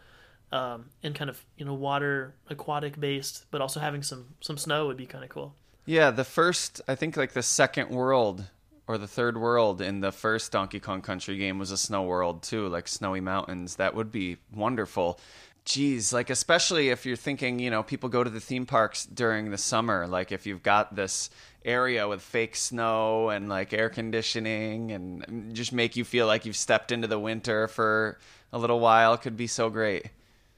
um, 0.52 0.86
and 1.02 1.14
kind 1.14 1.30
of 1.30 1.44
you 1.56 1.64
know 1.64 1.74
water 1.74 2.34
aquatic 2.48 2.98
based, 2.98 3.46
but 3.50 3.60
also 3.60 3.80
having 3.80 4.02
some 4.02 4.34
some 4.40 4.56
snow 4.56 4.86
would 4.86 4.96
be 4.96 5.06
kind 5.06 5.24
of 5.24 5.30
cool. 5.30 5.54
Yeah, 5.86 6.10
the 6.10 6.24
first, 6.24 6.80
I 6.86 6.94
think 6.94 7.16
like 7.16 7.32
the 7.32 7.42
second 7.42 7.90
world 7.90 8.44
or 8.86 8.98
the 8.98 9.06
third 9.06 9.36
world 9.36 9.80
in 9.80 10.00
the 10.00 10.12
first 10.12 10.52
Donkey 10.52 10.80
Kong 10.80 11.00
Country 11.00 11.36
game 11.36 11.58
was 11.58 11.70
a 11.70 11.76
snow 11.76 12.02
world 12.02 12.42
too, 12.42 12.68
like 12.68 12.88
snowy 12.88 13.20
mountains. 13.20 13.76
That 13.76 13.94
would 13.94 14.12
be 14.12 14.36
wonderful. 14.54 15.18
Geez, 15.64 16.12
like 16.12 16.30
especially 16.30 16.88
if 16.88 17.06
you're 17.06 17.16
thinking, 17.16 17.58
you 17.58 17.70
know, 17.70 17.82
people 17.82 18.08
go 18.08 18.24
to 18.24 18.30
the 18.30 18.40
theme 18.40 18.66
parks 18.66 19.04
during 19.04 19.50
the 19.50 19.58
summer. 19.58 20.06
Like 20.06 20.32
if 20.32 20.46
you've 20.46 20.62
got 20.62 20.94
this 20.94 21.30
area 21.64 22.08
with 22.08 22.22
fake 22.22 22.56
snow 22.56 23.28
and 23.28 23.48
like 23.48 23.72
air 23.72 23.90
conditioning 23.90 24.92
and 24.92 25.54
just 25.54 25.72
make 25.72 25.96
you 25.96 26.04
feel 26.04 26.26
like 26.26 26.46
you've 26.46 26.56
stepped 26.56 26.90
into 26.90 27.06
the 27.06 27.18
winter 27.18 27.68
for 27.68 28.18
a 28.52 28.58
little 28.58 28.80
while 28.80 29.16
could 29.16 29.36
be 29.36 29.46
so 29.46 29.70
great. 29.70 30.06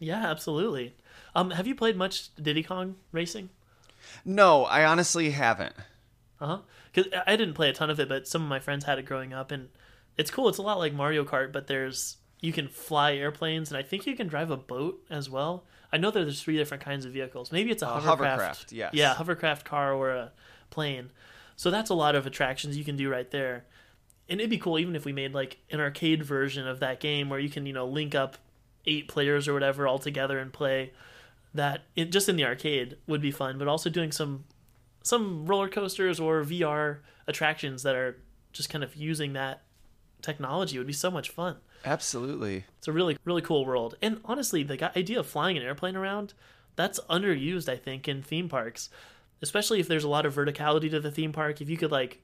Yeah, 0.02 0.26
absolutely. 0.30 0.94
Um, 1.34 1.50
have 1.52 1.66
you 1.66 1.74
played 1.74 1.96
much 1.96 2.34
Diddy 2.36 2.62
Kong 2.62 2.96
racing? 3.12 3.48
No, 4.24 4.64
I 4.64 4.84
honestly 4.84 5.30
haven't. 5.30 5.74
Uh 6.40 6.46
huh. 6.46 6.58
Because 6.92 7.12
I 7.26 7.36
didn't 7.36 7.54
play 7.54 7.70
a 7.70 7.72
ton 7.72 7.88
of 7.88 7.98
it, 8.00 8.08
but 8.08 8.26
some 8.28 8.42
of 8.42 8.48
my 8.48 8.58
friends 8.58 8.84
had 8.84 8.98
it 8.98 9.04
growing 9.06 9.32
up, 9.32 9.50
and 9.50 9.68
it's 10.18 10.30
cool. 10.30 10.48
It's 10.48 10.58
a 10.58 10.62
lot 10.62 10.78
like 10.78 10.92
Mario 10.92 11.24
Kart, 11.24 11.52
but 11.52 11.66
there's 11.68 12.16
you 12.40 12.52
can 12.52 12.68
fly 12.68 13.14
airplanes, 13.14 13.70
and 13.70 13.78
I 13.78 13.82
think 13.82 14.06
you 14.06 14.16
can 14.16 14.26
drive 14.26 14.50
a 14.50 14.56
boat 14.56 15.02
as 15.08 15.30
well. 15.30 15.64
I 15.92 15.96
know 15.98 16.10
that 16.10 16.20
there's 16.24 16.42
three 16.42 16.56
different 16.56 16.82
kinds 16.82 17.04
of 17.04 17.12
vehicles. 17.12 17.52
Maybe 17.52 17.70
it's 17.70 17.82
a, 17.82 17.86
A 17.86 18.00
hovercraft. 18.00 18.40
hovercraft, 18.40 18.72
yes. 18.72 18.90
Yeah, 18.94 19.14
hovercraft 19.14 19.64
car 19.64 19.92
or 19.94 20.10
a 20.10 20.32
plane. 20.70 21.10
So 21.56 21.70
that's 21.70 21.90
a 21.90 21.94
lot 21.94 22.14
of 22.16 22.26
attractions 22.26 22.76
you 22.76 22.84
can 22.84 22.96
do 22.96 23.08
right 23.10 23.30
there. 23.30 23.64
And 24.28 24.40
it'd 24.40 24.50
be 24.50 24.58
cool 24.58 24.78
even 24.78 24.96
if 24.96 25.04
we 25.04 25.12
made 25.12 25.34
like 25.34 25.58
an 25.70 25.80
arcade 25.80 26.22
version 26.24 26.66
of 26.66 26.80
that 26.80 26.98
game 26.98 27.28
where 27.28 27.38
you 27.38 27.50
can, 27.50 27.66
you 27.66 27.72
know, 27.74 27.86
link 27.86 28.14
up 28.14 28.36
eight 28.86 29.08
players 29.08 29.48
or 29.48 29.54
whatever 29.54 29.86
all 29.86 29.98
together 29.98 30.38
and 30.38 30.52
play 30.52 30.92
that 31.54 31.82
it, 31.96 32.10
just 32.10 32.28
in 32.28 32.36
the 32.36 32.44
arcade 32.44 32.96
would 33.06 33.20
be 33.20 33.30
fun, 33.30 33.58
but 33.58 33.68
also 33.68 33.90
doing 33.90 34.12
some 34.12 34.44
some 35.02 35.46
roller 35.46 35.68
coasters 35.68 36.20
or 36.20 36.42
VR 36.44 36.98
attractions 37.26 37.82
that 37.82 37.96
are 37.96 38.18
just 38.52 38.70
kind 38.70 38.84
of 38.84 38.94
using 38.94 39.32
that 39.32 39.62
technology 40.20 40.78
would 40.78 40.86
be 40.86 40.92
so 40.92 41.10
much 41.10 41.30
fun. 41.30 41.56
Absolutely. 41.84 42.64
It's 42.78 42.88
a 42.88 42.92
really 42.92 43.16
really 43.24 43.42
cool 43.42 43.64
world. 43.64 43.96
And 44.00 44.20
honestly, 44.24 44.62
the 44.62 44.96
idea 44.96 45.20
of 45.20 45.26
flying 45.26 45.56
an 45.56 45.62
airplane 45.62 45.96
around 45.96 46.34
that's 46.76 47.00
underused 47.10 47.68
I 47.68 47.76
think 47.76 48.08
in 48.08 48.22
theme 48.22 48.48
parks, 48.48 48.88
especially 49.42 49.80
if 49.80 49.88
there's 49.88 50.04
a 50.04 50.08
lot 50.08 50.26
of 50.26 50.34
verticality 50.34 50.90
to 50.90 51.00
the 51.00 51.10
theme 51.10 51.32
park. 51.32 51.60
If 51.60 51.68
you 51.68 51.76
could 51.76 51.92
like 51.92 52.22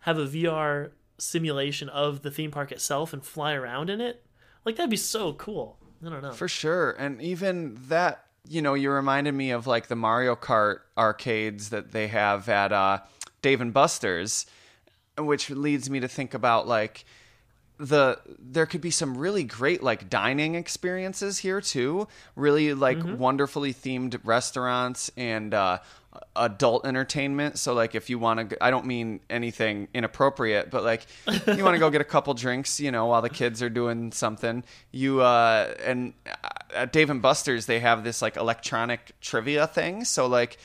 have 0.00 0.18
a 0.18 0.26
VR 0.26 0.90
simulation 1.18 1.88
of 1.88 2.22
the 2.22 2.30
theme 2.30 2.52
park 2.52 2.70
itself 2.70 3.12
and 3.12 3.24
fly 3.24 3.54
around 3.54 3.90
in 3.90 4.00
it, 4.00 4.24
like 4.64 4.76
that'd 4.76 4.90
be 4.90 4.96
so 4.96 5.32
cool. 5.32 5.78
I 6.04 6.08
don't 6.08 6.22
know. 6.22 6.32
For 6.32 6.48
sure. 6.48 6.92
And 6.92 7.20
even 7.20 7.78
that, 7.88 8.24
you 8.48 8.62
know, 8.62 8.74
you 8.74 8.90
reminded 8.90 9.34
me 9.34 9.50
of 9.50 9.66
like 9.66 9.88
the 9.88 9.96
Mario 9.96 10.36
Kart 10.36 10.78
arcades 10.96 11.70
that 11.70 11.92
they 11.92 12.08
have 12.08 12.48
at 12.48 12.72
uh, 12.72 13.00
Dave 13.42 13.60
and 13.60 13.72
Buster's, 13.72 14.46
which 15.16 15.50
leads 15.50 15.90
me 15.90 16.00
to 16.00 16.08
think 16.08 16.34
about 16.34 16.66
like 16.68 17.04
the 17.78 18.18
there 18.40 18.66
could 18.66 18.80
be 18.80 18.90
some 18.90 19.16
really 19.16 19.44
great 19.44 19.82
like 19.82 20.10
dining 20.10 20.56
experiences 20.56 21.38
here 21.38 21.60
too 21.60 22.08
really 22.34 22.74
like 22.74 22.98
wonderfully 23.04 23.72
themed 23.72 24.18
restaurants 24.24 25.12
and 25.16 25.54
uh 25.54 25.78
adult 26.36 26.86
entertainment. 26.86 27.58
So 27.58 27.74
like 27.74 27.94
if 27.94 28.08
you 28.10 28.18
want 28.18 28.50
to 28.50 28.64
i 28.64 28.70
don't 28.70 28.86
mean 28.86 29.20
anything 29.28 29.88
inappropriate 29.92 30.70
but 30.70 30.82
like 30.84 31.06
you 31.26 31.62
want 31.62 31.74
to 31.74 31.78
go 31.78 31.90
get 31.90 32.00
a 32.00 32.04
couple 32.04 32.32
drinks 32.34 32.80
you 32.80 32.90
know 32.90 33.06
while 33.06 33.22
the 33.22 33.28
kids 33.28 33.62
are 33.62 33.68
doing 33.68 34.10
something 34.12 34.64
you 34.90 35.20
uh 35.20 35.74
and 35.84 36.14
at 36.74 36.92
dave 36.92 37.10
and 37.10 37.22
buster's 37.22 37.66
they 37.66 37.80
have 37.80 38.04
this 38.04 38.22
like 38.22 38.36
electronic 38.36 39.12
trivia 39.20 39.66
thing. 39.66 40.04
So 40.04 40.26
like 40.26 40.58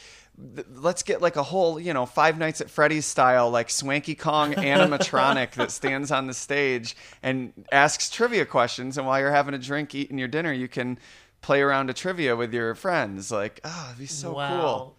let's 0.76 1.04
get 1.04 1.22
like 1.22 1.36
a 1.36 1.44
whole 1.44 1.80
you 1.80 1.94
know 1.94 2.06
five 2.06 2.40
nights 2.40 2.60
at 2.60 2.70
freddy's 2.70 3.06
style 3.06 3.52
like 3.52 3.70
swanky 3.70 4.16
kong 4.16 4.54
animatronic 4.54 5.52
that 5.52 5.70
stands 5.72 6.12
on 6.12 6.26
the 6.28 6.34
stage 6.34 6.96
and 7.22 7.54
asks 7.72 8.10
trivia 8.10 8.46
questions. 8.46 8.98
And 8.98 9.06
while 9.06 9.20
you're 9.20 9.32
having 9.32 9.54
a 9.54 9.60
drink 9.60 9.94
eating 9.94 10.18
your 10.18 10.28
dinner 10.28 10.52
you 10.52 10.68
can 10.68 10.98
play 11.42 11.62
around 11.62 11.90
a 11.90 11.94
trivia 11.94 12.36
with 12.36 12.54
your 12.54 12.74
friends. 12.76 13.32
Like 13.32 13.60
oh 13.64 13.88
it'd 13.90 14.00
be 14.00 14.06
so 14.08 14.34
cool 14.34 14.96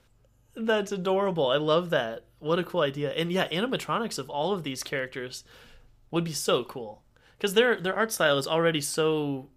That's 0.56 0.92
adorable. 0.92 1.48
I 1.50 1.56
love 1.56 1.90
that. 1.90 2.24
What 2.38 2.58
a 2.58 2.64
cool 2.64 2.82
idea. 2.82 3.10
And 3.12 3.32
yeah, 3.32 3.48
animatronics 3.48 4.18
of 4.18 4.30
all 4.30 4.52
of 4.52 4.62
these 4.62 4.82
characters 4.82 5.44
would 6.10 6.24
be 6.24 6.32
so 6.32 6.64
cool 6.64 7.02
because 7.36 7.54
their 7.54 7.80
their 7.80 7.94
art 7.96 8.12
style 8.12 8.38
is 8.38 8.46
already 8.46 8.80
so 8.80 9.48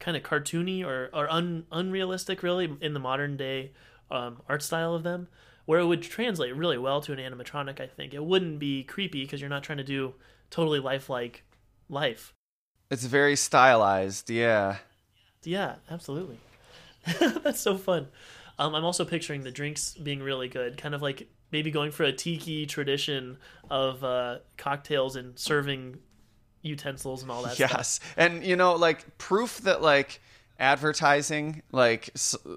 kind 0.00 0.16
of 0.16 0.22
cartoony 0.22 0.84
or 0.84 1.10
or 1.12 1.30
un, 1.30 1.66
unrealistic 1.70 2.42
really 2.42 2.76
in 2.80 2.94
the 2.94 3.00
modern 3.00 3.36
day 3.36 3.72
um, 4.10 4.42
art 4.48 4.62
style 4.62 4.94
of 4.94 5.02
them. 5.02 5.28
where 5.66 5.78
it 5.80 5.86
would 5.86 6.02
translate 6.02 6.56
really 6.56 6.78
well 6.78 7.00
to 7.00 7.12
an 7.12 7.18
animatronic. 7.18 7.80
I 7.80 7.86
think 7.86 8.12
it 8.12 8.24
wouldn't 8.24 8.58
be 8.58 8.82
creepy 8.82 9.22
because 9.22 9.40
you're 9.40 9.50
not 9.50 9.62
trying 9.62 9.78
to 9.78 9.84
do 9.84 10.14
totally 10.50 10.80
lifelike 10.80 11.44
life. 11.88 12.32
It's 12.90 13.04
very 13.04 13.36
stylized, 13.36 14.30
yeah. 14.30 14.78
Yeah, 15.44 15.76
absolutely. 15.88 16.38
That's 17.20 17.60
so 17.60 17.78
fun. 17.78 18.08
Um, 18.60 18.74
I'm 18.74 18.84
also 18.84 19.06
picturing 19.06 19.42
the 19.42 19.50
drinks 19.50 19.94
being 19.94 20.22
really 20.22 20.46
good, 20.46 20.76
kind 20.76 20.94
of 20.94 21.00
like 21.00 21.26
maybe 21.50 21.70
going 21.70 21.92
for 21.92 22.04
a 22.04 22.12
tiki 22.12 22.66
tradition 22.66 23.38
of 23.70 24.04
uh, 24.04 24.38
cocktails 24.58 25.16
and 25.16 25.38
serving 25.38 25.98
utensils 26.60 27.22
and 27.22 27.30
all 27.30 27.42
that 27.42 27.58
yes. 27.58 27.94
stuff. 27.94 28.14
And 28.18 28.44
you 28.44 28.56
know, 28.56 28.74
like 28.74 29.16
proof 29.16 29.58
that 29.62 29.80
like 29.80 30.20
advertising 30.58 31.62
like 31.72 32.10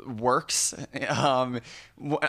works. 0.05 0.75
Um, 1.07 1.61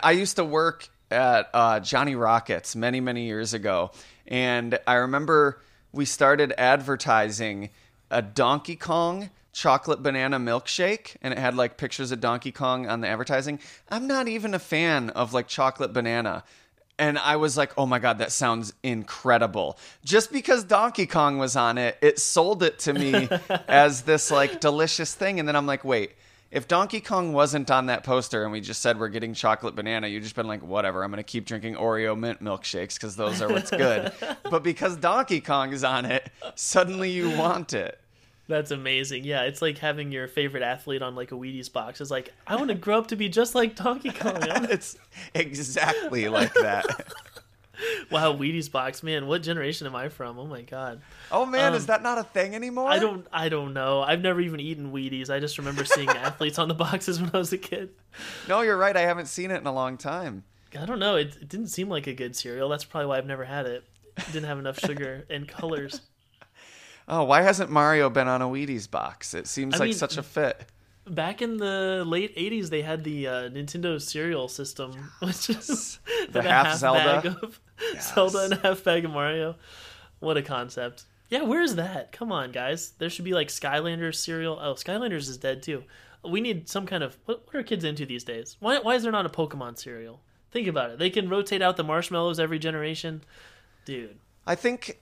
I 0.02 0.12
used 0.12 0.36
to 0.36 0.44
work 0.44 0.88
at 1.10 1.50
uh, 1.52 1.80
Johnny 1.80 2.14
Rockets 2.14 2.76
many 2.76 3.00
many 3.00 3.26
years 3.26 3.54
ago, 3.54 3.90
and 4.28 4.78
I 4.86 4.94
remember 4.94 5.60
we 5.90 6.04
started 6.04 6.54
advertising 6.56 7.70
a 8.08 8.22
Donkey 8.22 8.76
Kong 8.76 9.30
chocolate 9.54 10.02
banana 10.02 10.38
milkshake 10.38 11.16
and 11.22 11.32
it 11.32 11.38
had 11.38 11.54
like 11.54 11.78
pictures 11.78 12.10
of 12.10 12.20
Donkey 12.20 12.52
Kong 12.52 12.86
on 12.88 13.00
the 13.00 13.08
advertising. 13.08 13.60
I'm 13.88 14.06
not 14.06 14.28
even 14.28 14.52
a 14.52 14.58
fan 14.58 15.10
of 15.10 15.32
like 15.32 15.46
chocolate 15.46 15.92
banana. 15.92 16.44
And 16.98 17.18
I 17.18 17.36
was 17.36 17.56
like, 17.56 17.72
oh 17.78 17.86
my 17.86 17.98
God, 17.98 18.18
that 18.18 18.32
sounds 18.32 18.72
incredible. 18.82 19.78
Just 20.04 20.32
because 20.32 20.64
Donkey 20.64 21.06
Kong 21.06 21.38
was 21.38 21.56
on 21.56 21.78
it, 21.78 21.96
it 22.02 22.18
sold 22.18 22.62
it 22.62 22.80
to 22.80 22.92
me 22.92 23.28
as 23.68 24.02
this 24.02 24.30
like 24.30 24.60
delicious 24.60 25.14
thing. 25.14 25.38
And 25.38 25.48
then 25.48 25.56
I'm 25.56 25.66
like, 25.66 25.84
wait, 25.84 26.12
if 26.50 26.68
Donkey 26.68 27.00
Kong 27.00 27.32
wasn't 27.32 27.70
on 27.70 27.86
that 27.86 28.04
poster 28.04 28.44
and 28.44 28.52
we 28.52 28.60
just 28.60 28.80
said 28.80 28.98
we're 28.98 29.08
getting 29.08 29.34
chocolate 29.34 29.74
banana, 29.74 30.06
you'd 30.06 30.22
just 30.22 30.36
been 30.36 30.46
like, 30.46 30.62
whatever, 30.62 31.02
I'm 31.02 31.10
going 31.10 31.16
to 31.16 31.24
keep 31.24 31.46
drinking 31.46 31.74
Oreo 31.74 32.16
mint 32.16 32.42
milkshakes 32.42 32.94
because 32.94 33.16
those 33.16 33.42
are 33.42 33.48
what's 33.48 33.70
good. 33.70 34.12
but 34.50 34.62
because 34.62 34.96
Donkey 34.96 35.40
Kong 35.40 35.72
is 35.72 35.82
on 35.82 36.04
it, 36.04 36.30
suddenly 36.54 37.10
you 37.10 37.30
want 37.30 37.72
it. 37.72 38.00
That's 38.46 38.70
amazing. 38.70 39.24
Yeah, 39.24 39.42
it's 39.42 39.62
like 39.62 39.78
having 39.78 40.12
your 40.12 40.28
favorite 40.28 40.62
athlete 40.62 41.00
on 41.02 41.14
like 41.14 41.32
a 41.32 41.34
Wheaties 41.34 41.72
box. 41.72 42.00
It's 42.00 42.10
like 42.10 42.32
I 42.46 42.56
want 42.56 42.68
to 42.68 42.74
grow 42.74 42.98
up 42.98 43.06
to 43.08 43.16
be 43.16 43.28
just 43.28 43.54
like 43.54 43.74
Donkey 43.74 44.10
Kong. 44.10 44.36
it's 44.40 44.96
exactly 45.34 46.28
like 46.28 46.52
that. 46.54 46.84
wow, 48.10 48.34
Wheaties 48.34 48.70
box, 48.70 49.02
man. 49.02 49.26
What 49.26 49.42
generation 49.42 49.86
am 49.86 49.96
I 49.96 50.10
from? 50.10 50.38
Oh 50.38 50.46
my 50.46 50.60
god. 50.60 51.00
Oh 51.32 51.46
man, 51.46 51.70
Um, 51.72 51.74
is 51.74 51.86
that 51.86 52.02
not 52.02 52.18
a 52.18 52.24
thing 52.24 52.54
anymore? 52.54 52.90
I 52.90 52.98
don't. 52.98 53.26
I 53.32 53.48
don't 53.48 53.72
know. 53.72 54.02
I've 54.02 54.20
never 54.20 54.40
even 54.40 54.60
eaten 54.60 54.92
Wheaties. 54.92 55.30
I 55.30 55.40
just 55.40 55.56
remember 55.56 55.84
seeing 55.84 56.08
athletes 56.10 56.58
on 56.58 56.68
the 56.68 56.74
boxes 56.74 57.20
when 57.20 57.30
I 57.32 57.38
was 57.38 57.52
a 57.52 57.58
kid. 57.58 57.90
No, 58.48 58.60
you're 58.60 58.76
right. 58.76 58.96
I 58.96 59.02
haven't 59.02 59.26
seen 59.26 59.50
it 59.50 59.56
in 59.60 59.66
a 59.66 59.72
long 59.72 59.96
time. 59.96 60.44
I 60.78 60.86
don't 60.86 60.98
know. 60.98 61.16
It, 61.16 61.36
it 61.40 61.48
didn't 61.48 61.68
seem 61.68 61.88
like 61.88 62.06
a 62.08 62.12
good 62.12 62.34
cereal. 62.36 62.68
That's 62.68 62.84
probably 62.84 63.06
why 63.06 63.18
I've 63.18 63.26
never 63.26 63.44
had 63.44 63.66
it. 63.66 63.84
It 64.16 64.26
didn't 64.32 64.44
have 64.48 64.58
enough 64.58 64.78
sugar 64.78 65.24
and 65.30 65.48
colors. 65.48 66.00
Oh, 67.06 67.24
why 67.24 67.42
hasn't 67.42 67.70
Mario 67.70 68.08
been 68.10 68.28
on 68.28 68.40
a 68.42 68.46
Wheaties 68.46 68.90
box? 68.90 69.34
It 69.34 69.46
seems 69.46 69.74
I 69.74 69.78
like 69.78 69.88
mean, 69.88 69.94
such 69.98 70.16
a 70.16 70.22
fit. 70.22 70.66
Back 71.06 71.42
in 71.42 71.58
the 71.58 72.02
late 72.06 72.34
'80s, 72.36 72.70
they 72.70 72.80
had 72.82 73.04
the 73.04 73.26
uh, 73.26 73.32
Nintendo 73.50 74.00
cereal 74.00 74.48
system, 74.48 74.92
which 75.20 75.50
is 75.50 75.98
The 76.30 76.42
half 76.42 76.66
half 76.66 76.78
Zelda. 76.78 77.20
bag 77.22 77.26
of 77.42 77.60
Zelda 78.00 78.44
and 78.44 78.54
half 78.54 78.82
bag 78.84 79.04
of 79.04 79.10
Mario. 79.10 79.56
What 80.20 80.38
a 80.38 80.42
concept! 80.42 81.04
Yeah, 81.28 81.42
where's 81.42 81.74
that? 81.74 82.12
Come 82.12 82.32
on, 82.32 82.52
guys. 82.52 82.92
There 82.98 83.10
should 83.10 83.24
be 83.26 83.34
like 83.34 83.48
Skylanders 83.48 84.14
cereal. 84.16 84.58
Oh, 84.60 84.74
Skylanders 84.74 85.28
is 85.28 85.36
dead 85.36 85.62
too. 85.62 85.84
We 86.22 86.40
need 86.40 86.70
some 86.70 86.86
kind 86.86 87.02
of 87.02 87.18
what, 87.26 87.44
what 87.46 87.56
are 87.56 87.62
kids 87.62 87.84
into 87.84 88.06
these 88.06 88.24
days? 88.24 88.56
Why 88.60 88.78
why 88.78 88.94
is 88.94 89.02
there 89.02 89.12
not 89.12 89.26
a 89.26 89.30
Pokemon 89.30 89.78
cereal? 89.78 90.20
Think 90.52 90.68
about 90.68 90.90
it. 90.90 90.98
They 90.98 91.10
can 91.10 91.28
rotate 91.28 91.60
out 91.60 91.76
the 91.76 91.84
marshmallows 91.84 92.40
every 92.40 92.58
generation, 92.58 93.22
dude. 93.84 94.16
I 94.46 94.54
think 94.54 95.00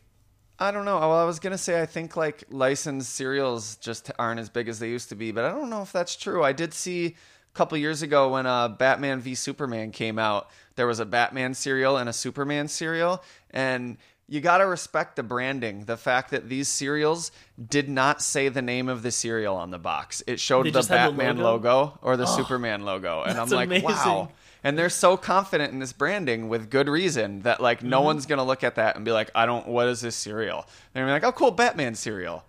I 0.62 0.70
don't 0.70 0.84
know. 0.84 1.00
Well, 1.00 1.12
I 1.12 1.24
was 1.24 1.40
gonna 1.40 1.58
say 1.58 1.82
I 1.82 1.86
think 1.86 2.16
like 2.16 2.44
licensed 2.48 3.12
cereals 3.12 3.76
just 3.76 4.12
aren't 4.16 4.38
as 4.38 4.48
big 4.48 4.68
as 4.68 4.78
they 4.78 4.88
used 4.88 5.08
to 5.08 5.16
be, 5.16 5.32
but 5.32 5.44
I 5.44 5.48
don't 5.48 5.70
know 5.70 5.82
if 5.82 5.90
that's 5.90 6.14
true. 6.14 6.44
I 6.44 6.52
did 6.52 6.72
see 6.72 7.06
a 7.06 7.14
couple 7.52 7.76
years 7.78 8.02
ago 8.02 8.32
when 8.34 8.46
uh, 8.46 8.68
Batman 8.68 9.20
v 9.20 9.34
Superman 9.34 9.90
came 9.90 10.20
out. 10.20 10.50
There 10.76 10.86
was 10.86 11.00
a 11.00 11.04
Batman 11.04 11.54
cereal 11.54 11.96
and 11.96 12.08
a 12.08 12.12
Superman 12.12 12.68
cereal, 12.68 13.24
and 13.50 13.96
you 14.28 14.40
gotta 14.40 14.64
respect 14.64 15.16
the 15.16 15.24
branding. 15.24 15.84
The 15.86 15.96
fact 15.96 16.30
that 16.30 16.48
these 16.48 16.68
cereals 16.68 17.32
did 17.68 17.88
not 17.88 18.22
say 18.22 18.48
the 18.48 18.62
name 18.62 18.88
of 18.88 19.02
the 19.02 19.10
cereal 19.10 19.56
on 19.56 19.72
the 19.72 19.80
box. 19.80 20.22
It 20.28 20.38
showed 20.38 20.66
They 20.66 20.70
the 20.70 20.86
Batman 20.88 21.38
logo? 21.38 21.68
Oh, 21.68 21.80
logo? 21.80 21.98
or 22.02 22.16
the 22.16 22.26
Superman 22.26 22.84
logo, 22.84 23.24
and 23.24 23.36
I'm 23.36 23.48
like, 23.48 23.66
amazing. 23.66 23.88
wow. 23.88 24.28
And 24.64 24.78
they're 24.78 24.88
so 24.90 25.16
confident 25.16 25.72
in 25.72 25.80
this 25.80 25.92
branding 25.92 26.48
with 26.48 26.70
good 26.70 26.88
reason 26.88 27.40
that 27.42 27.60
like 27.60 27.82
no 27.82 27.98
Mm-hmm. 27.98 28.04
one's 28.06 28.26
gonna 28.26 28.44
look 28.44 28.62
at 28.62 28.76
that 28.76 28.94
and 28.96 29.04
be 29.04 29.10
like, 29.12 29.30
I 29.34 29.44
don't. 29.46 29.66
What 29.66 29.88
is 29.88 30.00
this 30.02 30.14
cereal? 30.16 30.66
They're 30.92 31.02
gonna 31.02 31.10
be 31.18 31.24
like, 31.24 31.34
oh, 31.34 31.36
cool, 31.36 31.50
Batman 31.50 31.94
cereal. 31.94 32.44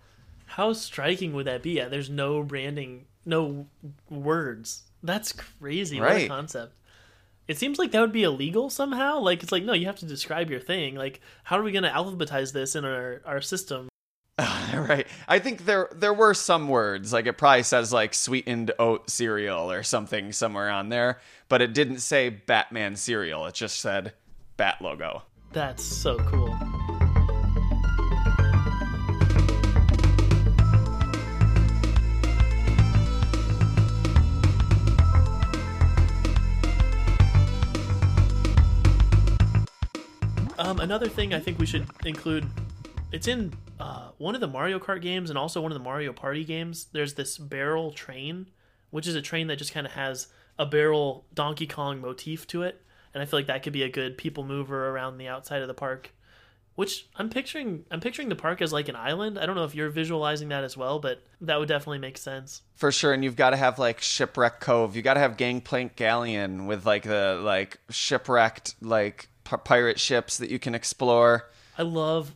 How 0.46 0.72
striking 0.72 1.32
would 1.32 1.46
that 1.46 1.62
be? 1.62 1.72
Yeah, 1.72 1.88
there's 1.88 2.08
no 2.10 2.42
branding, 2.44 3.06
no 3.26 3.66
words. 4.08 4.84
That's 5.02 5.32
crazy. 5.32 5.98
What 6.00 6.10
a 6.10 6.14
Right. 6.14 6.28
concept. 6.28 6.72
It 7.46 7.58
seems 7.58 7.78
like 7.78 7.90
that 7.90 8.00
would 8.00 8.12
be 8.12 8.22
illegal 8.22 8.70
somehow. 8.70 9.18
Like 9.18 9.42
it's 9.42 9.52
like 9.52 9.64
no, 9.64 9.72
you 9.72 9.86
have 9.86 9.98
to 9.98 10.06
describe 10.06 10.50
your 10.50 10.60
thing. 10.60 10.94
Like 10.94 11.20
how 11.42 11.58
are 11.58 11.62
we 11.62 11.72
going 11.72 11.82
to 11.82 11.90
alphabetize 11.90 12.52
this 12.52 12.74
in 12.76 12.84
our 12.84 13.20
our 13.26 13.40
system? 13.40 13.88
right. 14.88 15.06
I 15.28 15.38
think 15.38 15.64
there 15.64 15.88
there 15.94 16.14
were 16.14 16.34
some 16.34 16.68
words 16.68 17.12
like 17.12 17.26
it 17.26 17.34
probably 17.34 17.62
says 17.62 17.92
like 17.92 18.14
sweetened 18.14 18.72
oat 18.78 19.10
cereal 19.10 19.70
or 19.70 19.82
something 19.82 20.32
somewhere 20.32 20.70
on 20.70 20.88
there, 20.88 21.20
but 21.48 21.62
it 21.62 21.74
didn't 21.74 21.98
say 21.98 22.28
Batman 22.28 22.96
cereal. 22.96 23.46
It 23.46 23.54
just 23.54 23.80
said 23.80 24.12
Bat 24.56 24.82
logo. 24.82 25.22
That's 25.52 25.84
so 25.84 26.18
cool. 26.18 26.56
Um, 40.56 40.80
another 40.80 41.08
thing 41.08 41.34
I 41.34 41.40
think 41.40 41.58
we 41.58 41.66
should 41.66 41.86
include, 42.04 42.46
it's 43.14 43.28
in 43.28 43.52
uh, 43.78 44.08
one 44.18 44.34
of 44.34 44.40
the 44.40 44.48
Mario 44.48 44.80
Kart 44.80 45.00
games 45.00 45.30
and 45.30 45.38
also 45.38 45.60
one 45.60 45.70
of 45.70 45.78
the 45.78 45.84
Mario 45.84 46.12
Party 46.12 46.42
games. 46.42 46.88
There's 46.90 47.14
this 47.14 47.38
barrel 47.38 47.92
train, 47.92 48.48
which 48.90 49.06
is 49.06 49.14
a 49.14 49.22
train 49.22 49.46
that 49.46 49.56
just 49.56 49.72
kind 49.72 49.86
of 49.86 49.92
has 49.92 50.26
a 50.58 50.66
barrel 50.66 51.24
Donkey 51.32 51.68
Kong 51.68 52.00
motif 52.00 52.44
to 52.48 52.62
it, 52.62 52.82
and 53.14 53.22
I 53.22 53.26
feel 53.26 53.38
like 53.38 53.46
that 53.46 53.62
could 53.62 53.72
be 53.72 53.84
a 53.84 53.88
good 53.88 54.18
people 54.18 54.42
mover 54.42 54.88
around 54.88 55.18
the 55.18 55.28
outside 55.28 55.62
of 55.62 55.68
the 55.68 55.74
park. 55.74 56.12
Which 56.74 57.06
I'm 57.14 57.30
picturing, 57.30 57.84
I'm 57.88 58.00
picturing 58.00 58.28
the 58.30 58.34
park 58.34 58.60
as 58.60 58.72
like 58.72 58.88
an 58.88 58.96
island. 58.96 59.38
I 59.38 59.46
don't 59.46 59.54
know 59.54 59.62
if 59.62 59.76
you're 59.76 59.90
visualizing 59.90 60.48
that 60.48 60.64
as 60.64 60.76
well, 60.76 60.98
but 60.98 61.22
that 61.40 61.60
would 61.60 61.68
definitely 61.68 62.00
make 62.00 62.18
sense. 62.18 62.62
For 62.74 62.90
sure, 62.90 63.12
and 63.12 63.22
you've 63.22 63.36
got 63.36 63.50
to 63.50 63.56
have 63.56 63.78
like 63.78 64.00
shipwreck 64.00 64.58
cove. 64.58 64.96
You 64.96 65.02
got 65.02 65.14
to 65.14 65.20
have 65.20 65.36
gangplank 65.36 65.94
galleon 65.94 66.66
with 66.66 66.84
like 66.84 67.04
the 67.04 67.40
like 67.40 67.78
shipwrecked 67.90 68.74
like 68.80 69.28
p- 69.44 69.56
pirate 69.64 70.00
ships 70.00 70.38
that 70.38 70.50
you 70.50 70.58
can 70.58 70.74
explore. 70.74 71.48
I 71.78 71.82
love 71.82 72.34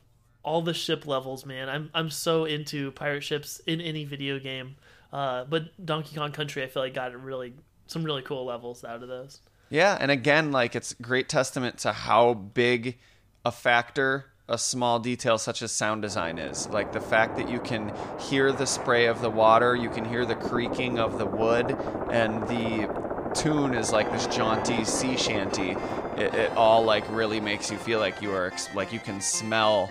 all 0.49 0.63
the 0.63 0.73
ship 0.73 1.07
levels, 1.07 1.45
man. 1.45 1.69
I'm 1.69 1.91
I'm 1.93 2.09
so 2.09 2.47
into 2.47 2.91
pirate 2.93 3.23
ships 3.23 3.61
in 3.67 3.83
any 3.83 4.07
video 4.07 4.39
game. 4.39 4.77
Uh, 5.13 5.45
but 5.45 5.85
Donkey 5.85 6.17
Kong 6.17 6.33
Country, 6.33 6.63
I 6.63 6.69
feel 6.69 6.83
like 6.83 6.95
got 6.95 7.15
really 7.23 7.53
some 7.87 8.03
really 8.03 8.23
cool 8.23 8.47
levels 8.47 8.83
out 8.83 9.03
of 9.03 9.09
those. 9.09 9.41
Yeah, 9.69 9.99
and 10.01 10.11
again, 10.11 10.51
like 10.51 10.75
it's 10.75 10.95
great 10.95 11.29
testament 11.29 11.77
to 11.79 11.93
how 11.93 12.33
big 12.33 12.99
a 13.45 13.53
factor 13.53 14.33
a 14.49 14.57
small 14.57 14.99
detail 14.99 15.37
such 15.37 15.61
as 15.61 15.71
sound 15.71 16.01
design 16.01 16.39
is. 16.39 16.67
Like 16.71 16.93
the 16.93 17.01
fact 17.01 17.37
that 17.37 17.51
you 17.51 17.61
can 17.61 17.93
hear 18.19 18.51
the 18.51 18.67
spray 18.67 19.05
of 19.05 19.21
the 19.21 19.29
water, 19.29 19.77
you 19.77 19.91
can 19.91 20.07
hear 20.07 20.25
the 20.25 20.35
creaking 20.35 20.99
of 20.99 21.19
the 21.19 21.27
wood, 21.27 21.77
and 22.11 22.43
the 22.49 22.89
tune 23.35 23.75
is 23.75 23.93
like 23.93 24.11
this 24.11 24.27
jaunty 24.29 24.85
sea 24.85 25.19
shanty. 25.19 25.77
It, 26.17 26.35
it 26.35 26.53
all 26.57 26.83
like 26.83 27.05
really 27.11 27.41
makes 27.41 27.71
you 27.71 27.77
feel 27.77 27.99
like 27.99 28.23
you 28.23 28.33
are 28.33 28.47
ex- 28.47 28.75
like 28.75 28.93
you 28.93 29.01
can 29.01 29.21
smell 29.21 29.91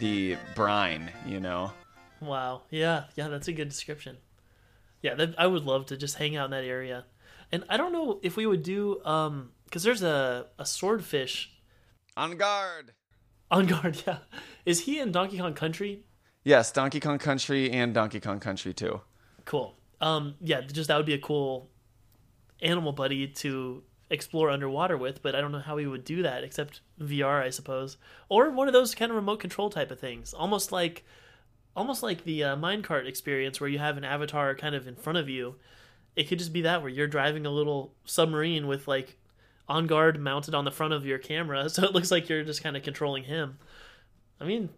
the 0.00 0.36
brine, 0.54 1.10
you 1.26 1.40
know. 1.40 1.72
Wow. 2.20 2.62
Yeah, 2.70 3.04
yeah, 3.16 3.28
that's 3.28 3.48
a 3.48 3.52
good 3.52 3.68
description. 3.68 4.16
Yeah, 5.02 5.14
that, 5.14 5.34
I 5.38 5.46
would 5.46 5.64
love 5.64 5.86
to 5.86 5.96
just 5.96 6.16
hang 6.16 6.36
out 6.36 6.46
in 6.46 6.50
that 6.50 6.64
area. 6.64 7.04
And 7.52 7.64
I 7.68 7.76
don't 7.76 7.92
know 7.92 8.18
if 8.22 8.36
we 8.36 8.46
would 8.46 8.62
do 8.62 9.02
um 9.04 9.50
because 9.64 9.82
there's 9.82 10.02
a 10.02 10.46
a 10.58 10.66
swordfish 10.66 11.50
Enguarde. 12.16 12.90
on 13.50 13.66
guard. 13.66 14.02
Yeah, 14.06 14.18
is 14.66 14.80
he 14.80 14.98
in 14.98 15.12
Donkey 15.12 15.38
Kong 15.38 15.54
Country? 15.54 16.04
Yes, 16.44 16.72
Donkey 16.72 17.00
Kong 17.00 17.18
Country 17.18 17.70
and 17.70 17.94
Donkey 17.94 18.20
Kong 18.20 18.40
Country 18.40 18.72
2. 18.74 19.00
Cool. 19.44 19.76
Um, 20.00 20.34
yeah, 20.40 20.60
just 20.62 20.88
that 20.88 20.96
would 20.96 21.06
be 21.06 21.14
a 21.14 21.18
cool 21.18 21.70
animal 22.62 22.92
buddy 22.92 23.28
to 23.28 23.82
explore 24.10 24.50
underwater 24.50 24.96
with, 24.96 25.22
but 25.22 25.34
I 25.34 25.40
don't 25.40 25.52
know 25.52 25.60
how 25.60 25.76
we 25.76 25.86
would 25.86 26.04
do 26.04 26.22
that 26.22 26.44
except 26.44 26.80
VR, 27.00 27.42
I 27.42 27.50
suppose, 27.50 27.96
or 28.28 28.50
one 28.50 28.68
of 28.68 28.72
those 28.72 28.94
kind 28.94 29.10
of 29.10 29.16
remote 29.16 29.40
control 29.40 29.70
type 29.70 29.90
of 29.90 30.00
things, 30.00 30.32
almost 30.32 30.72
like, 30.72 31.04
almost 31.76 32.02
like 32.02 32.24
the 32.24 32.44
uh, 32.44 32.56
minecart 32.56 33.06
experience 33.06 33.60
where 33.60 33.70
you 33.70 33.78
have 33.78 33.96
an 33.96 34.04
avatar 34.04 34.54
kind 34.54 34.74
of 34.74 34.86
in 34.86 34.96
front 34.96 35.18
of 35.18 35.28
you. 35.28 35.56
It 36.16 36.28
could 36.28 36.38
just 36.38 36.52
be 36.52 36.62
that 36.62 36.82
where 36.82 36.90
you're 36.90 37.06
driving 37.06 37.46
a 37.46 37.50
little 37.50 37.94
submarine 38.04 38.66
with 38.66 38.88
like 38.88 39.18
Enguarde 39.68 40.18
mounted 40.18 40.54
on 40.54 40.64
the 40.64 40.70
front 40.70 40.94
of 40.94 41.06
your 41.06 41.18
camera, 41.18 41.68
so 41.68 41.84
it 41.84 41.92
looks 41.92 42.10
like 42.10 42.28
you're 42.28 42.44
just 42.44 42.62
kind 42.62 42.76
of 42.76 42.82
controlling 42.82 43.24
him. 43.24 43.58
I 44.40 44.44
mean, 44.44 44.70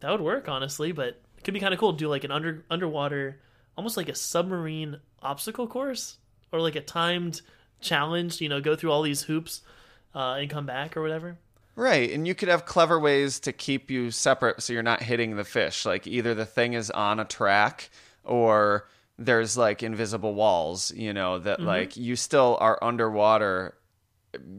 that 0.00 0.10
would 0.10 0.20
work 0.20 0.48
honestly, 0.48 0.92
but 0.92 1.20
it 1.36 1.44
could 1.44 1.54
be 1.54 1.60
kind 1.60 1.74
of 1.74 1.80
cool 1.80 1.92
to 1.92 1.98
do 1.98 2.08
like 2.08 2.24
an 2.24 2.30
under 2.30 2.64
underwater, 2.70 3.40
almost 3.76 3.96
like 3.96 4.08
a 4.08 4.14
submarine 4.14 4.98
obstacle 5.22 5.66
course 5.66 6.16
or 6.52 6.60
like 6.60 6.76
a 6.76 6.80
timed 6.80 7.42
challenge. 7.80 8.40
You 8.40 8.48
know, 8.48 8.60
go 8.60 8.76
through 8.76 8.92
all 8.92 9.02
these 9.02 9.22
hoops 9.22 9.62
uh, 10.14 10.34
and 10.34 10.50
come 10.50 10.66
back 10.66 10.96
or 10.96 11.02
whatever. 11.02 11.38
Right, 11.74 12.10
and 12.10 12.26
you 12.26 12.34
could 12.34 12.48
have 12.48 12.64
clever 12.64 12.98
ways 12.98 13.38
to 13.40 13.52
keep 13.52 13.88
you 13.88 14.10
separate 14.10 14.60
so 14.62 14.72
you're 14.72 14.82
not 14.82 15.00
hitting 15.00 15.36
the 15.36 15.44
fish. 15.44 15.86
Like 15.86 16.08
either 16.08 16.34
the 16.34 16.44
thing 16.44 16.72
is 16.72 16.90
on 16.90 17.20
a 17.20 17.24
track 17.24 17.90
or 18.24 18.88
there's 19.16 19.56
like 19.56 19.84
invisible 19.84 20.34
walls, 20.34 20.90
you 20.92 21.12
know, 21.12 21.38
that 21.38 21.60
like 21.60 21.96
you 21.96 22.16
still 22.16 22.58
are 22.60 22.78
underwater 22.82 23.74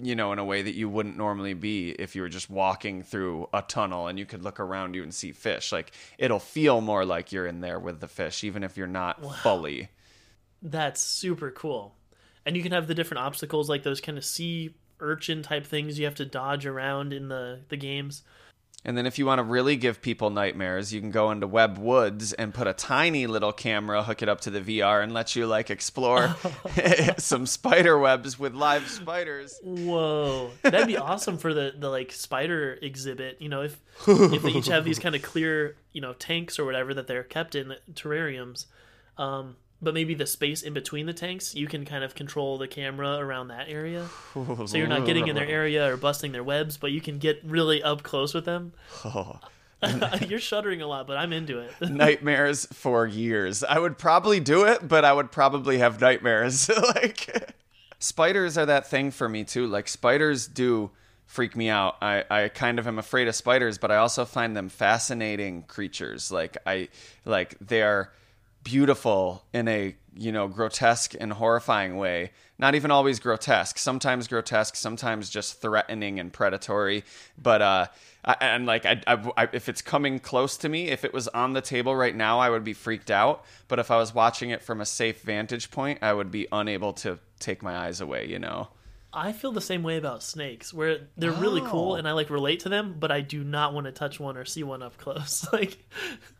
you 0.01 0.15
know, 0.15 0.33
in 0.33 0.39
a 0.39 0.43
way 0.43 0.61
that 0.61 0.73
you 0.73 0.89
wouldn't 0.89 1.17
normally 1.17 1.53
be 1.53 1.91
if 1.91 2.15
you 2.15 2.21
were 2.21 2.29
just 2.29 2.49
walking 2.49 3.03
through 3.03 3.47
a 3.53 3.61
tunnel 3.61 4.07
and 4.07 4.17
you 4.17 4.25
could 4.25 4.43
look 4.43 4.59
around 4.59 4.95
you 4.95 5.03
and 5.03 5.13
see 5.13 5.31
fish. 5.31 5.71
Like 5.71 5.91
it'll 6.17 6.39
feel 6.39 6.81
more 6.81 7.05
like 7.05 7.31
you're 7.31 7.45
in 7.45 7.61
there 7.61 7.79
with 7.79 7.99
the 7.99 8.07
fish, 8.07 8.43
even 8.43 8.63
if 8.63 8.77
you're 8.77 8.87
not 8.87 9.23
fully. 9.41 9.89
That's 10.61 11.01
super 11.01 11.51
cool. 11.51 11.95
And 12.49 12.57
you 12.57 12.63
can 12.63 12.71
have 12.71 12.87
the 12.87 12.95
different 12.95 13.21
obstacles, 13.21 13.69
like 13.69 13.83
those 13.83 14.01
kind 14.01 14.17
of 14.17 14.25
sea 14.25 14.73
urchin 14.99 15.43
type 15.43 15.67
things 15.67 15.99
you 15.99 16.05
have 16.05 16.15
to 16.15 16.25
dodge 16.25 16.65
around 16.65 17.13
in 17.13 17.27
the, 17.27 17.59
the 17.69 17.77
games. 17.77 18.23
And 18.83 18.97
then 18.97 19.05
if 19.05 19.19
you 19.19 19.27
want 19.27 19.37
to 19.37 19.43
really 19.43 19.75
give 19.75 20.01
people 20.01 20.31
nightmares, 20.31 20.91
you 20.91 20.99
can 20.99 21.11
go 21.11 21.29
into 21.29 21.45
Web 21.45 21.77
Woods 21.77 22.33
and 22.33 22.51
put 22.51 22.65
a 22.65 22.73
tiny 22.73 23.27
little 23.27 23.53
camera, 23.53 24.01
hook 24.01 24.23
it 24.23 24.29
up 24.29 24.41
to 24.41 24.49
the 24.49 24.61
VR, 24.61 25.03
and 25.03 25.13
let 25.13 25.35
you 25.35 25.45
like 25.45 25.69
explore 25.69 26.35
some 27.19 27.45
spider 27.45 27.99
webs 27.99 28.39
with 28.39 28.55
live 28.55 28.87
spiders. 28.87 29.59
Whoa, 29.63 30.49
that'd 30.63 30.87
be 30.87 30.97
awesome 30.97 31.37
for 31.37 31.53
the 31.53 31.75
the 31.77 31.89
like 31.89 32.11
spider 32.11 32.79
exhibit. 32.81 33.39
You 33.39 33.49
know, 33.49 33.61
if 33.61 33.79
if 34.07 34.41
they 34.41 34.53
each 34.53 34.69
have 34.69 34.85
these 34.85 34.97
kind 34.97 35.13
of 35.13 35.21
clear, 35.21 35.75
you 35.93 36.01
know, 36.01 36.13
tanks 36.13 36.57
or 36.57 36.65
whatever 36.65 36.95
that 36.95 37.05
they're 37.05 37.23
kept 37.23 37.53
in 37.53 37.75
terrariums, 37.93 38.65
um, 39.19 39.55
but 39.81 39.93
maybe 39.93 40.13
the 40.13 40.25
space 40.25 40.61
in 40.61 40.73
between 40.73 41.05
the 41.05 41.13
tanks, 41.13 41.55
you 41.55 41.67
can 41.67 41.85
kind 41.85 42.03
of 42.03 42.15
control 42.15 42.57
the 42.57 42.67
camera 42.67 43.17
around 43.17 43.47
that 43.49 43.69
area, 43.69 44.07
so 44.33 44.77
you're 44.77 44.87
not 44.87 45.05
getting 45.05 45.27
in 45.27 45.35
their 45.35 45.47
area 45.49 45.91
or 45.91 45.97
busting 45.97 46.31
their 46.31 46.43
webs, 46.43 46.77
but 46.77 46.91
you 46.91 47.01
can 47.01 47.17
get 47.17 47.41
really 47.43 47.81
up 47.81 48.03
close 48.03 48.33
with 48.33 48.45
them. 48.45 48.73
you're 50.27 50.39
shuddering 50.39 50.81
a 50.81 50.87
lot, 50.87 51.07
but 51.07 51.17
I'm 51.17 51.31
into 51.31 51.59
it. 51.59 51.71
nightmares 51.89 52.65
for 52.73 53.07
years. 53.07 53.63
I 53.63 53.79
would 53.79 53.97
probably 53.97 54.41
do 54.41 54.65
it, 54.65 54.85
but 54.85 55.05
I 55.05 55.13
would 55.13 55.31
probably 55.31 55.77
have 55.77 56.01
nightmares. 56.01 56.69
like 56.95 57.53
spiders 57.99 58.57
are 58.57 58.65
that 58.65 58.87
thing 58.87 59.11
for 59.11 59.29
me 59.29 59.43
too. 59.43 59.67
Like 59.67 59.87
spiders 59.87 60.47
do 60.47 60.91
freak 61.25 61.55
me 61.55 61.69
out. 61.69 61.95
I, 62.01 62.25
I 62.29 62.49
kind 62.49 62.79
of 62.79 62.87
am 62.87 62.99
afraid 62.99 63.27
of 63.27 63.35
spiders, 63.35 63.77
but 63.77 63.91
I 63.91 63.97
also 63.97 64.25
find 64.25 64.55
them 64.55 64.67
fascinating 64.67 65.63
creatures. 65.63 66.31
Like 66.31 66.57
I 66.65 66.89
like 67.23 67.55
they 67.59 67.81
are 67.81 68.11
beautiful 68.69 69.43
in 69.51 69.67
a 69.67 69.95
you 70.15 70.31
know 70.31 70.47
grotesque 70.47 71.15
and 71.19 71.33
horrifying 71.33 71.97
way. 71.97 72.31
Not 72.59 72.75
even 72.75 72.91
always 72.91 73.19
grotesque. 73.19 73.79
Sometimes 73.79 74.27
grotesque 74.27 74.75
sometimes 74.75 75.29
just 75.29 75.59
threatening 75.59 76.19
and 76.19 76.31
predatory. 76.31 77.03
But 77.41 77.61
uh 77.61 77.87
I, 78.23 78.35
and 78.41 78.65
like 78.65 78.85
I, 78.85 79.01
I, 79.07 79.31
I 79.37 79.49
if 79.53 79.69
it's 79.69 79.81
coming 79.81 80.19
close 80.19 80.57
to 80.57 80.69
me 80.69 80.89
if 80.89 81.03
it 81.03 81.13
was 81.13 81.27
on 81.29 81.53
the 81.53 81.61
table 81.61 81.95
right 81.95 82.15
now 82.15 82.39
i 82.39 82.49
would 82.49 82.63
be 82.63 82.73
freaked 82.73 83.09
out. 83.09 83.43
But 83.67 83.79
if 83.79 83.89
i 83.89 83.97
was 83.97 84.13
watching 84.13 84.51
it 84.51 84.61
from 84.61 84.81
a 84.81 84.85
safe 84.85 85.21
vantage 85.21 85.71
point 85.71 85.99
i 86.01 86.13
would 86.13 86.29
be 86.29 86.47
unable 86.51 86.93
to 86.93 87.17
take 87.39 87.63
my 87.63 87.75
eyes 87.75 88.01
away 88.01 88.27
you 88.27 88.37
know 88.37 88.67
I 89.11 89.31
feel 89.31 89.51
the 89.51 89.61
same 89.61 89.81
way 89.81 89.97
about 89.97 90.21
snakes, 90.21 90.73
where 90.73 91.07
they're 91.17 91.31
really 91.31 91.61
cool 91.61 91.95
and 91.95 92.07
I 92.07 92.11
like 92.11 92.29
relate 92.29 92.59
to 92.61 92.69
them, 92.69 92.95
but 92.99 93.11
I 93.11 93.21
do 93.21 93.43
not 93.43 93.73
want 93.73 93.85
to 93.85 93.91
touch 93.91 94.19
one 94.19 94.37
or 94.37 94.45
see 94.45 94.61
one 94.63 94.83
up 94.83 94.97
close. 94.97 95.47
like, 95.53 95.83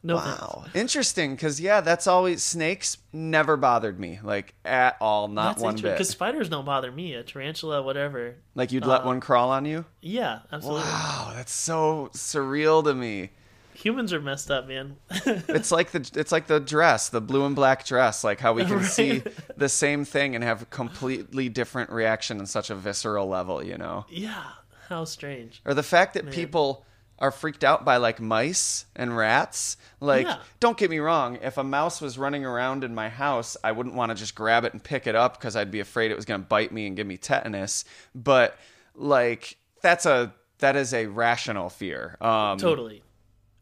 no 0.04 0.18
thanks. 0.18 0.42
wow 0.42 0.66
interesting 0.74 1.36
because 1.36 1.60
yeah 1.60 1.82
that's 1.82 2.08
always 2.08 2.42
snakes 2.42 2.98
never 3.12 3.58
bothered 3.58 4.00
me 4.00 4.18
like 4.24 4.54
at 4.64 4.96
all 5.02 5.28
not 5.28 5.56
That's 5.56 5.64
one 5.64 5.76
bit 5.76 5.84
because 5.84 6.10
spiders 6.10 6.48
don't 6.48 6.64
bother 6.64 6.92
me. 6.92 7.14
A 7.16 7.24
tarantula, 7.24 7.82
whatever. 7.82 8.36
like 8.56 8.72
you'd 8.72 8.86
let 8.86 9.02
uh, 9.02 9.06
one 9.06 9.20
crawl 9.20 9.50
on 9.50 9.66
you 9.66 9.86
Yeah, 10.02 10.40
absolutely. 10.52 10.84
wow 10.84 11.32
that's 11.36 11.54
so 11.54 12.10
surreal 12.14 12.84
to 12.84 12.94
me 12.94 13.32
Humans 13.82 14.14
are 14.14 14.22
messed 14.22 14.52
up, 14.52 14.68
man. 14.68 14.98
it's 15.10 15.72
like 15.72 15.92
the 15.92 16.10
it's 16.16 16.32
like 16.32 16.48
the 16.48 16.60
dress, 16.60 17.10
the 17.10 17.22
blue 17.22 17.46
and 17.46 17.56
black 17.56 17.86
dress, 17.86 18.24
like 18.24 18.40
how 18.40 18.54
we 18.54 18.64
can 18.66 18.78
Right. 18.78 18.86
see 18.86 19.24
the 19.58 19.70
same 19.70 20.06
thing 20.06 20.36
and 20.36 20.44
have 20.44 20.62
a 20.62 20.66
completely 20.66 21.50
different 21.50 21.90
reaction 21.90 22.40
on 22.40 22.46
such 22.46 22.70
a 22.70 22.76
visceral 22.76 23.28
level, 23.28 23.64
you 23.64 23.78
know. 23.78 24.06
yeah, 24.10 24.44
how 24.90 25.06
strange. 25.06 25.62
Or 25.66 25.74
the 25.74 25.84
fact 25.84 26.14
that 26.16 26.30
people 26.32 26.86
are 27.20 27.32
freaked 27.32 27.66
out 27.66 27.84
by 27.84 27.98
like 27.98 28.22
mice 28.22 28.86
and 28.96 29.16
rats. 29.16 29.76
Like, 30.00 30.26
Yeah. 30.26 30.38
don't 30.62 30.78
get 30.78 30.90
me 30.90 31.00
wrong, 31.00 31.38
if 31.42 31.58
a 31.58 31.64
mouse 31.66 32.00
was 32.00 32.18
running 32.18 32.46
around 32.46 32.86
in 32.86 32.96
my 32.96 33.10
house, 33.10 33.58
I 33.62 33.74
wouldn't 33.74 33.94
want 33.96 34.10
to 34.12 34.16
just 34.16 34.36
grab 34.36 34.64
it 34.64 34.72
and 34.72 34.82
pick 34.82 35.06
it 35.06 35.16
up 35.16 35.38
because 35.38 35.58
I'd 35.58 35.70
be 35.70 35.82
afraid 35.82 36.12
it 36.12 36.16
was 36.16 36.24
going 36.24 36.40
to 36.42 36.48
bite 36.48 36.72
me 36.72 36.88
and 36.88 36.96
give 36.96 37.06
me 37.06 37.18
tetanus. 37.18 37.84
But 38.16 38.58
like, 38.96 39.58
that's 39.82 40.06
a 40.06 40.34
that 40.60 40.76
is 40.78 40.94
a 40.94 41.08
rational 41.08 41.70
fear. 41.70 42.16
Um, 42.22 42.58
Totally. 42.58 43.04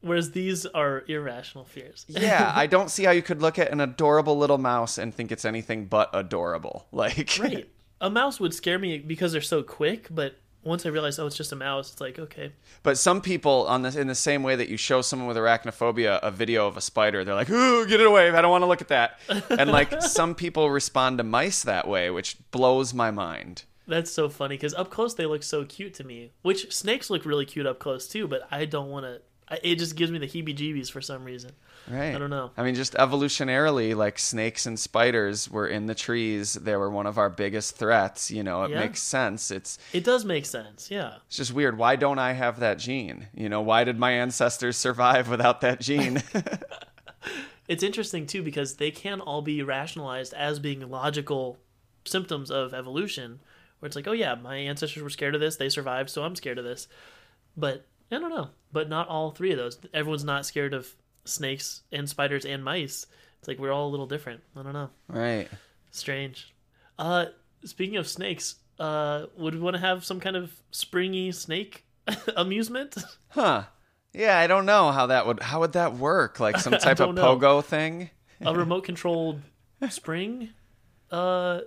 Whereas 0.02 0.32
these 0.32 0.66
are 0.66 1.04
irrational 1.08 1.66
fears. 1.66 2.06
yeah, 2.10 2.52
I 2.56 2.68
don't 2.68 2.90
see 2.90 3.04
how 3.04 3.12
you 3.12 3.22
could 3.22 3.42
look 3.42 3.58
at 3.58 3.72
an 3.72 3.82
adorable 3.82 4.38
little 4.38 4.58
mouse 4.58 4.98
and 4.98 5.14
think 5.14 5.32
it's 5.32 5.46
anything 5.46 5.86
but 5.86 6.10
adorable. 6.14 6.86
Like, 6.98 7.38
right. 7.40 7.70
A 8.02 8.10
mouse 8.10 8.40
would 8.40 8.54
scare 8.54 8.80
me 8.80 8.98
because 8.98 9.32
they're 9.32 9.42
so 9.42 9.62
quick, 9.62 10.08
but 10.10 10.36
once 10.64 10.86
I 10.86 10.90
realized, 10.90 11.20
oh, 11.20 11.28
it's 11.28 11.38
just 11.38 11.52
a 11.52 11.56
mouse, 11.56 11.92
it's 11.92 12.02
like, 12.02 12.18
okay. 12.18 12.52
but 12.84 12.98
some 12.98 13.22
people 13.22 13.66
on 13.68 13.84
this 13.84 13.96
in 13.96 14.08
the 14.08 14.16
same 14.16 14.44
way 14.44 14.56
that 14.56 14.68
you 14.68 14.78
show 14.78 15.02
someone 15.02 15.28
with 15.28 15.38
arachnophobia 15.38 16.20
a 16.22 16.32
video 16.32 16.68
of 16.68 16.76
a 16.76 16.82
spider, 16.82 17.24
they're 17.24 17.36
like, 17.36 17.50
"Ooh, 17.50 17.86
get 17.88 18.00
it 18.02 18.08
away! 18.08 18.30
I 18.30 18.42
don't 18.42 18.52
want 18.52 18.64
to 18.64 18.68
look 18.68 18.82
at 18.82 18.90
that." 18.90 19.20
And 19.50 19.72
like 19.72 20.02
some 20.02 20.36
people 20.36 20.70
respond 20.70 21.20
to 21.20 21.24
mice 21.24 21.64
that 21.64 21.88
way, 21.88 22.10
which 22.10 22.38
blows 22.52 22.94
my 22.94 23.12
mind. 23.12 23.64
That's 23.88 24.12
so 24.12 24.28
funny 24.28 24.56
because 24.56 24.74
up 24.74 24.90
close 24.90 25.14
they 25.14 25.26
look 25.26 25.44
so 25.44 25.64
cute 25.64 25.94
to 25.96 26.04
me. 26.04 26.32
Which 26.42 26.74
snakes 26.74 27.10
look 27.10 27.26
really 27.26 27.46
cute 27.46 27.66
up 27.66 27.80
close 27.80 28.08
too, 28.08 28.28
but 28.28 28.48
I 28.52 28.66
don't 28.66 28.90
want 28.90 29.06
to. 29.06 29.22
It 29.64 29.76
just 29.76 29.96
gives 29.96 30.12
me 30.12 30.20
the 30.20 30.28
heebie-jeebies 30.28 30.92
for 30.92 31.00
some 31.00 31.24
reason. 31.24 31.52
Right. 31.90 32.14
I 32.14 32.18
don't 32.18 32.30
know. 32.30 32.52
I 32.58 32.64
mean, 32.64 32.76
just 32.76 32.94
evolutionarily, 32.96 33.96
like 33.96 34.20
snakes 34.20 34.66
and 34.66 34.78
spiders 34.78 35.50
were 35.50 35.68
in 35.68 35.86
the 35.86 35.96
trees. 35.96 36.56
They 36.56 36.76
were 36.76 36.90
one 36.90 37.06
of 37.08 37.18
our 37.18 37.30
biggest 37.30 37.78
threats. 37.78 38.30
You 38.30 38.44
know, 38.44 38.64
it 38.64 38.72
Yeah. 38.72 38.80
makes 38.82 39.02
sense. 39.02 39.50
It's 39.50 39.78
It 39.94 40.04
does 40.04 40.26
make 40.26 40.46
sense, 40.46 40.92
yeah. 40.92 41.16
It's 41.28 41.38
just 41.38 41.54
weird. 41.54 41.78
Why 41.78 41.96
don't 41.96 42.20
I 42.20 42.34
have 42.34 42.60
that 42.60 42.78
gene? 42.78 43.28
You 43.34 43.48
know, 43.48 43.62
why 43.62 43.86
did 43.86 43.98
my 43.98 44.12
ancestors 44.12 44.76
survive 44.76 45.30
without 45.30 45.62
that 45.62 45.80
gene? 45.80 46.22
It's 47.68 47.84
interesting 47.84 48.26
too 48.28 48.44
because 48.44 48.76
they 48.76 48.92
can 48.92 49.20
all 49.20 49.42
be 49.42 49.62
rationalized 49.62 50.34
as 50.34 50.58
being 50.60 50.90
logical 50.90 51.58
symptoms 52.06 52.50
of 52.50 52.74
evolution, 52.74 53.42
where 53.80 53.88
it's 53.88 53.96
like, 53.96 54.08
oh 54.08 54.14
yeah, 54.14 54.36
my 54.36 54.56
ancestors 54.56 55.04
were 55.04 55.10
scared 55.10 55.36
of 55.36 55.42
this, 55.42 55.58
they 55.58 55.68
survived, 55.68 56.10
so 56.10 56.24
I'm 56.24 56.36
scared 56.38 56.58
of 56.58 56.64
this. 56.64 56.88
But 57.58 57.86
I 58.12 58.20
don't 58.20 58.30
know. 58.30 58.50
But 58.72 58.90
not 58.90 59.08
all 59.08 59.32
three 59.32 59.52
of 59.52 59.58
those. 59.58 59.78
Everyone's 59.94 60.24
not 60.24 60.46
scared 60.46 60.74
of 60.74 60.94
snakes 61.26 61.82
and 61.92 62.08
spiders 62.10 62.46
and 62.46 62.64
mice. 62.64 63.06
It's 63.40 63.48
like 63.48 63.60
we're 63.60 63.72
all 63.72 63.88
a 63.88 63.92
little 63.92 64.08
different. 64.08 64.42
I 64.56 64.64
don't 64.64 64.74
know. 64.74 64.90
right. 65.08 65.48
Strange. 65.92 66.54
Uh, 67.00 67.28
speaking 67.64 67.98
of 67.98 68.08
snakes, 68.08 68.56
uh, 68.80 69.26
would 69.38 69.56
we 69.56 69.62
want 69.62 69.76
to 69.76 69.82
have 69.82 70.06
some 70.06 70.20
kind 70.20 70.36
of 70.36 70.52
springy 70.72 71.32
snake 71.32 71.86
amusement? 72.36 72.96
Huh. 73.30 73.64
Yeah, 74.14 74.38
I 74.38 74.48
don't 74.48 74.66
know 74.66 74.92
how 74.92 75.08
that 75.08 75.28
would 75.28 75.42
how 75.42 75.60
would 75.60 75.74
that 75.74 75.96
work? 75.96 76.40
Like 76.40 76.60
some 76.60 76.74
type 76.80 77.00
of 77.00 77.16
know. 77.16 77.36
pogo 77.38 77.64
thing? 77.64 78.10
a 78.42 78.54
remote 78.56 78.84
controlled 78.84 79.42
spring 79.90 80.50
uh 81.12 81.60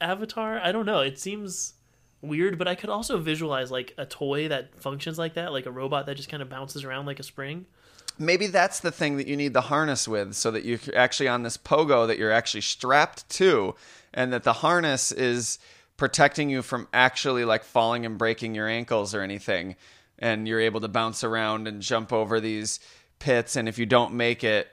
avatar 0.00 0.58
i 0.60 0.72
don't 0.72 0.86
know 0.86 1.00
it 1.00 1.18
seems 1.18 1.74
weird 2.20 2.58
but 2.58 2.66
i 2.66 2.74
could 2.74 2.90
also 2.90 3.18
visualize 3.18 3.70
like 3.70 3.94
a 3.96 4.04
toy 4.04 4.48
that 4.48 4.74
functions 4.80 5.18
like 5.18 5.34
that 5.34 5.52
like 5.52 5.66
a 5.66 5.70
robot 5.70 6.06
that 6.06 6.16
just 6.16 6.28
kind 6.28 6.42
of 6.42 6.48
bounces 6.48 6.84
around 6.84 7.06
like 7.06 7.20
a 7.20 7.24
spring 7.24 7.66
Maybe 8.20 8.48
that's 8.48 8.80
the 8.80 8.90
thing 8.90 9.16
that 9.18 9.28
you 9.28 9.36
need 9.36 9.52
the 9.52 9.60
harness 9.60 10.08
with 10.08 10.34
so 10.34 10.50
that 10.50 10.64
you're 10.64 10.80
actually 10.96 11.28
on 11.28 11.44
this 11.44 11.56
pogo 11.56 12.04
that 12.08 12.18
you're 12.18 12.32
actually 12.32 12.62
strapped 12.62 13.28
to 13.30 13.76
and 14.12 14.32
that 14.32 14.42
the 14.42 14.54
harness 14.54 15.12
is 15.12 15.60
protecting 15.96 16.50
you 16.50 16.62
from 16.62 16.88
actually 16.92 17.44
like 17.44 17.62
falling 17.62 18.04
and 18.04 18.18
breaking 18.18 18.56
your 18.56 18.66
ankles 18.66 19.14
or 19.14 19.20
anything 19.22 19.76
and 20.18 20.48
you're 20.48 20.58
able 20.60 20.80
to 20.80 20.88
bounce 20.88 21.22
around 21.22 21.68
and 21.68 21.80
jump 21.80 22.12
over 22.12 22.40
these 22.40 22.80
pits 23.20 23.54
and 23.54 23.68
if 23.68 23.78
you 23.78 23.86
don't 23.86 24.12
make 24.12 24.42
it 24.42 24.66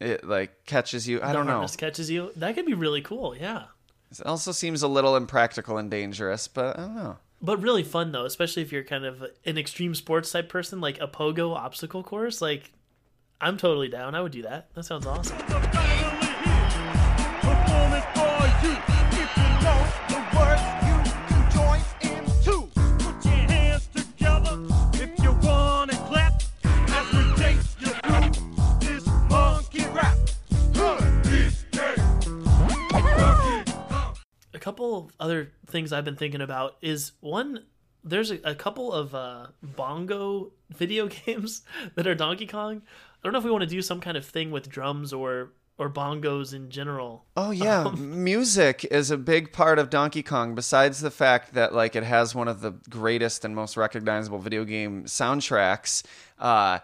it 0.00 0.24
like 0.24 0.64
catches 0.66 1.06
you. 1.08 1.20
I 1.22 1.28
the 1.28 1.32
don't 1.34 1.46
know. 1.46 1.52
harness 1.52 1.76
catches 1.76 2.10
you 2.10 2.32
that 2.34 2.56
could 2.56 2.66
be 2.66 2.74
really 2.74 3.02
cool 3.02 3.36
yeah 3.36 3.64
It 4.10 4.24
also 4.26 4.52
seems 4.52 4.82
a 4.82 4.88
little 4.88 5.16
impractical 5.16 5.76
and 5.78 5.90
dangerous, 5.90 6.48
but 6.48 6.78
I 6.78 6.82
don't 6.82 6.96
know. 6.96 7.16
but 7.42 7.62
really 7.62 7.82
fun 7.84 8.10
though 8.12 8.24
especially 8.24 8.62
if 8.62 8.72
you're 8.72 8.82
kind 8.84 9.04
of 9.04 9.22
an 9.44 9.58
extreme 9.58 9.94
sports 9.94 10.32
type 10.32 10.48
person 10.48 10.80
like 10.80 11.00
a 11.00 11.06
pogo 11.06 11.54
obstacle 11.54 12.02
course 12.02 12.40
like 12.42 12.72
i'm 13.40 13.56
totally 13.56 13.88
down. 13.88 14.14
I 14.16 14.20
would 14.22 14.32
do 14.32 14.42
that. 14.42 14.74
That 14.74 14.84
sounds 14.84 15.06
awesome 15.06 15.36
couple 34.68 34.98
of 34.98 35.12
other 35.18 35.50
things 35.66 35.94
I've 35.94 36.04
been 36.04 36.16
thinking 36.16 36.42
about 36.42 36.76
is 36.82 37.12
one. 37.20 37.64
There's 38.04 38.30
a, 38.30 38.38
a 38.44 38.54
couple 38.54 38.92
of 38.92 39.14
uh, 39.14 39.46
bongo 39.62 40.52
video 40.68 41.08
games 41.26 41.62
that 41.94 42.06
are 42.06 42.14
Donkey 42.14 42.46
Kong. 42.46 42.82
I 42.84 43.18
don't 43.24 43.32
know 43.32 43.38
if 43.38 43.46
we 43.46 43.50
want 43.50 43.62
to 43.62 43.68
do 43.68 43.80
some 43.80 43.98
kind 44.00 44.16
of 44.18 44.26
thing 44.26 44.50
with 44.50 44.68
drums 44.68 45.12
or 45.14 45.52
or 45.78 45.88
bongos 45.88 46.52
in 46.52 46.68
general. 46.70 47.24
Oh 47.36 47.50
yeah, 47.50 47.84
Um, 47.84 48.24
music 48.24 48.84
is 48.90 49.10
a 49.10 49.16
big 49.16 49.52
part 49.52 49.78
of 49.78 49.88
Donkey 49.88 50.22
Kong. 50.22 50.54
Besides 50.54 51.00
the 51.00 51.10
fact 51.10 51.54
that 51.54 51.72
like 51.72 51.96
it 51.96 52.02
has 52.02 52.34
one 52.34 52.48
of 52.48 52.60
the 52.60 52.72
greatest 52.90 53.44
and 53.46 53.54
most 53.54 53.74
recognizable 53.76 54.38
video 54.38 54.64
game 54.64 55.04
soundtracks. 55.04 56.02
Uh, 56.38 56.80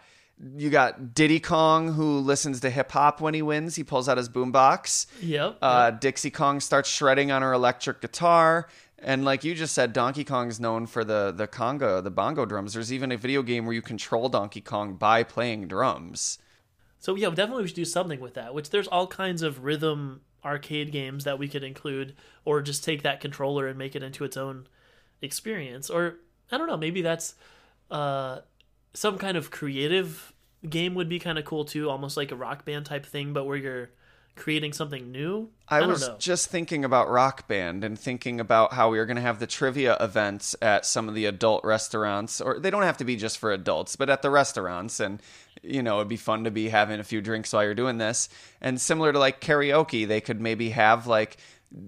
you 0.57 0.71
got 0.71 1.15
Diddy 1.15 1.41
Kong 1.41 1.93
who 1.93 2.19
listens 2.19 2.61
to 2.61 2.71
hip 2.71 2.91
hop 2.93 3.21
when 3.21 3.35
he 3.35 3.43
wins. 3.43 3.77
He 3.77 3.85
pulls 3.85 4.09
out 4.09 4.17
his 4.17 4.29
boombox. 4.29 5.07
Yep. 5.21 5.59
Uh, 5.63 5.91
Dixie 5.93 6.31
Kong 6.31 6.61
starts 6.61 6.89
shredding 6.89 7.31
on 7.31 7.43
her 7.43 7.53
electric 7.53 8.01
guitar. 8.01 8.69
And 8.99 9.25
like 9.25 9.45
you 9.45 9.55
just 9.55 9.75
said, 9.75 9.93
Donkey 9.93 10.25
Kong's 10.25 10.59
known 10.59 10.87
for 10.87 11.05
the 11.05 11.33
the 11.35 11.47
conga, 11.47 12.03
the 12.03 12.11
bongo 12.11 12.47
drums. 12.47 12.73
There's 12.73 12.93
even 12.93 13.13
a 13.13 13.17
video 13.17 13.43
game 13.43 13.67
where 13.67 13.75
you 13.75 13.83
control 13.83 14.29
Donkey 14.29 14.61
Kong 14.61 14.95
by 14.95 15.23
playing 15.23 15.69
drums. 15.69 16.39
So 16.99 17.15
yeah, 17.15 17.29
definitely 17.29 17.65
we 17.65 17.69
should 17.69 17.77
do 17.77 17.85
something 17.85 18.21
with 18.21 18.35
that. 18.35 18.55
Which 18.55 18.71
there's 18.71 18.89
all 18.89 19.07
kinds 19.07 19.43
of 19.43 19.63
rhythm 19.65 20.23
arcade 20.43 20.91
games 20.91 21.25
that 21.25 21.39
we 21.39 21.49
could 21.49 21.65
include, 21.65 22.15
or 22.45 22.63
just 22.63 22.83
take 22.83 23.03
that 23.03 23.21
controller 23.21 23.67
and 23.67 23.79
make 23.79 23.95
it 23.95 24.03
into 24.03 24.25
its 24.25 24.37
own 24.37 24.67
experience. 25.21 25.91
Or 25.91 26.17
I 26.51 26.57
don't 26.57 26.67
know, 26.67 26.77
maybe 26.77 27.03
that's 27.03 27.35
uh, 27.91 28.41
some 28.95 29.19
kind 29.19 29.37
of 29.37 29.51
creative 29.51 30.33
game 30.69 30.95
would 30.95 31.09
be 31.09 31.19
kind 31.19 31.39
of 31.39 31.45
cool 31.45 31.65
too, 31.65 31.91
almost 31.91 32.17
like 32.17 32.33
a 32.33 32.37
rock 32.37 32.65
band 32.65 32.87
type 32.87 33.05
thing, 33.05 33.33
but 33.33 33.45
where 33.45 33.57
you're 33.57 33.91
creating 34.37 34.73
something 34.73 35.13
new. 35.13 35.49
I, 35.69 35.81
don't 35.81 35.91
was 35.91 36.09
know. 36.09 36.17
just 36.19 36.49
thinking 36.49 36.85
about 36.85 37.09
Rock 37.09 37.47
Band 37.47 37.85
and 37.85 37.99
thinking 37.99 38.41
about 38.41 38.73
how 38.73 38.91
we 38.91 38.99
are 38.99 39.07
going 39.07 39.17
to 39.17 39.23
have 39.23 39.39
the 39.39 39.47
trivia 39.47 39.97
events 40.01 40.57
at 40.61 40.85
some 40.87 41.09
of 41.09 41.15
the 41.15 41.27
adult 41.27 41.65
restaurants, 41.65 42.41
or 42.41 42.59
they 42.59 42.71
don't 42.71 42.83
have 42.83 42.97
to 42.99 43.05
be 43.05 43.17
just 43.17 43.39
for 43.39 43.53
adults, 43.53 43.97
but 43.97 44.11
at 44.11 44.23
the 44.23 44.31
restaurants. 44.31 45.01
And, 45.01 45.23
you 45.63 45.83
know, 45.83 45.97
it'd 45.99 46.09
be 46.09 46.17
fun 46.17 46.45
to 46.45 46.51
be 46.51 46.69
having 46.69 47.01
a 47.01 47.05
few 47.05 47.21
drinks 47.21 47.53
while 47.53 47.63
you're 47.63 47.75
doing 47.75 47.99
this. 47.99 48.29
And 48.61 48.81
similar 48.81 49.13
to 49.13 49.19
like 49.19 49.41
karaoke, 49.41 50.07
they 50.07 50.21
could 50.21 50.41
maybe 50.41 50.71
have 50.71 51.07
like, 51.07 51.37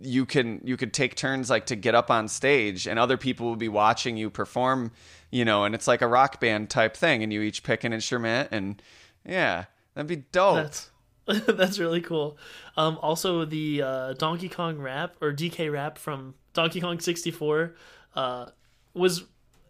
you 0.00 0.26
can 0.26 0.60
you 0.64 0.76
could 0.76 0.92
take 0.92 1.14
turns 1.14 1.48
like 1.48 1.66
to 1.66 1.76
get 1.76 1.94
up 1.94 2.10
on 2.10 2.26
stage 2.26 2.88
and 2.88 2.98
other 2.98 3.16
people 3.16 3.50
would 3.50 3.58
be 3.60 3.68
watching 3.68 4.16
you 4.16 4.30
perform 4.30 4.90
you 5.36 5.44
know 5.44 5.64
and 5.64 5.74
it's 5.74 5.86
like 5.86 6.02
a 6.02 6.06
rock 6.06 6.40
band 6.40 6.70
type 6.70 6.96
thing 6.96 7.22
and 7.22 7.32
you 7.32 7.42
each 7.42 7.62
pick 7.62 7.84
an 7.84 7.92
instrument 7.92 8.48
and 8.52 8.80
yeah 9.24 9.64
that'd 9.94 10.08
be 10.08 10.24
dope 10.32 10.56
That's 10.56 10.90
that's 11.48 11.78
really 11.78 12.00
cool. 12.00 12.38
Um, 12.76 12.98
also, 13.02 13.44
the 13.44 13.82
uh, 13.82 14.12
Donkey 14.12 14.48
Kong 14.48 14.78
rap 14.78 15.16
or 15.20 15.32
DK 15.32 15.72
rap 15.72 15.98
from 15.98 16.34
Donkey 16.52 16.80
Kong 16.80 17.00
64 17.00 17.74
uh, 18.14 18.46
was. 18.94 19.24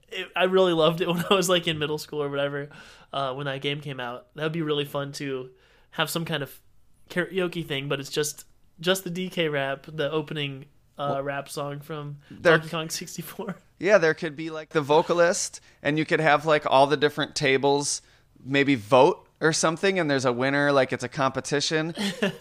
It, 0.08 0.28
I 0.36 0.44
really 0.44 0.72
loved 0.72 1.00
it 1.00 1.08
when 1.12 1.24
I 1.28 1.34
was 1.34 1.48
like 1.48 1.66
in 1.66 1.78
middle 1.78 1.98
school 1.98 2.22
or 2.22 2.28
whatever. 2.28 2.68
Uh, 3.12 3.32
when 3.32 3.46
that 3.46 3.62
game 3.62 3.80
came 3.80 3.98
out, 4.00 4.26
that 4.34 4.42
would 4.42 4.52
be 4.52 4.62
really 4.62 4.84
fun 4.84 5.12
to 5.12 5.50
have 5.92 6.10
some 6.10 6.24
kind 6.24 6.42
of 6.42 6.60
karaoke 7.08 7.66
thing, 7.66 7.88
but 7.88 8.00
it's 8.00 8.10
just 8.10 8.44
just 8.78 9.04
the 9.04 9.10
DK 9.10 9.50
rap, 9.50 9.86
the 9.88 10.10
opening 10.10 10.66
uh, 10.98 11.20
rap 11.22 11.48
song 11.48 11.80
from 11.80 12.18
There- 12.30 12.58
Donkey 12.58 12.70
Kong 12.70 12.88
64. 12.90 13.56
Yeah, 13.78 13.98
there 13.98 14.14
could 14.14 14.36
be 14.36 14.48
like 14.48 14.70
the 14.70 14.80
vocalist, 14.80 15.60
and 15.82 15.98
you 15.98 16.06
could 16.06 16.20
have 16.20 16.46
like 16.46 16.64
all 16.64 16.86
the 16.86 16.96
different 16.96 17.34
tables 17.34 18.00
maybe 18.42 18.74
vote 18.74 19.28
or 19.38 19.52
something, 19.52 19.98
and 19.98 20.10
there's 20.10 20.24
a 20.24 20.32
winner, 20.32 20.72
like 20.72 20.94
it's 20.94 21.04
a 21.04 21.10
competition. 21.10 21.94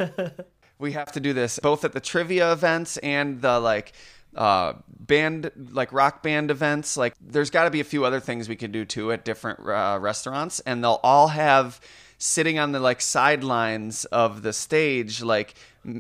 we 0.80 0.94
have 0.94 1.12
to 1.12 1.20
do 1.20 1.34
this 1.34 1.60
both 1.60 1.84
at 1.84 1.92
the 1.94 2.00
trivia 2.00 2.52
events 2.52 2.98
and 2.98 3.42
the 3.42 3.60
like 3.60 3.94
uh 4.36 4.74
band 4.88 5.52
like 5.72 5.94
rock 5.94 6.22
band 6.22 6.52
events 6.52 6.98
like 6.98 7.14
there's 7.22 7.50
got 7.50 7.64
to 7.64 7.72
be 7.72 7.80
a 7.80 7.86
few 7.86 8.04
other 8.04 8.20
things 8.20 8.50
we 8.50 8.56
could 8.56 8.72
do 8.72 8.84
too 8.84 9.12
at 9.12 9.24
different 9.24 9.60
uh, 9.62 9.98
restaurants 10.02 10.60
and 10.62 10.84
they'll 10.84 11.00
all 11.04 11.30
have 11.30 11.80
sitting 12.18 12.60
on 12.60 12.74
the 12.74 12.80
like 12.80 13.00
sidelines 13.00 14.04
of 14.06 14.42
the 14.42 14.52
stage 14.52 15.22
like 15.22 15.54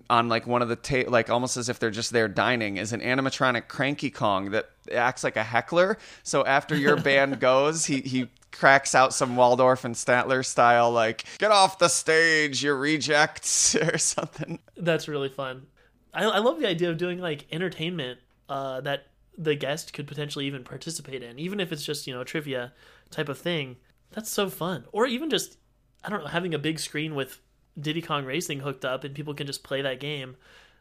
on 0.10 0.30
like 0.30 0.48
one 0.48 0.62
of 0.62 0.70
the 0.70 0.76
ta- 0.76 1.10
like 1.10 1.30
almost 1.30 1.58
as 1.58 1.70
if 1.70 1.80
they're 1.80 1.92
just 1.92 2.12
there 2.12 2.28
dining 2.28 2.78
is 2.78 2.92
an 2.94 3.02
animatronic 3.02 3.68
cranky 3.68 4.10
kong 4.10 4.52
that 4.52 4.70
acts 4.92 5.24
like 5.24 5.36
a 5.36 5.44
heckler 5.44 5.98
so 6.24 6.46
after 6.46 6.76
your 6.76 6.96
band 7.02 7.40
goes 7.40 7.86
he 7.86 8.02
he 8.02 8.28
cracks 8.56 8.96
out 8.96 9.14
some 9.14 9.36
Waldorf 9.36 9.84
and 9.84 9.96
Statler 9.96 10.44
style, 10.46 10.92
like 10.92 11.26
"Get 11.38 11.52
off 11.52 11.78
the 11.78 11.88
stage, 11.88 12.64
you 12.64 12.74
rejects" 12.74 13.76
or 13.76 13.98
something. 13.98 14.60
That's 14.78 15.08
really 15.08 15.30
fun. 15.30 15.68
I, 16.14 16.24
I 16.24 16.40
love 16.40 16.60
the 16.60 16.68
idea 16.68 16.90
of 16.90 16.98
doing 16.98 17.20
like 17.20 17.46
entertainment 17.52 18.20
uh, 18.50 18.82
that 18.82 19.08
the 19.38 19.56
guest 19.56 19.94
could 19.94 20.08
potentially 20.08 20.46
even 20.46 20.64
participate 20.64 21.22
in, 21.22 21.38
even 21.38 21.60
if 21.60 21.72
it's 21.72 21.84
just 21.84 22.08
you 22.08 22.14
know 22.14 22.22
a 22.22 22.26
trivia 22.26 22.74
type 23.12 23.30
of 23.30 23.38
thing. 23.38 23.78
That's 24.12 24.30
so 24.30 24.50
fun. 24.50 24.86
Or 24.92 25.06
even 25.06 25.30
just 25.30 25.58
I 26.04 26.10
don't 26.10 26.22
know 26.22 26.28
having 26.30 26.54
a 26.54 26.60
big 26.60 26.80
screen 26.80 27.16
with 27.16 27.42
Diddy 27.80 28.02
Kong 28.02 28.26
Racing 28.26 28.60
hooked 28.60 28.86
up 28.86 29.04
and 29.04 29.14
people 29.14 29.34
can 29.34 29.48
just 29.48 29.64
play 29.64 29.82
that 29.82 30.00
game. 30.00 30.36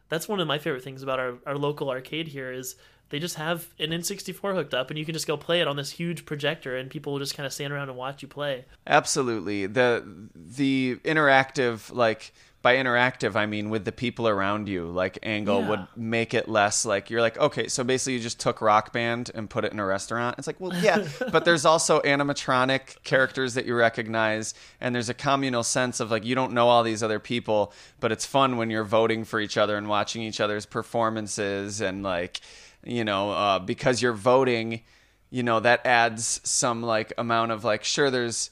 That's 0.09 0.27
one 0.27 0.39
of 0.39 0.47
my 0.47 0.59
favorite 0.59 0.83
things 0.83 1.01
about 1.01 1.19
our, 1.19 1.35
our 1.45 1.57
local 1.57 1.89
arcade 1.89 2.27
here 2.27 2.51
is 2.51 2.75
they 3.09 3.19
just 3.19 3.35
have 3.35 3.67
an 3.79 3.89
N64 3.89 4.53
hooked 4.53 4.73
up 4.73 4.89
and 4.89 4.97
you 4.97 5.05
can 5.05 5.13
just 5.13 5.27
go 5.27 5.37
play 5.37 5.61
it 5.61 5.67
on 5.67 5.75
this 5.75 5.91
huge 5.91 6.25
projector 6.25 6.75
and 6.75 6.89
people 6.89 7.13
will 7.13 7.19
just 7.19 7.35
kind 7.35 7.45
of 7.45 7.53
stand 7.53 7.71
around 7.73 7.89
and 7.89 7.97
watch 7.97 8.21
you 8.21 8.27
play. 8.27 8.65
Absolutely, 8.87 9.65
the 9.67 10.03
the 10.35 10.97
interactive 11.03 11.93
like. 11.93 12.33
By 12.65 12.77
interactive, 12.77 13.35
I 13.35 13.45
mean 13.45 13.69
with 13.69 13.85
the 13.85 13.91
people 13.91 14.27
around 14.27 14.67
you. 14.67 14.87
Like 14.87 15.19
angle 15.21 15.61
Yeah. 15.61 15.69
would 15.69 15.87
make 15.95 16.33
it 16.33 16.49
less 16.49 16.83
like 16.83 17.11
you're 17.11 17.21
like 17.21 17.37
okay, 17.37 17.67
so 17.67 17.83
basically 17.83 18.13
you 18.13 18.19
just 18.19 18.39
took 18.39 18.59
Rock 18.59 18.91
Band 18.91 19.29
and 19.35 19.47
put 19.47 19.65
it 19.65 19.71
in 19.71 19.79
a 19.79 19.85
restaurant. 19.85 20.39
It's 20.39 20.47
like 20.47 20.59
well, 20.59 20.73
yeah, 20.81 21.07
but 21.31 21.45
there's 21.45 21.63
also 21.63 21.99
animatronic 22.01 23.03
characters 23.03 23.53
that 23.53 23.67
you 23.67 23.75
recognize, 23.75 24.55
and 24.81 24.95
there's 24.95 25.09
a 25.09 25.13
communal 25.13 25.61
sense 25.61 25.99
of 25.99 26.09
like 26.09 26.25
you 26.25 26.33
don't 26.33 26.53
know 26.53 26.67
all 26.67 26.81
these 26.81 27.03
other 27.03 27.19
people, 27.19 27.71
but 27.99 28.11
it's 28.11 28.25
fun 28.25 28.57
when 28.57 28.71
you're 28.71 28.83
voting 28.83 29.25
for 29.25 29.39
each 29.39 29.57
other 29.57 29.77
and 29.77 29.87
watching 29.87 30.23
each 30.23 30.39
other's 30.41 30.65
performances 30.65 31.81
and 31.81 32.01
like 32.01 32.41
you 32.83 33.03
know 33.03 33.29
uh, 33.29 33.59
because 33.59 34.01
you're 34.01 34.13
voting 34.13 34.81
you 35.29 35.43
know 35.43 35.59
that 35.59 35.85
adds 35.85 36.41
some 36.43 36.81
like 36.81 37.13
amount 37.19 37.51
of 37.51 37.63
like 37.63 37.83
sure 37.83 38.09
there's 38.09 38.49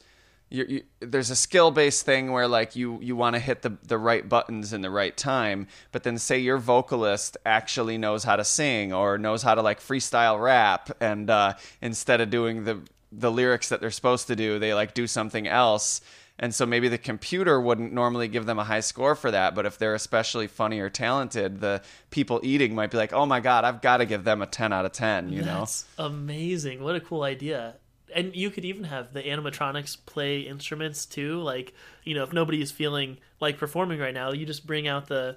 you, 0.54 0.84
there's 1.00 1.32
a 1.32 1.36
skill 1.36 1.72
based 1.72 2.06
thing 2.06 2.32
where 2.32 2.48
like 2.48 2.76
you 2.76 3.00
you 3.02 3.16
want 3.16 3.36
to 3.36 3.40
hit 3.40 3.64
the 3.64 3.76
the 3.88 3.98
right 3.98 4.30
buttons 4.30 4.72
in 4.72 4.82
the 4.82 4.90
right 4.92 5.18
time 5.18 5.68
but 5.92 6.04
then 6.04 6.18
say 6.18 6.38
your 6.38 6.60
vocalist 6.60 7.38
actually 7.46 7.98
knows 7.98 8.24
how 8.24 8.36
to 8.36 8.44
sing 8.44 8.94
or 8.94 9.18
knows 9.18 9.42
how 9.42 9.56
to 9.56 9.62
like 9.64 9.80
freestyle 9.80 10.40
rap 10.40 10.92
and 11.02 11.30
uh, 11.30 11.54
instead 11.82 12.22
of 12.22 12.30
doing 12.30 12.66
the 12.66 12.80
the 13.12 13.32
lyrics 13.32 13.70
that 13.70 13.82
they're 13.82 13.92
supposed 13.92 14.28
to 14.28 14.36
do 14.36 14.60
they 14.60 14.74
like 14.74 14.94
do 14.94 15.08
something 15.08 15.48
else 15.48 16.02
and 16.40 16.54
so 16.54 16.66
maybe 16.66 16.88
the 16.88 16.98
computer 16.98 17.62
wouldn't 17.62 17.94
normally 17.94 18.28
give 18.28 18.46
them 18.46 18.58
a 18.60 18.64
high 18.64 18.80
score 18.80 19.16
for 19.16 19.32
that 19.32 19.56
but 19.56 19.66
if 19.66 19.78
they're 19.80 19.96
especially 19.96 20.48
funny 20.48 20.80
or 20.80 20.90
talented 20.90 21.62
the 21.62 21.82
people 22.12 22.40
eating 22.44 22.76
might 22.76 22.92
be 22.92 22.98
like 22.98 23.14
oh 23.14 23.26
my 23.26 23.40
god 23.40 23.64
i've 23.66 23.82
got 23.82 23.98
to 23.98 24.06
give 24.06 24.24
them 24.24 24.42
a 24.44 24.46
10 24.46 24.72
out 24.72 24.86
of 24.86 24.92
10 24.92 25.30
you 25.30 25.42
know 25.42 25.60
That's 25.60 25.86
amazing. 25.98 26.84
What 26.84 26.96
a 26.96 27.00
cool 27.00 27.24
idea. 27.24 27.76
And 28.16 28.36
you 28.36 28.50
could 28.50 28.66
even 28.66 28.86
have 28.86 29.14
the 29.14 29.22
animatronics 29.22 29.98
play 30.06 30.42
instruments 30.42 31.06
too. 31.06 31.42
Like, 31.42 31.74
you 32.04 32.16
know, 32.16 32.24
if 32.24 32.34
nobody 32.34 32.62
is 32.62 32.72
feeling 32.72 33.18
like 33.40 33.58
performing 33.58 34.00
right 34.00 34.14
now, 34.14 34.32
you 34.32 34.46
just 34.46 34.66
bring 34.66 34.88
out 34.88 35.08
the, 35.08 35.36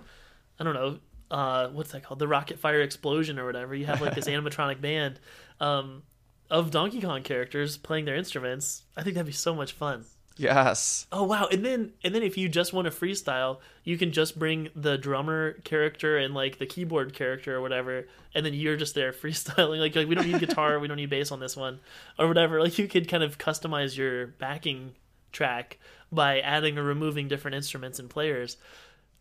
I 0.58 0.64
don't 0.64 0.74
know, 0.74 0.98
uh, 1.30 1.68
what's 1.68 1.92
that 1.92 2.04
called? 2.04 2.18
The 2.18 2.28
Rock-afire 2.28 2.82
Explosion 2.82 3.38
or 3.38 3.46
whatever. 3.46 3.74
You 3.74 3.86
have 3.86 4.00
like 4.00 4.14
this 4.14 4.26
animatronic 4.28 4.80
band 4.80 5.18
um, 5.60 6.02
of 6.50 6.70
Donkey 6.70 7.00
Kong 7.00 7.22
characters 7.22 7.76
playing 7.76 8.04
their 8.04 8.16
instruments. 8.16 8.82
I 8.96 9.02
think 9.02 9.14
that'd 9.14 9.26
be 9.26 9.32
so 9.32 9.54
much 9.54 9.72
fun. 9.72 10.04
Yes 10.36 11.06
Oh 11.12 11.22
wow! 11.22 11.48
And 11.50 11.64
then 11.64 11.92
and 12.04 12.14
then 12.14 12.22
if 12.22 12.36
you 12.36 12.48
just 12.48 12.72
want 12.72 12.86
to 12.86 12.90
freestyle, 12.90 13.58
you 13.84 13.96
can 13.96 14.12
just 14.12 14.38
bring 14.38 14.68
the 14.74 14.98
drummer 14.98 15.54
character 15.64 16.18
and 16.18 16.34
like 16.34 16.58
the 16.58 16.66
keyboard 16.66 17.14
character 17.14 17.54
or 17.56 17.60
whatever, 17.60 18.06
and 18.34 18.44
then 18.44 18.54
you're 18.54 18.76
just 18.76 18.94
there 18.94 19.12
freestyling. 19.14 19.78
Like, 19.78 19.94
like 19.94 20.08
we 20.08 20.14
don't 20.14 20.26
need 20.26 20.40
guitar, 20.40 20.78
we 20.78 20.88
don't 20.88 20.96
need 20.96 21.10
bass 21.10 21.30
on 21.30 21.40
this 21.40 21.56
one, 21.56 21.80
or 22.18 22.26
whatever. 22.28 22.60
Like 22.60 22.78
you 22.78 22.88
could 22.88 23.08
kind 23.08 23.22
of 23.22 23.38
customize 23.38 23.96
your 23.96 24.26
backing 24.26 24.94
track 25.32 25.78
by 26.10 26.40
adding 26.40 26.76
or 26.78 26.82
removing 26.82 27.28
different 27.28 27.54
instruments 27.54 27.98
and 27.98 28.10
players. 28.10 28.56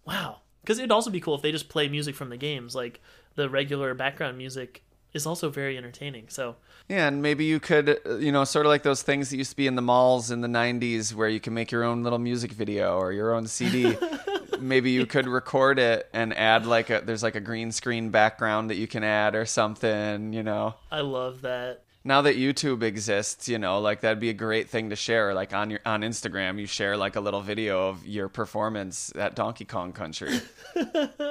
Wow! 0.05 0.41
Because 0.61 0.79
it'd 0.79 0.91
also 0.91 1.11
be 1.11 1.21
cool 1.21 1.35
if 1.35 1.41
they 1.41 1.51
just 1.51 1.69
play 1.69 1.87
music 1.87 2.15
from 2.15 2.29
the 2.29 2.37
games, 2.37 2.73
like 2.75 2.99
the 3.35 3.49
regular 3.49 3.93
background 3.93 4.37
music 4.37 4.83
is 5.15 5.25
also 5.25 5.49
very 5.49 5.77
entertaining. 5.77 6.25
So 6.27 6.57
Yeah, 6.89 7.07
and 7.07 7.21
maybe 7.21 7.45
you 7.45 7.59
could, 7.59 8.01
uh, 8.05 8.17
you 8.17 8.31
know, 8.31 8.43
sort 8.43 8.65
of 8.65 8.69
like 8.69 8.83
those 8.83 9.01
things 9.01 9.29
that 9.29 9.37
used 9.37 9.51
to 9.51 9.55
be 9.55 9.65
in 9.65 9.75
the 9.75 9.81
malls 9.81 10.29
in 10.29 10.41
the 10.41 10.47
90s 10.47 11.13
where 11.13 11.29
you 11.29 11.39
can 11.39 11.53
make 11.53 11.71
your 11.71 11.83
own 11.83 12.03
little 12.03 12.19
music 12.19 12.51
video 12.51 12.97
or 12.97 13.11
your 13.13 13.33
own 13.33 13.47
CD. 13.47 13.95
maybe 14.59 14.91
you 14.91 15.05
could 15.05 15.27
record 15.27 15.79
it 15.79 16.09
and 16.13 16.37
add 16.37 16.65
like 16.65 16.89
a, 16.89 17.01
there's 17.03 17.23
like 17.23 17.35
a 17.35 17.39
green 17.39 17.71
screen 17.71 18.09
background 18.09 18.69
that 18.69 18.75
you 18.75 18.87
can 18.87 19.03
add 19.03 19.35
or 19.35 19.45
something, 19.45 20.33
you 20.33 20.43
know. 20.43 20.75
I 20.91 20.99
love 20.99 21.41
that. 21.41 21.83
Now 22.03 22.21
that 22.21 22.35
YouTube 22.35 22.83
exists, 22.83 23.47
you 23.47 23.57
know, 23.57 23.79
like 23.79 24.01
that'd 24.01 24.19
be 24.19 24.29
a 24.29 24.33
great 24.33 24.69
thing 24.69 24.89
to 24.91 24.95
share. 24.95 25.33
Like 25.33 25.53
on 25.53 25.71
your 25.71 25.79
on 25.85 26.01
Instagram, 26.01 26.59
you 26.59 26.67
share 26.67 26.97
like 26.97 27.15
a 27.15 27.21
little 27.21 27.41
video 27.41 27.87
of 27.89 28.05
your 28.05 28.27
performance 28.27 29.11
at 29.15 29.33
Donkey 29.33 29.65
Kong 29.65 29.91
Country. 29.91 30.41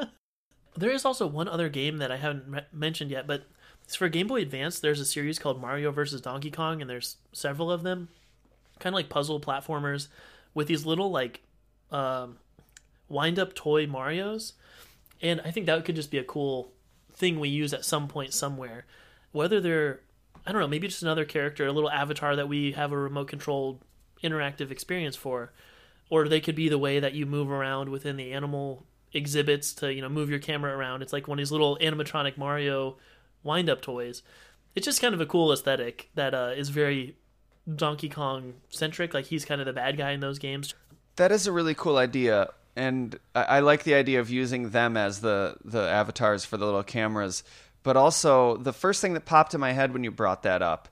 There 0.76 0.90
is 0.90 1.04
also 1.04 1.26
one 1.26 1.48
other 1.48 1.68
game 1.68 1.98
that 1.98 2.10
I 2.10 2.16
haven't 2.16 2.44
re- 2.48 2.66
mentioned 2.72 3.10
yet, 3.10 3.26
but 3.26 3.44
for 3.92 4.08
Game 4.08 4.26
Boy 4.26 4.40
Advance. 4.40 4.78
There's 4.78 5.00
a 5.00 5.04
series 5.04 5.38
called 5.38 5.60
Mario 5.60 5.90
vs. 5.90 6.20
Donkey 6.20 6.50
Kong, 6.50 6.80
and 6.80 6.88
there's 6.88 7.16
several 7.32 7.70
of 7.70 7.82
them, 7.82 8.08
kind 8.78 8.94
of 8.94 8.96
like 8.96 9.08
puzzle 9.08 9.40
platformers 9.40 10.08
with 10.54 10.68
these 10.68 10.86
little 10.86 11.10
like 11.10 11.42
um, 11.90 12.38
wind 13.08 13.38
up 13.38 13.54
toy 13.54 13.86
Mario's. 13.86 14.54
And 15.20 15.40
I 15.44 15.50
think 15.50 15.66
that 15.66 15.84
could 15.84 15.96
just 15.96 16.10
be 16.10 16.18
a 16.18 16.24
cool 16.24 16.72
thing 17.12 17.38
we 17.38 17.48
use 17.48 17.72
at 17.72 17.84
some 17.84 18.08
point 18.08 18.32
somewhere. 18.32 18.86
Whether 19.32 19.60
they're, 19.60 20.00
I 20.46 20.52
don't 20.52 20.60
know, 20.60 20.68
maybe 20.68 20.88
just 20.88 21.02
another 21.02 21.24
character, 21.24 21.66
a 21.66 21.72
little 21.72 21.90
avatar 21.90 22.36
that 22.36 22.48
we 22.48 22.72
have 22.72 22.92
a 22.92 22.98
remote 22.98 23.28
controlled 23.28 23.80
interactive 24.22 24.70
experience 24.70 25.16
for, 25.16 25.52
or 26.10 26.28
they 26.28 26.40
could 26.40 26.54
be 26.54 26.68
the 26.68 26.78
way 26.78 27.00
that 27.00 27.14
you 27.14 27.26
move 27.26 27.50
around 27.50 27.88
within 27.88 28.16
the 28.16 28.32
animal 28.32 28.86
exhibits 29.12 29.72
to 29.74 29.94
you 29.94 30.02
know 30.02 30.08
move 30.08 30.28
your 30.30 30.38
camera 30.38 30.76
around. 30.76 31.02
It's 31.02 31.12
like 31.12 31.28
one 31.28 31.38
of 31.38 31.40
these 31.40 31.52
little 31.52 31.78
animatronic 31.80 32.36
Mario 32.36 32.96
wind 33.44 33.70
up 33.70 33.80
toys. 33.80 34.22
It's 34.74 34.84
just 34.84 35.00
kind 35.00 35.14
of 35.14 35.20
a 35.20 35.26
cool 35.26 35.52
aesthetic 35.52 36.10
that 36.14 36.34
uh, 36.34 36.52
is 36.56 36.70
very 36.70 37.16
Donkey 37.72 38.08
Kong 38.08 38.54
centric. 38.70 39.14
Like 39.14 39.26
he's 39.26 39.44
kind 39.44 39.60
of 39.60 39.66
the 39.66 39.72
bad 39.72 39.96
guy 39.96 40.10
in 40.10 40.20
those 40.20 40.38
games. 40.38 40.74
That 41.16 41.30
is 41.30 41.46
a 41.46 41.52
really 41.52 41.74
cool 41.74 41.96
idea, 41.96 42.48
and 42.74 43.16
I, 43.36 43.42
I 43.42 43.60
like 43.60 43.84
the 43.84 43.94
idea 43.94 44.18
of 44.18 44.30
using 44.30 44.70
them 44.70 44.96
as 44.96 45.20
the 45.20 45.56
the 45.64 45.88
avatars 45.88 46.44
for 46.44 46.56
the 46.56 46.64
little 46.64 46.82
cameras. 46.82 47.44
But 47.84 47.96
also, 47.96 48.56
the 48.56 48.72
first 48.72 49.00
thing 49.00 49.12
that 49.12 49.26
popped 49.26 49.54
in 49.54 49.60
my 49.60 49.72
head 49.72 49.92
when 49.92 50.02
you 50.02 50.10
brought 50.10 50.42
that 50.42 50.62
up. 50.62 50.88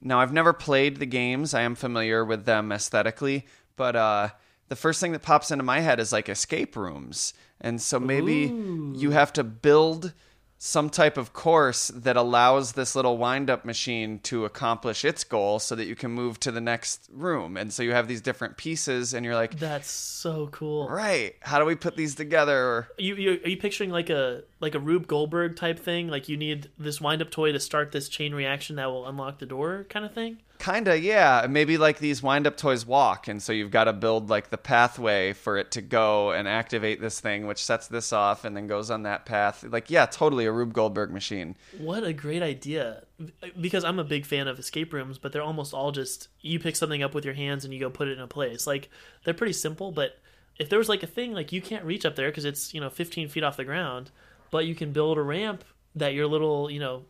Now, 0.00 0.20
I've 0.20 0.32
never 0.32 0.54
played 0.54 0.96
the 0.96 1.06
games. 1.06 1.52
I 1.52 1.60
am 1.60 1.74
familiar 1.74 2.24
with 2.24 2.46
them 2.46 2.72
aesthetically, 2.72 3.46
but 3.76 3.94
uh, 3.94 4.30
the 4.68 4.76
first 4.76 5.00
thing 5.00 5.12
that 5.12 5.20
pops 5.20 5.50
into 5.50 5.64
my 5.64 5.80
head 5.80 6.00
is 6.00 6.12
like 6.12 6.30
escape 6.30 6.76
rooms. 6.76 7.34
And 7.60 7.82
so 7.82 8.00
maybe 8.00 8.46
Ooh. 8.46 8.94
you 8.96 9.10
have 9.10 9.32
to 9.34 9.44
build 9.44 10.14
some 10.62 10.90
type 10.90 11.16
of 11.16 11.32
course 11.32 11.88
that 11.88 12.18
allows 12.18 12.72
this 12.72 12.94
little 12.94 13.16
wind 13.16 13.48
up 13.48 13.64
machine 13.64 14.18
to 14.18 14.44
accomplish 14.44 15.06
its 15.06 15.24
goal 15.24 15.58
so 15.58 15.74
that 15.74 15.86
you 15.86 15.96
can 15.96 16.10
move 16.10 16.38
to 16.38 16.52
the 16.52 16.60
next 16.60 17.08
room. 17.10 17.56
And 17.56 17.72
so 17.72 17.82
you 17.82 17.92
have 17.92 18.08
these 18.08 18.20
different 18.20 18.58
pieces 18.58 19.14
and 19.14 19.24
you're 19.24 19.34
like, 19.34 19.58
That's 19.58 19.90
so 19.90 20.48
cool. 20.48 20.86
right, 20.90 21.34
how 21.40 21.58
do 21.58 21.64
we 21.64 21.76
put 21.76 21.96
these 21.96 22.14
together? 22.14 22.88
You, 22.98 23.14
you 23.14 23.30
are 23.42 23.48
you 23.48 23.56
picturing 23.56 23.88
like 23.88 24.10
a 24.10 24.42
like 24.60 24.74
a 24.74 24.78
Rube 24.78 25.06
Goldberg 25.06 25.56
type 25.56 25.78
thing? 25.78 26.08
Like 26.08 26.28
you 26.28 26.36
need 26.36 26.68
this 26.78 27.00
wind 27.00 27.22
up 27.22 27.30
toy 27.30 27.52
to 27.52 27.58
start 27.58 27.90
this 27.92 28.10
chain 28.10 28.34
reaction 28.34 28.76
that 28.76 28.90
will 28.90 29.08
unlock 29.08 29.38
the 29.38 29.46
door, 29.46 29.86
kind 29.88 30.04
of 30.04 30.12
thing. 30.12 30.40
Kinda, 30.60 31.00
yeah. 31.00 31.46
Maybe 31.48 31.78
like 31.78 32.00
these 32.00 32.22
wind 32.22 32.46
up 32.46 32.58
toys 32.58 32.84
walk, 32.84 33.28
and 33.28 33.42
so 33.42 33.50
you've 33.50 33.70
got 33.70 33.84
to 33.84 33.94
build 33.94 34.28
like 34.28 34.50
the 34.50 34.58
pathway 34.58 35.32
for 35.32 35.56
it 35.56 35.70
to 35.70 35.80
go 35.80 36.32
and 36.32 36.46
activate 36.46 37.00
this 37.00 37.18
thing, 37.18 37.46
which 37.46 37.64
sets 37.64 37.88
this 37.88 38.12
off 38.12 38.44
and 38.44 38.54
then 38.54 38.66
goes 38.66 38.90
on 38.90 39.04
that 39.04 39.24
path. 39.24 39.64
Like, 39.64 39.90
yeah, 39.90 40.04
totally 40.04 40.44
a 40.44 40.52
Rube 40.52 40.74
Goldberg 40.74 41.12
machine. 41.12 41.56
What 41.78 42.04
a 42.04 42.12
great 42.12 42.42
idea! 42.42 43.04
Because 43.58 43.84
I'm 43.84 43.98
a 43.98 44.04
big 44.04 44.26
fan 44.26 44.48
of 44.48 44.58
escape 44.58 44.92
rooms, 44.92 45.16
but 45.16 45.32
they're 45.32 45.42
almost 45.42 45.72
all 45.72 45.92
just 45.92 46.28
you 46.42 46.60
pick 46.60 46.76
something 46.76 47.02
up 47.02 47.14
with 47.14 47.24
your 47.24 47.34
hands 47.34 47.64
and 47.64 47.72
you 47.72 47.80
go 47.80 47.88
put 47.88 48.08
it 48.08 48.18
in 48.18 48.20
a 48.20 48.28
place. 48.28 48.66
Like 48.66 48.90
they're 49.24 49.32
pretty 49.32 49.54
simple, 49.54 49.92
but 49.92 50.18
if 50.58 50.68
there 50.68 50.78
was 50.78 50.90
like 50.90 51.02
a 51.02 51.06
thing 51.06 51.32
like 51.32 51.52
you 51.52 51.62
can't 51.62 51.86
reach 51.86 52.04
up 52.04 52.16
there 52.16 52.28
because 52.28 52.44
it's 52.44 52.74
you 52.74 52.82
know 52.82 52.90
15 52.90 53.30
feet 53.30 53.42
off 53.42 53.56
the 53.56 53.64
ground, 53.64 54.10
but 54.50 54.66
you 54.66 54.74
can 54.74 54.92
build 54.92 55.16
a 55.16 55.22
ramp 55.22 55.64
that 55.94 56.12
your 56.12 56.26
little 56.26 56.70
you 56.70 56.80
know 56.80 57.06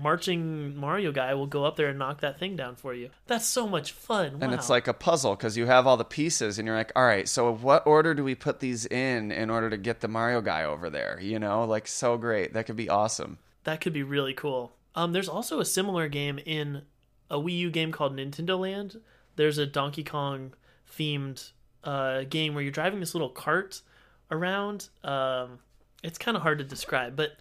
marching 0.00 0.76
Mario 0.76 1.10
guy 1.10 1.34
will 1.34 1.46
go 1.46 1.64
up 1.64 1.76
there 1.76 1.88
and 1.88 1.98
knock 1.98 2.20
that 2.20 2.38
thing 2.38 2.54
down 2.54 2.76
for 2.76 2.92
you. 2.94 3.10
That's 3.26 3.46
so 3.46 3.66
much 3.66 3.92
fun. 3.92 4.38
And 4.40 4.50
Wow. 4.50 4.54
it's 4.54 4.68
like 4.68 4.86
a 4.86 4.92
puzzle 4.92 5.34
because 5.34 5.56
you 5.56 5.66
have 5.66 5.86
all 5.86 5.96
the 5.96 6.04
pieces, 6.04 6.58
and 6.58 6.66
you're 6.66 6.76
like, 6.76 6.92
all 6.94 7.04
right, 7.04 7.28
so 7.28 7.52
what 7.52 7.86
order 7.86 8.14
do 8.14 8.22
we 8.22 8.34
put 8.34 8.60
these 8.60 8.84
in 8.86 9.32
in 9.32 9.50
order 9.50 9.70
to 9.70 9.76
get 9.76 10.00
the 10.00 10.08
Mario 10.08 10.40
guy 10.40 10.64
over 10.64 10.90
there? 10.90 11.18
You 11.20 11.38
know, 11.38 11.64
like 11.64 11.88
so 11.88 12.16
great. 12.18 12.52
That 12.52 12.66
could 12.66 12.76
be 12.76 12.88
awesome. 12.88 13.38
That 13.64 13.80
could 13.80 13.92
be 13.92 14.02
really 14.02 14.34
cool. 14.34 14.76
Um, 14.94 15.12
there's 15.12 15.28
also 15.28 15.60
a 15.60 15.64
similar 15.64 16.08
game 16.08 16.38
in 16.44 16.82
a 17.30 17.36
Wii 17.38 17.58
U 17.58 17.70
game 17.70 17.90
called 17.92 18.16
Nintendo 18.16 18.58
Land. 18.58 19.00
There's 19.36 19.58
a 19.58 19.66
Donkey 19.66 20.04
Kong 20.04 20.54
themed 20.96 21.50
uh, 21.84 22.22
game 22.24 22.54
where 22.54 22.62
you're 22.62 22.70
driving 22.72 23.00
this 23.00 23.14
little 23.14 23.28
cart 23.28 23.82
around. 24.30 24.88
Um, 25.04 25.58
it's 26.02 26.18
kind 26.18 26.36
of 26.36 26.42
hard 26.42 26.58
to 26.58 26.64
describe, 26.64 27.16
but 27.16 27.36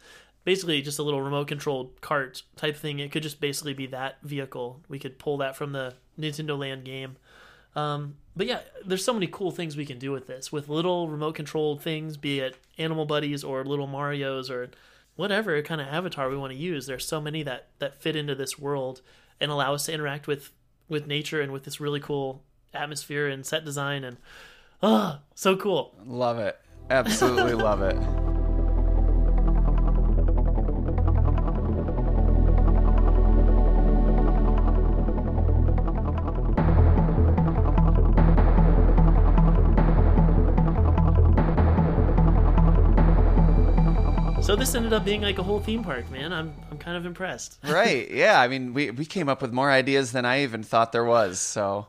basically 0.45 0.81
just 0.81 0.99
a 0.99 1.03
little 1.03 1.21
remote 1.21 1.47
controlled 1.47 1.99
cart 1.99 2.43
type 2.55 2.77
thing. 2.77 2.99
It 2.99 3.11
could 3.11 3.23
just 3.23 3.41
basically 3.41 3.73
be 3.73 3.87
that 3.87 4.21
vehicle. 4.23 4.81
We 4.87 4.99
could 4.99 5.19
pull 5.19 5.37
that 5.37 5.57
from 5.57 5.73
the 5.73 5.95
Nintendo 6.17 6.57
Land 6.57 6.85
game. 6.85 7.17
Um, 7.75 8.15
but 8.35 8.47
yeah, 8.47 8.61
there's 8.85 9.03
so 9.03 9.13
many 9.13 9.27
cool 9.27 9.51
things 9.51 9.75
we 9.75 9.85
can 9.85 9.99
do 9.99 10.11
with 10.11 10.27
this, 10.27 10.51
with 10.51 10.69
little 10.69 11.09
remote 11.09 11.35
controlled 11.35 11.81
things, 11.81 12.15
be 12.15 12.39
it 12.39 12.55
Animal 12.77 13.05
Buddies 13.05 13.43
or 13.43 13.65
little 13.65 13.87
Mario's 13.87 14.49
or 14.49 14.69
whatever 15.15 15.61
kind 15.61 15.81
of 15.81 15.87
avatar 15.87 16.29
we 16.29 16.37
want 16.37 16.53
to 16.53 16.57
use. 16.57 16.85
There's 16.85 17.05
so 17.05 17.19
many 17.19 17.43
that 17.43 17.67
that 17.79 18.01
fit 18.01 18.15
into 18.15 18.35
this 18.35 18.57
world 18.57 19.01
and 19.41 19.51
allow 19.51 19.73
us 19.73 19.87
to 19.87 19.93
interact 19.93 20.27
with 20.27 20.51
with 20.87 21.07
nature 21.07 21.41
and 21.41 21.51
with 21.51 21.63
this 21.63 21.81
really 21.81 21.99
cool 21.99 22.43
atmosphere 22.73 23.27
and 23.27 23.45
set 23.45 23.65
design 23.65 24.03
and 24.03 24.17
ah, 24.81 25.19
so 25.33 25.55
cool. 25.55 25.95
Love 26.05 26.39
it. 26.39 26.57
Absolutely 26.89 27.55
love 27.55 27.81
it. 27.81 27.97
So 44.55 44.59
this 44.59 44.73
ended 44.73 44.93
up 44.93 45.03
being 45.03 45.19
like 45.21 45.37
a 45.37 45.43
whole 45.43 45.59
theme 45.59 45.83
park, 45.83 46.09
man. 46.09 46.31
I'm 46.31 46.53
I'm 46.71 46.77
kind 46.77 46.95
of 46.95 47.05
impressed. 47.05 47.59
right. 47.67 48.09
Yeah. 48.09 48.39
I 48.39 48.47
mean, 48.47 48.73
we, 48.73 48.89
we 48.89 49.03
came 49.03 49.27
up 49.27 49.41
with 49.41 49.51
more 49.51 49.69
ideas 49.69 50.13
than 50.13 50.23
I 50.23 50.43
even 50.43 50.63
thought 50.63 50.93
there 50.93 51.03
was. 51.03 51.41
So. 51.41 51.87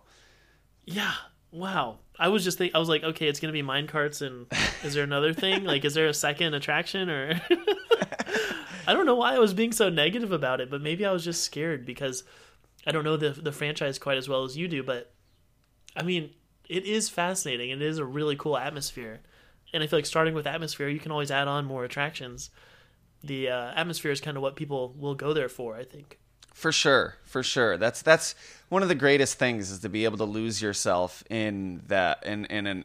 Yeah. 0.84 1.12
Wow. 1.52 1.98
I 2.18 2.26
was 2.26 2.42
just 2.42 2.58
think 2.58 2.74
I 2.74 2.78
was 2.80 2.88
like, 2.88 3.04
okay, 3.04 3.28
it's 3.28 3.38
gonna 3.38 3.52
be 3.52 3.62
mine 3.62 3.86
carts, 3.86 4.20
and 4.20 4.46
is 4.82 4.94
there 4.94 5.04
another 5.04 5.32
thing? 5.32 5.62
like, 5.62 5.84
is 5.84 5.94
there 5.94 6.08
a 6.08 6.14
second 6.14 6.54
attraction, 6.54 7.08
or 7.08 7.40
I 8.88 8.94
don't 8.94 9.06
know 9.06 9.14
why 9.14 9.36
I 9.36 9.38
was 9.38 9.54
being 9.54 9.70
so 9.70 9.88
negative 9.88 10.32
about 10.32 10.60
it, 10.60 10.68
but 10.68 10.82
maybe 10.82 11.06
I 11.06 11.12
was 11.12 11.24
just 11.24 11.44
scared 11.44 11.86
because 11.86 12.24
I 12.84 12.90
don't 12.90 13.04
know 13.04 13.16
the 13.16 13.30
the 13.30 13.52
franchise 13.52 14.00
quite 14.00 14.18
as 14.18 14.28
well 14.28 14.42
as 14.42 14.56
you 14.56 14.66
do. 14.66 14.82
But 14.82 15.14
I 15.94 16.02
mean, 16.02 16.30
it 16.68 16.84
is 16.84 17.08
fascinating. 17.08 17.70
and 17.70 17.80
It 17.80 17.86
is 17.86 17.98
a 17.98 18.04
really 18.04 18.34
cool 18.34 18.56
atmosphere, 18.56 19.20
and 19.76 19.84
I 19.84 19.86
feel 19.86 19.98
like 19.98 20.06
starting 20.06 20.34
with 20.34 20.46
atmosphere, 20.46 20.88
you 20.88 20.98
can 20.98 21.12
always 21.12 21.30
add 21.30 21.46
on 21.46 21.64
more 21.64 21.84
attractions. 21.84 22.50
The 23.22 23.50
uh, 23.50 23.72
atmosphere 23.76 24.10
is 24.10 24.20
kind 24.20 24.36
of 24.36 24.42
what 24.42 24.56
people 24.56 24.94
will 24.98 25.14
go 25.14 25.32
there 25.32 25.48
for. 25.48 25.76
I 25.76 25.84
think. 25.84 26.18
For 26.54 26.72
sure, 26.72 27.16
for 27.22 27.42
sure. 27.42 27.76
That's 27.76 28.00
that's 28.02 28.34
one 28.70 28.82
of 28.82 28.88
the 28.88 28.94
greatest 28.94 29.38
things 29.38 29.70
is 29.70 29.80
to 29.80 29.90
be 29.90 30.04
able 30.04 30.16
to 30.16 30.24
lose 30.24 30.62
yourself 30.62 31.22
in 31.28 31.82
that 31.86 32.24
in 32.24 32.46
in 32.46 32.66
an 32.66 32.84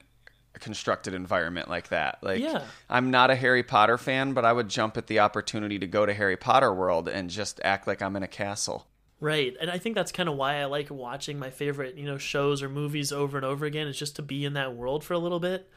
constructed 0.59 1.13
environment 1.13 1.69
like 1.69 1.87
that. 1.87 2.19
Like 2.21 2.41
Yeah. 2.41 2.63
I'm 2.89 3.11
not 3.11 3.31
a 3.31 3.35
Harry 3.35 3.63
Potter 3.63 3.97
fan, 3.97 4.33
but 4.33 4.43
I 4.43 4.51
would 4.53 4.69
jump 4.69 4.97
at 4.97 5.07
the 5.07 5.19
opportunity 5.19 5.79
to 5.79 5.87
go 5.87 6.05
to 6.05 6.13
Harry 6.13 6.35
Potter 6.35 6.73
World 6.73 7.07
and 7.07 7.29
just 7.29 7.61
act 7.63 7.87
like 7.87 8.01
I'm 8.01 8.15
in 8.17 8.23
a 8.23 8.27
castle. 8.27 8.87
Right. 9.21 9.55
And 9.61 9.69
I 9.69 9.77
think 9.77 9.95
that's 9.95 10.11
kind 10.11 10.27
of 10.27 10.35
why 10.35 10.55
I 10.55 10.65
like 10.65 10.89
watching 10.89 11.39
my 11.39 11.49
favorite, 11.51 11.95
you 11.95 12.05
know, 12.05 12.17
shows 12.17 12.61
or 12.63 12.69
movies 12.69 13.11
over 13.11 13.37
and 13.37 13.45
over 13.45 13.65
again 13.65 13.87
is 13.87 13.97
just 13.97 14.15
to 14.17 14.21
be 14.21 14.45
in 14.45 14.53
that 14.53 14.75
world 14.75 15.03
for 15.03 15.13
a 15.13 15.19
little 15.19 15.39
bit. 15.39 15.69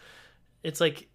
It's 0.64 0.80
like 0.80 1.06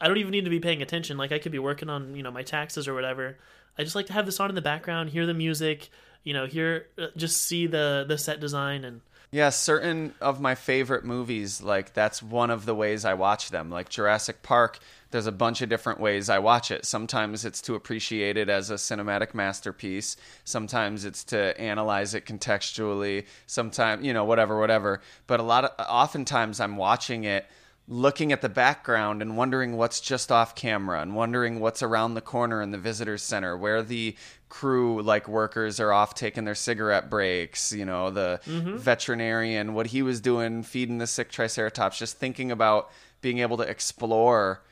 I 0.00 0.08
don't 0.08 0.18
even 0.18 0.32
need 0.32 0.44
to 0.44 0.50
be 0.50 0.60
paying 0.60 0.82
attention. 0.82 1.16
Like 1.16 1.32
I 1.32 1.38
could 1.38 1.52
be 1.52 1.58
working 1.58 1.88
on, 1.88 2.14
you 2.14 2.22
know, 2.22 2.30
my 2.30 2.42
taxes 2.42 2.86
or 2.86 2.94
whatever. 2.94 3.38
I 3.78 3.84
just 3.84 3.94
like 3.94 4.06
to 4.06 4.12
have 4.12 4.26
this 4.26 4.40
on 4.40 4.50
in 4.50 4.54
the 4.54 4.62
background, 4.62 5.10
hear 5.10 5.26
the 5.26 5.34
music, 5.34 5.88
you 6.24 6.34
know, 6.34 6.46
hear 6.46 6.88
uh, 6.98 7.06
just 7.16 7.42
see 7.42 7.66
the 7.66 8.04
the 8.06 8.18
set 8.18 8.40
design 8.40 8.84
and 8.84 9.00
Yeah, 9.30 9.50
certain 9.50 10.14
of 10.20 10.40
my 10.40 10.54
favorite 10.54 11.04
movies, 11.04 11.62
like 11.62 11.94
that's 11.94 12.22
one 12.22 12.50
of 12.50 12.66
the 12.66 12.74
ways 12.74 13.04
I 13.04 13.14
watch 13.14 13.50
them. 13.50 13.70
Like 13.70 13.88
Jurassic 13.88 14.42
Park, 14.42 14.78
there's 15.10 15.26
a 15.26 15.32
bunch 15.32 15.62
of 15.62 15.68
different 15.68 16.00
ways 16.00 16.28
I 16.28 16.38
watch 16.38 16.70
it. 16.70 16.84
Sometimes 16.84 17.44
it's 17.44 17.60
to 17.62 17.74
appreciate 17.74 18.36
it 18.36 18.48
as 18.48 18.70
a 18.70 18.74
cinematic 18.74 19.34
masterpiece. 19.34 20.16
Sometimes 20.44 21.04
it's 21.04 21.24
to 21.24 21.58
analyze 21.60 22.14
it 22.14 22.24
contextually. 22.24 23.26
Sometimes, 23.46 24.04
you 24.04 24.12
know, 24.12 24.24
whatever, 24.24 24.58
whatever. 24.58 25.00
But 25.26 25.40
a 25.40 25.42
lot 25.42 25.64
of, 25.64 25.70
oftentimes 25.78 26.60
I'm 26.60 26.76
watching 26.76 27.24
it 27.24 27.46
looking 27.88 28.32
at 28.32 28.40
the 28.40 28.48
background 28.48 29.22
and 29.22 29.36
wondering 29.36 29.76
what's 29.76 30.00
just 30.00 30.32
off 30.32 30.54
camera 30.54 31.00
and 31.00 31.14
wondering 31.14 31.60
what's 31.60 31.82
around 31.82 32.14
the 32.14 32.20
corner 32.20 32.60
in 32.60 32.72
the 32.72 32.78
visitors 32.78 33.22
center 33.22 33.56
where 33.56 33.82
the 33.82 34.16
crew 34.48 35.00
like 35.02 35.28
workers 35.28 35.78
are 35.78 35.92
off 35.92 36.14
taking 36.14 36.44
their 36.44 36.54
cigarette 36.54 37.08
breaks 37.08 37.72
you 37.72 37.84
know 37.84 38.10
the 38.10 38.40
mm-hmm. 38.44 38.76
veterinarian 38.76 39.72
what 39.72 39.86
he 39.86 40.02
was 40.02 40.20
doing 40.20 40.64
feeding 40.64 40.98
the 40.98 41.06
sick 41.06 41.30
triceratops 41.30 41.98
just 41.98 42.18
thinking 42.18 42.50
about 42.50 42.90
being 43.20 43.38
able 43.38 43.56
to 43.56 43.62
explore 43.62 44.62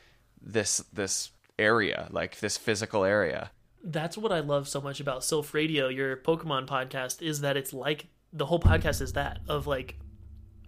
this 0.42 0.78
this 0.92 1.30
area 1.58 2.08
like 2.10 2.40
this 2.40 2.56
physical 2.56 3.04
area. 3.04 3.50
That's 3.82 4.16
what 4.16 4.32
I 4.32 4.40
love 4.40 4.66
so 4.68 4.80
much 4.80 5.00
about 5.00 5.20
Silph 5.20 5.52
Radio, 5.52 5.88
your 5.88 6.16
Pokemon 6.16 6.66
podcast, 6.66 7.20
is 7.20 7.42
that 7.42 7.56
it's 7.56 7.74
like 7.74 8.06
the 8.32 8.46
whole 8.46 8.58
podcast 8.58 9.02
is 9.02 9.12
that 9.12 9.40
of 9.48 9.66
like, 9.66 9.96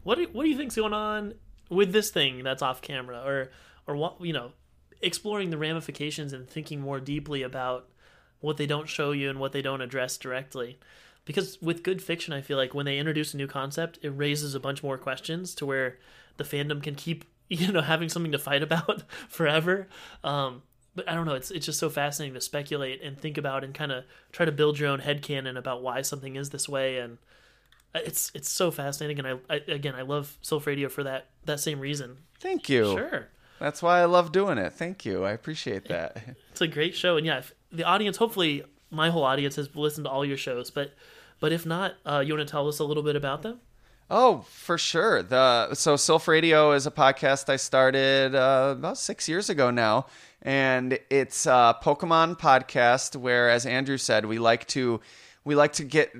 what 0.02 0.18
do, 0.18 0.28
what 0.32 0.44
do 0.44 0.50
you 0.50 0.56
think's 0.56 0.76
going 0.76 0.92
on 0.92 1.34
with 1.68 1.92
this 1.92 2.10
thing 2.10 2.42
that's 2.42 2.62
off 2.62 2.82
camera, 2.82 3.22
or 3.24 3.50
or 3.86 3.96
what 3.96 4.20
you 4.20 4.32
know, 4.32 4.52
exploring 5.00 5.50
the 5.50 5.58
ramifications 5.58 6.32
and 6.32 6.48
thinking 6.48 6.80
more 6.80 7.00
deeply 7.00 7.42
about 7.42 7.88
what 8.40 8.56
they 8.56 8.66
don't 8.66 8.88
show 8.88 9.12
you 9.12 9.30
and 9.30 9.38
what 9.38 9.52
they 9.52 9.62
don't 9.62 9.80
address 9.80 10.16
directly. 10.16 10.78
Because 11.24 11.60
with 11.60 11.82
good 11.82 12.00
fiction, 12.00 12.32
I 12.32 12.40
feel 12.40 12.56
like 12.56 12.74
when 12.74 12.86
they 12.86 12.98
introduce 12.98 13.34
a 13.34 13.36
new 13.36 13.48
concept, 13.48 13.98
it 14.02 14.10
raises 14.10 14.54
a 14.54 14.60
bunch 14.60 14.82
more 14.82 14.96
questions 14.96 15.54
to 15.56 15.66
where 15.66 15.98
the 16.36 16.44
fandom 16.44 16.82
can 16.82 16.94
keep 16.94 17.24
you 17.48 17.70
know 17.72 17.80
having 17.80 18.08
something 18.08 18.32
to 18.32 18.38
fight 18.38 18.62
about 18.62 19.02
forever. 19.28 19.88
Um, 20.24 20.62
but 20.94 21.08
I 21.08 21.14
don't 21.14 21.26
know. 21.26 21.34
It's 21.34 21.50
it's 21.50 21.66
just 21.66 21.78
so 21.78 21.90
fascinating 21.90 22.34
to 22.34 22.40
speculate 22.40 23.02
and 23.02 23.18
think 23.18 23.38
about 23.38 23.62
and 23.62 23.74
kind 23.74 23.92
of 23.92 24.04
try 24.32 24.46
to 24.46 24.52
build 24.52 24.78
your 24.78 24.88
own 24.88 25.00
head 25.00 25.22
headcanon 25.22 25.58
about 25.58 25.82
why 25.82 26.02
something 26.02 26.36
is 26.36 26.50
this 26.50 26.68
way 26.68 26.98
and 26.98 27.18
it's 27.94 28.30
it's 28.34 28.50
so 28.50 28.70
fascinating 28.70 29.24
and 29.24 29.40
I, 29.48 29.54
I 29.54 29.60
again 29.68 29.94
I 29.94 30.02
love 30.02 30.36
Silph 30.42 30.66
Radio 30.66 30.88
for 30.88 31.04
that 31.04 31.28
that 31.44 31.60
same 31.60 31.80
reason. 31.80 32.18
Thank 32.40 32.68
you. 32.68 32.92
Sure. 32.92 33.28
That's 33.58 33.82
why 33.82 34.00
I 34.00 34.04
love 34.04 34.32
doing 34.32 34.58
it. 34.58 34.74
Thank 34.74 35.06
you. 35.06 35.24
I 35.24 35.32
appreciate 35.32 35.88
that. 35.88 36.36
It's 36.50 36.60
a 36.60 36.68
great 36.68 36.94
show 36.94 37.16
and 37.16 37.24
yeah, 37.26 37.42
the 37.72 37.84
audience 37.84 38.16
hopefully 38.16 38.64
my 38.90 39.10
whole 39.10 39.24
audience 39.24 39.56
has 39.56 39.74
listened 39.74 40.04
to 40.04 40.10
all 40.10 40.24
your 40.24 40.36
shows, 40.36 40.70
but 40.70 40.94
but 41.40 41.52
if 41.52 41.66
not, 41.66 41.94
uh, 42.04 42.22
you 42.24 42.34
want 42.34 42.46
to 42.46 42.50
tell 42.50 42.66
us 42.68 42.78
a 42.78 42.84
little 42.84 43.02
bit 43.02 43.16
about 43.16 43.42
them? 43.42 43.60
Oh, 44.08 44.44
for 44.48 44.78
sure. 44.78 45.22
The 45.22 45.74
so 45.74 45.94
Silph 45.96 46.28
Radio 46.28 46.72
is 46.72 46.86
a 46.86 46.90
podcast 46.90 47.48
I 47.48 47.56
started 47.56 48.34
uh, 48.34 48.74
about 48.76 48.98
six 48.98 49.28
years 49.28 49.50
ago 49.50 49.70
now, 49.70 50.06
and 50.42 50.98
it's 51.10 51.46
a 51.46 51.76
Pokemon 51.82 52.38
podcast 52.38 53.16
where, 53.16 53.50
as 53.50 53.66
Andrew 53.66 53.98
said, 53.98 54.24
we 54.24 54.38
like 54.38 54.66
to 54.68 55.00
we 55.44 55.56
like 55.56 55.72
to 55.74 55.84
get 55.84 56.12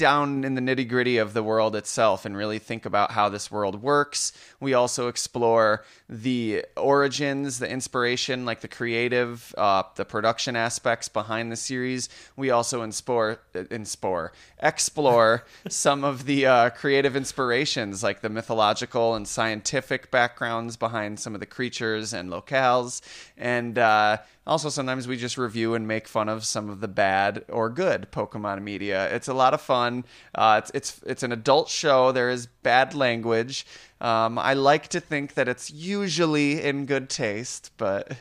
down 0.00 0.44
in 0.44 0.54
the 0.54 0.62
nitty 0.62 0.88
gritty 0.88 1.18
of 1.18 1.34
the 1.34 1.42
world 1.42 1.76
itself 1.76 2.24
and 2.24 2.34
really 2.34 2.58
think 2.58 2.86
about 2.86 3.10
how 3.10 3.28
this 3.28 3.50
world 3.50 3.82
works. 3.82 4.32
We 4.58 4.72
also 4.72 5.08
explore 5.08 5.84
the 6.08 6.64
origins, 6.74 7.58
the 7.58 7.68
inspiration, 7.68 8.46
like 8.46 8.62
the 8.62 8.68
creative, 8.68 9.54
uh, 9.58 9.82
the 9.96 10.06
production 10.06 10.56
aspects 10.56 11.10
behind 11.10 11.52
the 11.52 11.56
series. 11.56 12.08
We 12.34 12.48
also 12.48 12.80
explore, 12.82 13.40
explore, 13.52 14.32
explore 14.58 15.44
some 15.68 16.02
of 16.02 16.24
the 16.24 16.46
uh, 16.46 16.70
creative 16.70 17.14
inspirations, 17.14 18.02
like 18.02 18.22
the 18.22 18.30
mythological 18.30 19.14
and 19.14 19.28
scientific 19.28 20.10
backgrounds 20.10 20.78
behind 20.78 21.20
some 21.20 21.34
of 21.34 21.40
the 21.40 21.46
creatures 21.46 22.14
and 22.14 22.30
locales, 22.30 23.02
and 23.36 23.76
uh, 23.76 24.16
also, 24.50 24.68
sometimes 24.68 25.06
we 25.06 25.16
just 25.16 25.38
review 25.38 25.74
and 25.74 25.86
make 25.86 26.08
fun 26.08 26.28
of 26.28 26.44
some 26.44 26.68
of 26.68 26.80
the 26.80 26.88
bad 26.88 27.44
or 27.48 27.70
good 27.70 28.08
Pokemon 28.10 28.62
media. 28.62 29.08
It's 29.14 29.28
a 29.28 29.32
lot 29.32 29.54
of 29.54 29.60
fun. 29.60 30.04
Uh, 30.34 30.60
it's 30.60 30.72
it's 30.74 31.00
it's 31.06 31.22
an 31.22 31.30
adult 31.30 31.68
show. 31.68 32.10
There 32.10 32.28
is 32.28 32.46
bad 32.46 32.92
language. 32.92 33.64
Um, 34.00 34.40
I 34.40 34.54
like 34.54 34.88
to 34.88 34.98
think 34.98 35.34
that 35.34 35.46
it's 35.46 35.70
usually 35.70 36.60
in 36.60 36.84
good 36.84 37.08
taste, 37.08 37.70
but 37.76 38.12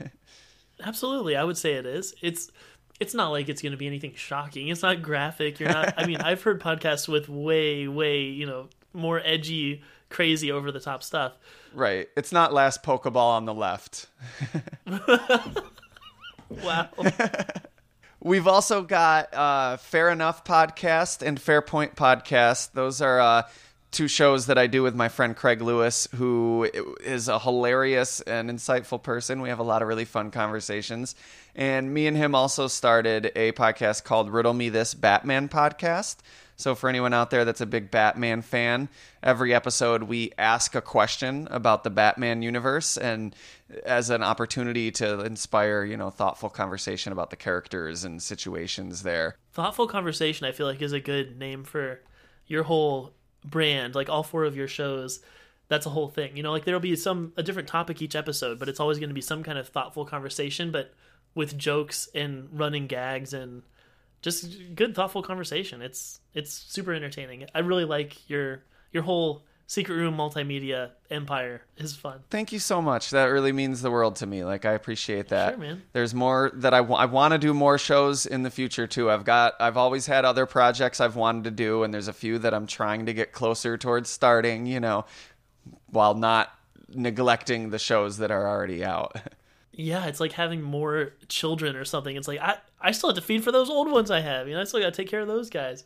absolutely, 0.83 1.35
I 1.35 1.43
would 1.43 1.57
say 1.57 1.73
it 1.73 1.87
is. 1.87 2.13
It's 2.21 2.51
it's 2.99 3.15
not 3.15 3.29
like 3.29 3.49
it's 3.49 3.63
going 3.63 3.71
to 3.71 3.77
be 3.77 3.87
anything 3.87 4.13
shocking. 4.15 4.67
It's 4.67 4.83
not 4.83 5.01
graphic. 5.01 5.59
You're 5.59 5.69
not. 5.69 5.95
I 5.97 6.05
mean, 6.05 6.17
I've 6.21 6.43
heard 6.43 6.61
podcasts 6.61 7.07
with 7.07 7.27
way 7.27 7.87
way 7.87 8.21
you 8.21 8.45
know 8.45 8.69
more 8.93 9.19
edgy, 9.25 9.81
crazy, 10.11 10.51
over 10.51 10.71
the 10.71 10.79
top 10.79 11.01
stuff. 11.01 11.39
Right. 11.73 12.07
It's 12.15 12.31
not 12.31 12.53
last 12.53 12.83
Pokeball 12.83 13.15
on 13.15 13.45
the 13.45 13.53
left. 13.55 14.05
Wow. 16.49 16.89
We've 18.21 18.47
also 18.47 18.81
got 18.81 19.33
uh, 19.33 19.77
Fair 19.77 20.09
Enough 20.09 20.43
podcast 20.43 21.25
and 21.25 21.39
Fair 21.39 21.61
Point 21.61 21.95
podcast. 21.95 22.73
Those 22.73 23.01
are 23.01 23.19
uh, 23.19 23.43
two 23.91 24.07
shows 24.07 24.47
that 24.47 24.57
I 24.57 24.67
do 24.67 24.83
with 24.83 24.93
my 24.93 25.07
friend 25.07 25.35
Craig 25.35 25.61
Lewis, 25.61 26.07
who 26.15 26.69
is 27.01 27.27
a 27.27 27.39
hilarious 27.39 28.19
and 28.21 28.49
insightful 28.49 29.01
person. 29.01 29.41
We 29.41 29.49
have 29.49 29.59
a 29.59 29.63
lot 29.63 29.81
of 29.81 29.87
really 29.87 30.05
fun 30.05 30.31
conversations. 30.31 31.15
And 31.55 31.93
me 31.93 32.07
and 32.07 32.17
him 32.17 32.35
also 32.35 32.67
started 32.67 33.31
a 33.35 33.53
podcast 33.53 34.03
called 34.03 34.29
Riddle 34.29 34.53
Me 34.53 34.69
This 34.69 34.93
Batman 34.93 35.47
podcast. 35.49 36.17
So, 36.57 36.75
for 36.75 36.89
anyone 36.89 37.13
out 37.13 37.29
there 37.29 37.45
that's 37.45 37.61
a 37.61 37.65
big 37.65 37.89
Batman 37.89 38.41
fan, 38.41 38.89
every 39.23 39.53
episode 39.53 40.03
we 40.03 40.33
ask 40.37 40.75
a 40.75 40.81
question 40.81 41.47
about 41.51 41.85
the 41.85 41.89
Batman 41.89 42.41
universe 42.41 42.97
and 42.97 43.33
as 43.83 44.09
an 44.09 44.23
opportunity 44.23 44.91
to 44.91 45.21
inspire, 45.21 45.83
you 45.83 45.97
know, 45.97 46.09
thoughtful 46.09 46.49
conversation 46.49 47.11
about 47.11 47.29
the 47.29 47.35
characters 47.35 48.03
and 48.03 48.21
situations 48.21 49.03
there. 49.03 49.35
Thoughtful 49.53 49.87
conversation, 49.87 50.45
I 50.45 50.51
feel 50.51 50.65
like, 50.65 50.81
is 50.81 50.93
a 50.93 50.99
good 50.99 51.37
name 51.37 51.63
for 51.63 52.01
your 52.47 52.63
whole 52.63 53.13
brand, 53.45 53.95
like 53.95 54.09
all 54.09 54.23
four 54.23 54.43
of 54.43 54.55
your 54.55 54.67
shows. 54.67 55.19
That's 55.67 55.85
a 55.85 55.91
whole 55.91 56.09
thing. 56.09 56.35
You 56.35 56.43
know, 56.43 56.51
like 56.51 56.65
there'll 56.65 56.79
be 56.79 56.95
some 56.95 57.33
a 57.37 57.43
different 57.43 57.67
topic 57.67 58.01
each 58.01 58.15
episode, 58.15 58.57
but 58.57 58.69
it's 58.69 58.79
always 58.79 58.97
going 58.97 59.09
to 59.09 59.15
be 59.15 59.21
some 59.21 59.43
kind 59.43 59.57
of 59.57 59.67
thoughtful 59.67 60.05
conversation, 60.05 60.71
but 60.71 60.93
with 61.35 61.57
jokes 61.57 62.09
and 62.15 62.49
running 62.51 62.87
gags 62.87 63.33
and 63.33 63.61
just 64.21 64.75
good 64.75 64.95
thoughtful 64.95 65.21
conversation. 65.21 65.81
It's 65.81 66.19
it's 66.33 66.51
super 66.51 66.93
entertaining. 66.93 67.45
I 67.53 67.59
really 67.59 67.85
like 67.85 68.27
your 68.29 68.63
your 68.91 69.03
whole 69.03 69.43
secret 69.69 69.93
room 69.93 70.17
multimedia 70.17 70.89
empire 71.11 71.61
is 71.77 71.95
fun. 71.95 72.19
Thank 72.31 72.51
you 72.51 72.57
so 72.57 72.81
much. 72.81 73.11
That 73.11 73.25
really 73.25 73.51
means 73.51 73.83
the 73.83 73.91
world 73.91 74.15
to 74.15 74.25
me. 74.25 74.43
Like 74.43 74.65
I 74.65 74.71
appreciate 74.71 75.27
that. 75.27 75.51
Sure, 75.51 75.59
man. 75.59 75.83
There's 75.93 76.15
more 76.15 76.49
that 76.55 76.73
I, 76.73 76.79
w- 76.79 76.97
I 76.97 77.05
want 77.05 77.33
to 77.33 77.37
do 77.37 77.53
more 77.53 77.77
shows 77.77 78.25
in 78.25 78.41
the 78.41 78.49
future 78.49 78.87
too. 78.87 79.11
I've 79.11 79.25
got 79.25 79.53
I've 79.59 79.77
always 79.77 80.07
had 80.07 80.25
other 80.25 80.47
projects 80.47 80.99
I've 80.99 81.15
wanted 81.15 81.43
to 81.43 81.51
do 81.51 81.83
and 81.83 81.93
there's 81.93 82.07
a 82.07 82.13
few 82.13 82.39
that 82.39 82.51
I'm 82.51 82.65
trying 82.65 83.05
to 83.05 83.13
get 83.13 83.31
closer 83.31 83.77
towards 83.77 84.09
starting, 84.09 84.65
you 84.65 84.79
know, 84.79 85.05
while 85.85 86.15
not 86.15 86.51
neglecting 86.91 87.69
the 87.69 87.79
shows 87.79 88.17
that 88.17 88.31
are 88.31 88.47
already 88.47 88.83
out. 88.83 89.17
yeah, 89.71 90.07
it's 90.07 90.19
like 90.19 90.31
having 90.31 90.63
more 90.63 91.13
children 91.27 91.75
or 91.75 91.85
something. 91.85 92.15
It's 92.15 92.27
like 92.27 92.39
I 92.39 92.57
I 92.81 92.89
still 92.89 93.09
have 93.09 93.17
to 93.17 93.21
feed 93.21 93.43
for 93.43 93.51
those 93.51 93.69
old 93.69 93.91
ones 93.91 94.09
I 94.09 94.21
have. 94.21 94.47
You 94.47 94.55
know, 94.55 94.61
I 94.61 94.63
still 94.63 94.79
got 94.79 94.91
to 94.95 94.99
take 94.99 95.11
care 95.11 95.21
of 95.21 95.27
those 95.27 95.51
guys. 95.51 95.83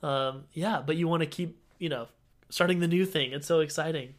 Um, 0.00 0.44
yeah, 0.52 0.80
but 0.86 0.96
you 0.96 1.08
want 1.08 1.22
to 1.22 1.26
keep 1.26 1.58
you 1.80 1.88
know 1.88 2.06
starting 2.48 2.80
the 2.80 2.88
new 2.88 3.04
thing. 3.04 3.32
It's 3.32 3.46
so 3.46 3.60
exciting. 3.60 4.14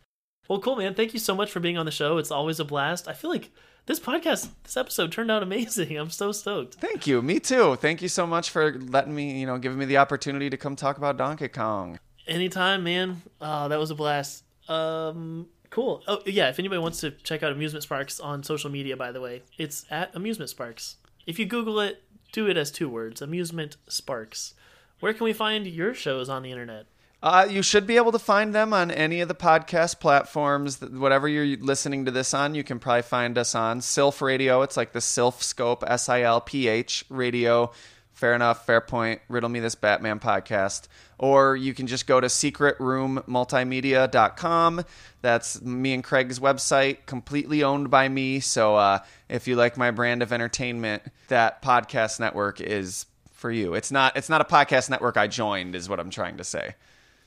Well, 0.47 0.59
cool, 0.59 0.77
man. 0.77 0.93
Thank 0.93 1.13
you 1.13 1.19
so 1.19 1.35
much 1.35 1.51
for 1.51 1.59
being 1.59 1.77
on 1.77 1.85
the 1.85 1.91
show. 1.91 2.17
It's 2.17 2.31
always 2.31 2.59
a 2.59 2.65
blast. 2.65 3.07
I 3.07 3.13
feel 3.13 3.29
like 3.29 3.51
this 3.85 3.99
podcast, 3.99 4.49
this 4.63 4.77
episode 4.77 5.11
turned 5.11 5.29
out 5.29 5.43
amazing. 5.43 5.97
I'm 5.97 6.09
so 6.09 6.31
stoked. 6.31 6.75
Thank 6.75 7.05
you. 7.07 7.21
Me 7.21 7.39
too. 7.39 7.75
Thank 7.75 8.01
you 8.01 8.07
so 8.07 8.25
much 8.25 8.49
for 8.49 8.73
letting 8.73 9.13
me, 9.13 9.39
you 9.39 9.45
know, 9.45 9.57
giving 9.57 9.77
me 9.77 9.85
the 9.85 9.97
opportunity 9.97 10.49
to 10.49 10.57
come 10.57 10.75
talk 10.75 10.97
about 10.97 11.17
Donkey 11.17 11.49
Kong. 11.49 11.99
Anytime, 12.27 12.83
man. 12.83 13.21
Oh, 13.41 13.67
that 13.67 13.79
was 13.79 13.91
a 13.91 13.95
blast. 13.95 14.43
Um, 14.69 15.47
Cool. 15.69 16.01
Oh 16.07 16.21
yeah, 16.25 16.49
if 16.49 16.59
anybody 16.59 16.79
wants 16.79 17.01
to 17.01 17.11
check 17.11 17.43
out 17.43 17.51
Amusement 17.51 17.83
Sparks 17.83 18.19
on 18.19 18.43
social 18.43 18.69
media, 18.69 18.95
by 18.95 19.11
the 19.11 19.21
way, 19.21 19.43
it's 19.57 19.85
at 19.91 20.15
Amusement 20.15 20.49
Sparks. 20.49 20.95
If 21.25 21.39
you 21.39 21.45
Google 21.45 21.79
it, 21.81 22.03
do 22.31 22.47
it 22.47 22.57
as 22.57 22.71
two 22.71 22.89
words, 22.89 23.21
Amusement 23.21 23.77
Sparks. 23.87 24.53
Where 24.99 25.13
can 25.13 25.25
we 25.25 25.33
find 25.33 25.67
your 25.67 25.93
shows 25.93 26.29
on 26.29 26.41
the 26.43 26.51
internet? 26.51 26.85
Uh, 27.21 27.47
you 27.49 27.63
should 27.63 27.87
be 27.87 27.97
able 27.97 28.11
to 28.11 28.19
find 28.19 28.53
them 28.53 28.73
on 28.73 28.91
any 28.91 29.21
of 29.21 29.27
the 29.27 29.33
podcast 29.33 29.99
platforms. 29.99 30.79
Whatever 30.79 31.27
you're 31.27 31.57
listening 31.57 32.05
to 32.05 32.11
this 32.11 32.31
on, 32.33 32.53
you 32.53 32.63
can 32.63 32.77
probably 32.77 33.01
find 33.01 33.37
us 33.37 33.55
on 33.55 33.79
Silph 33.79 34.21
Radio. 34.21 34.61
It's 34.61 34.77
like 34.77 34.93
the 34.93 34.99
Silph 34.99 35.41
Scope, 35.41 35.83
S 35.87 36.09
I 36.09 36.21
L 36.21 36.41
P 36.41 36.67
H 36.67 37.05
Radio. 37.09 37.71
Fair 38.13 38.35
enough, 38.35 38.65
fair 38.65 38.81
point. 38.81 39.21
Riddle 39.29 39.49
me 39.49 39.59
this 39.59 39.75
Batman 39.75 40.19
podcast. 40.19 40.87
Or 41.19 41.55
you 41.55 41.73
can 41.73 41.87
just 41.87 42.05
go 42.07 42.19
to 42.19 42.27
secretroommultimedia.com. 42.27 44.83
That's 45.21 45.61
me 45.61 45.93
and 45.93 46.03
Craig's 46.03 46.39
website, 46.39 47.05
completely 47.05 47.63
owned 47.63 47.89
by 47.89 48.09
me. 48.09 48.39
So 48.39 48.75
uh, 48.75 48.99
if 49.29 49.47
you 49.47 49.55
like 49.55 49.77
my 49.77 49.91
brand 49.91 50.23
of 50.23 50.33
entertainment, 50.33 51.03
that 51.27 51.61
podcast 51.61 52.19
network 52.19 52.59
is 52.61 53.05
for 53.33 53.51
you. 53.51 53.75
It's 53.75 53.91
not 53.91 54.17
it's 54.17 54.29
not 54.29 54.41
a 54.41 54.45
podcast 54.45 54.89
network 54.89 55.17
I 55.17 55.27
joined, 55.27 55.75
is 55.75 55.89
what 55.89 55.99
I'm 55.99 56.09
trying 56.09 56.37
to 56.37 56.43
say. 56.43 56.73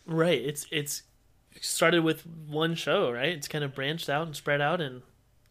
Right. 0.06 0.40
It's 0.40 0.66
it's 0.70 1.02
started 1.60 2.04
with 2.04 2.26
one 2.26 2.74
show, 2.74 3.10
right? 3.10 3.30
It's 3.30 3.48
kind 3.48 3.64
of 3.64 3.74
branched 3.74 4.08
out 4.08 4.26
and 4.26 4.36
spread 4.36 4.60
out 4.60 4.80
and 4.80 5.02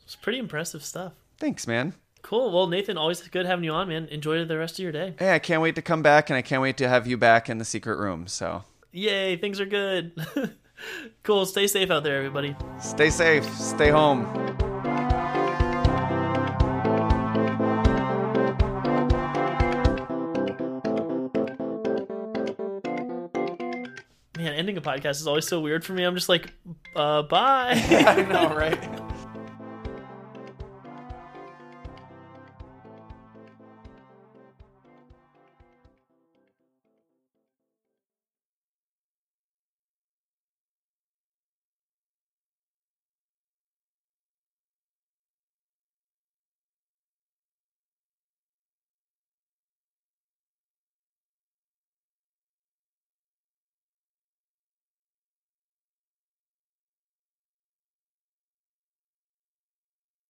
it's 0.04 0.16
pretty 0.16 0.40
impressive 0.40 0.84
stuff. 0.84 1.14
Thanks, 1.38 1.68
man. 1.68 1.94
Cool. 2.22 2.52
Well, 2.52 2.68
Nathan, 2.68 2.98
always 2.98 3.22
good 3.22 3.46
having 3.46 3.64
you 3.64 3.72
on, 3.72 3.88
man. 3.88 4.08
Enjoy 4.08 4.44
the 4.44 4.58
rest 4.58 4.80
of 4.80 4.84
your 4.84 4.92
day. 4.92 5.14
Hey, 5.18 5.34
I 5.34 5.40
can't 5.40 5.62
wait 5.62 5.76
to 5.76 5.82
come 5.82 6.02
back, 6.02 6.30
and 6.30 6.38
I 6.38 6.42
can't 6.42 6.62
wait 6.62 6.78
to 6.78 6.90
have 6.90 7.08
you 7.08 7.18
back 7.18 7.50
in 7.50 7.60
the 7.60 7.66
secret 7.66 7.98
room. 7.98 8.28
So, 8.28 8.64
yay, 8.92 9.38
things 9.38 9.60
are 9.60 9.66
good. 9.66 10.14
cool. 11.24 11.46
Stay 11.46 11.68
safe 11.68 11.90
out 11.90 12.04
there, 12.04 12.18
everybody. 12.18 12.56
Stay 12.80 13.10
safe. 13.10 13.46
Stay 13.56 13.90
home. 13.90 14.26
Ending 24.60 24.78
a 24.78 24.82
podcast 24.82 25.22
is 25.22 25.28
always 25.28 25.48
so 25.48 25.62
weird 25.62 25.86
for 25.86 25.94
me. 25.94 26.04
I'm 26.04 26.16
just 26.16 26.30
like, 26.30 26.54
uh, 26.96 27.24
bye. 27.24 27.72
I 27.90 28.22
know, 28.24 28.56
right? 28.56 28.78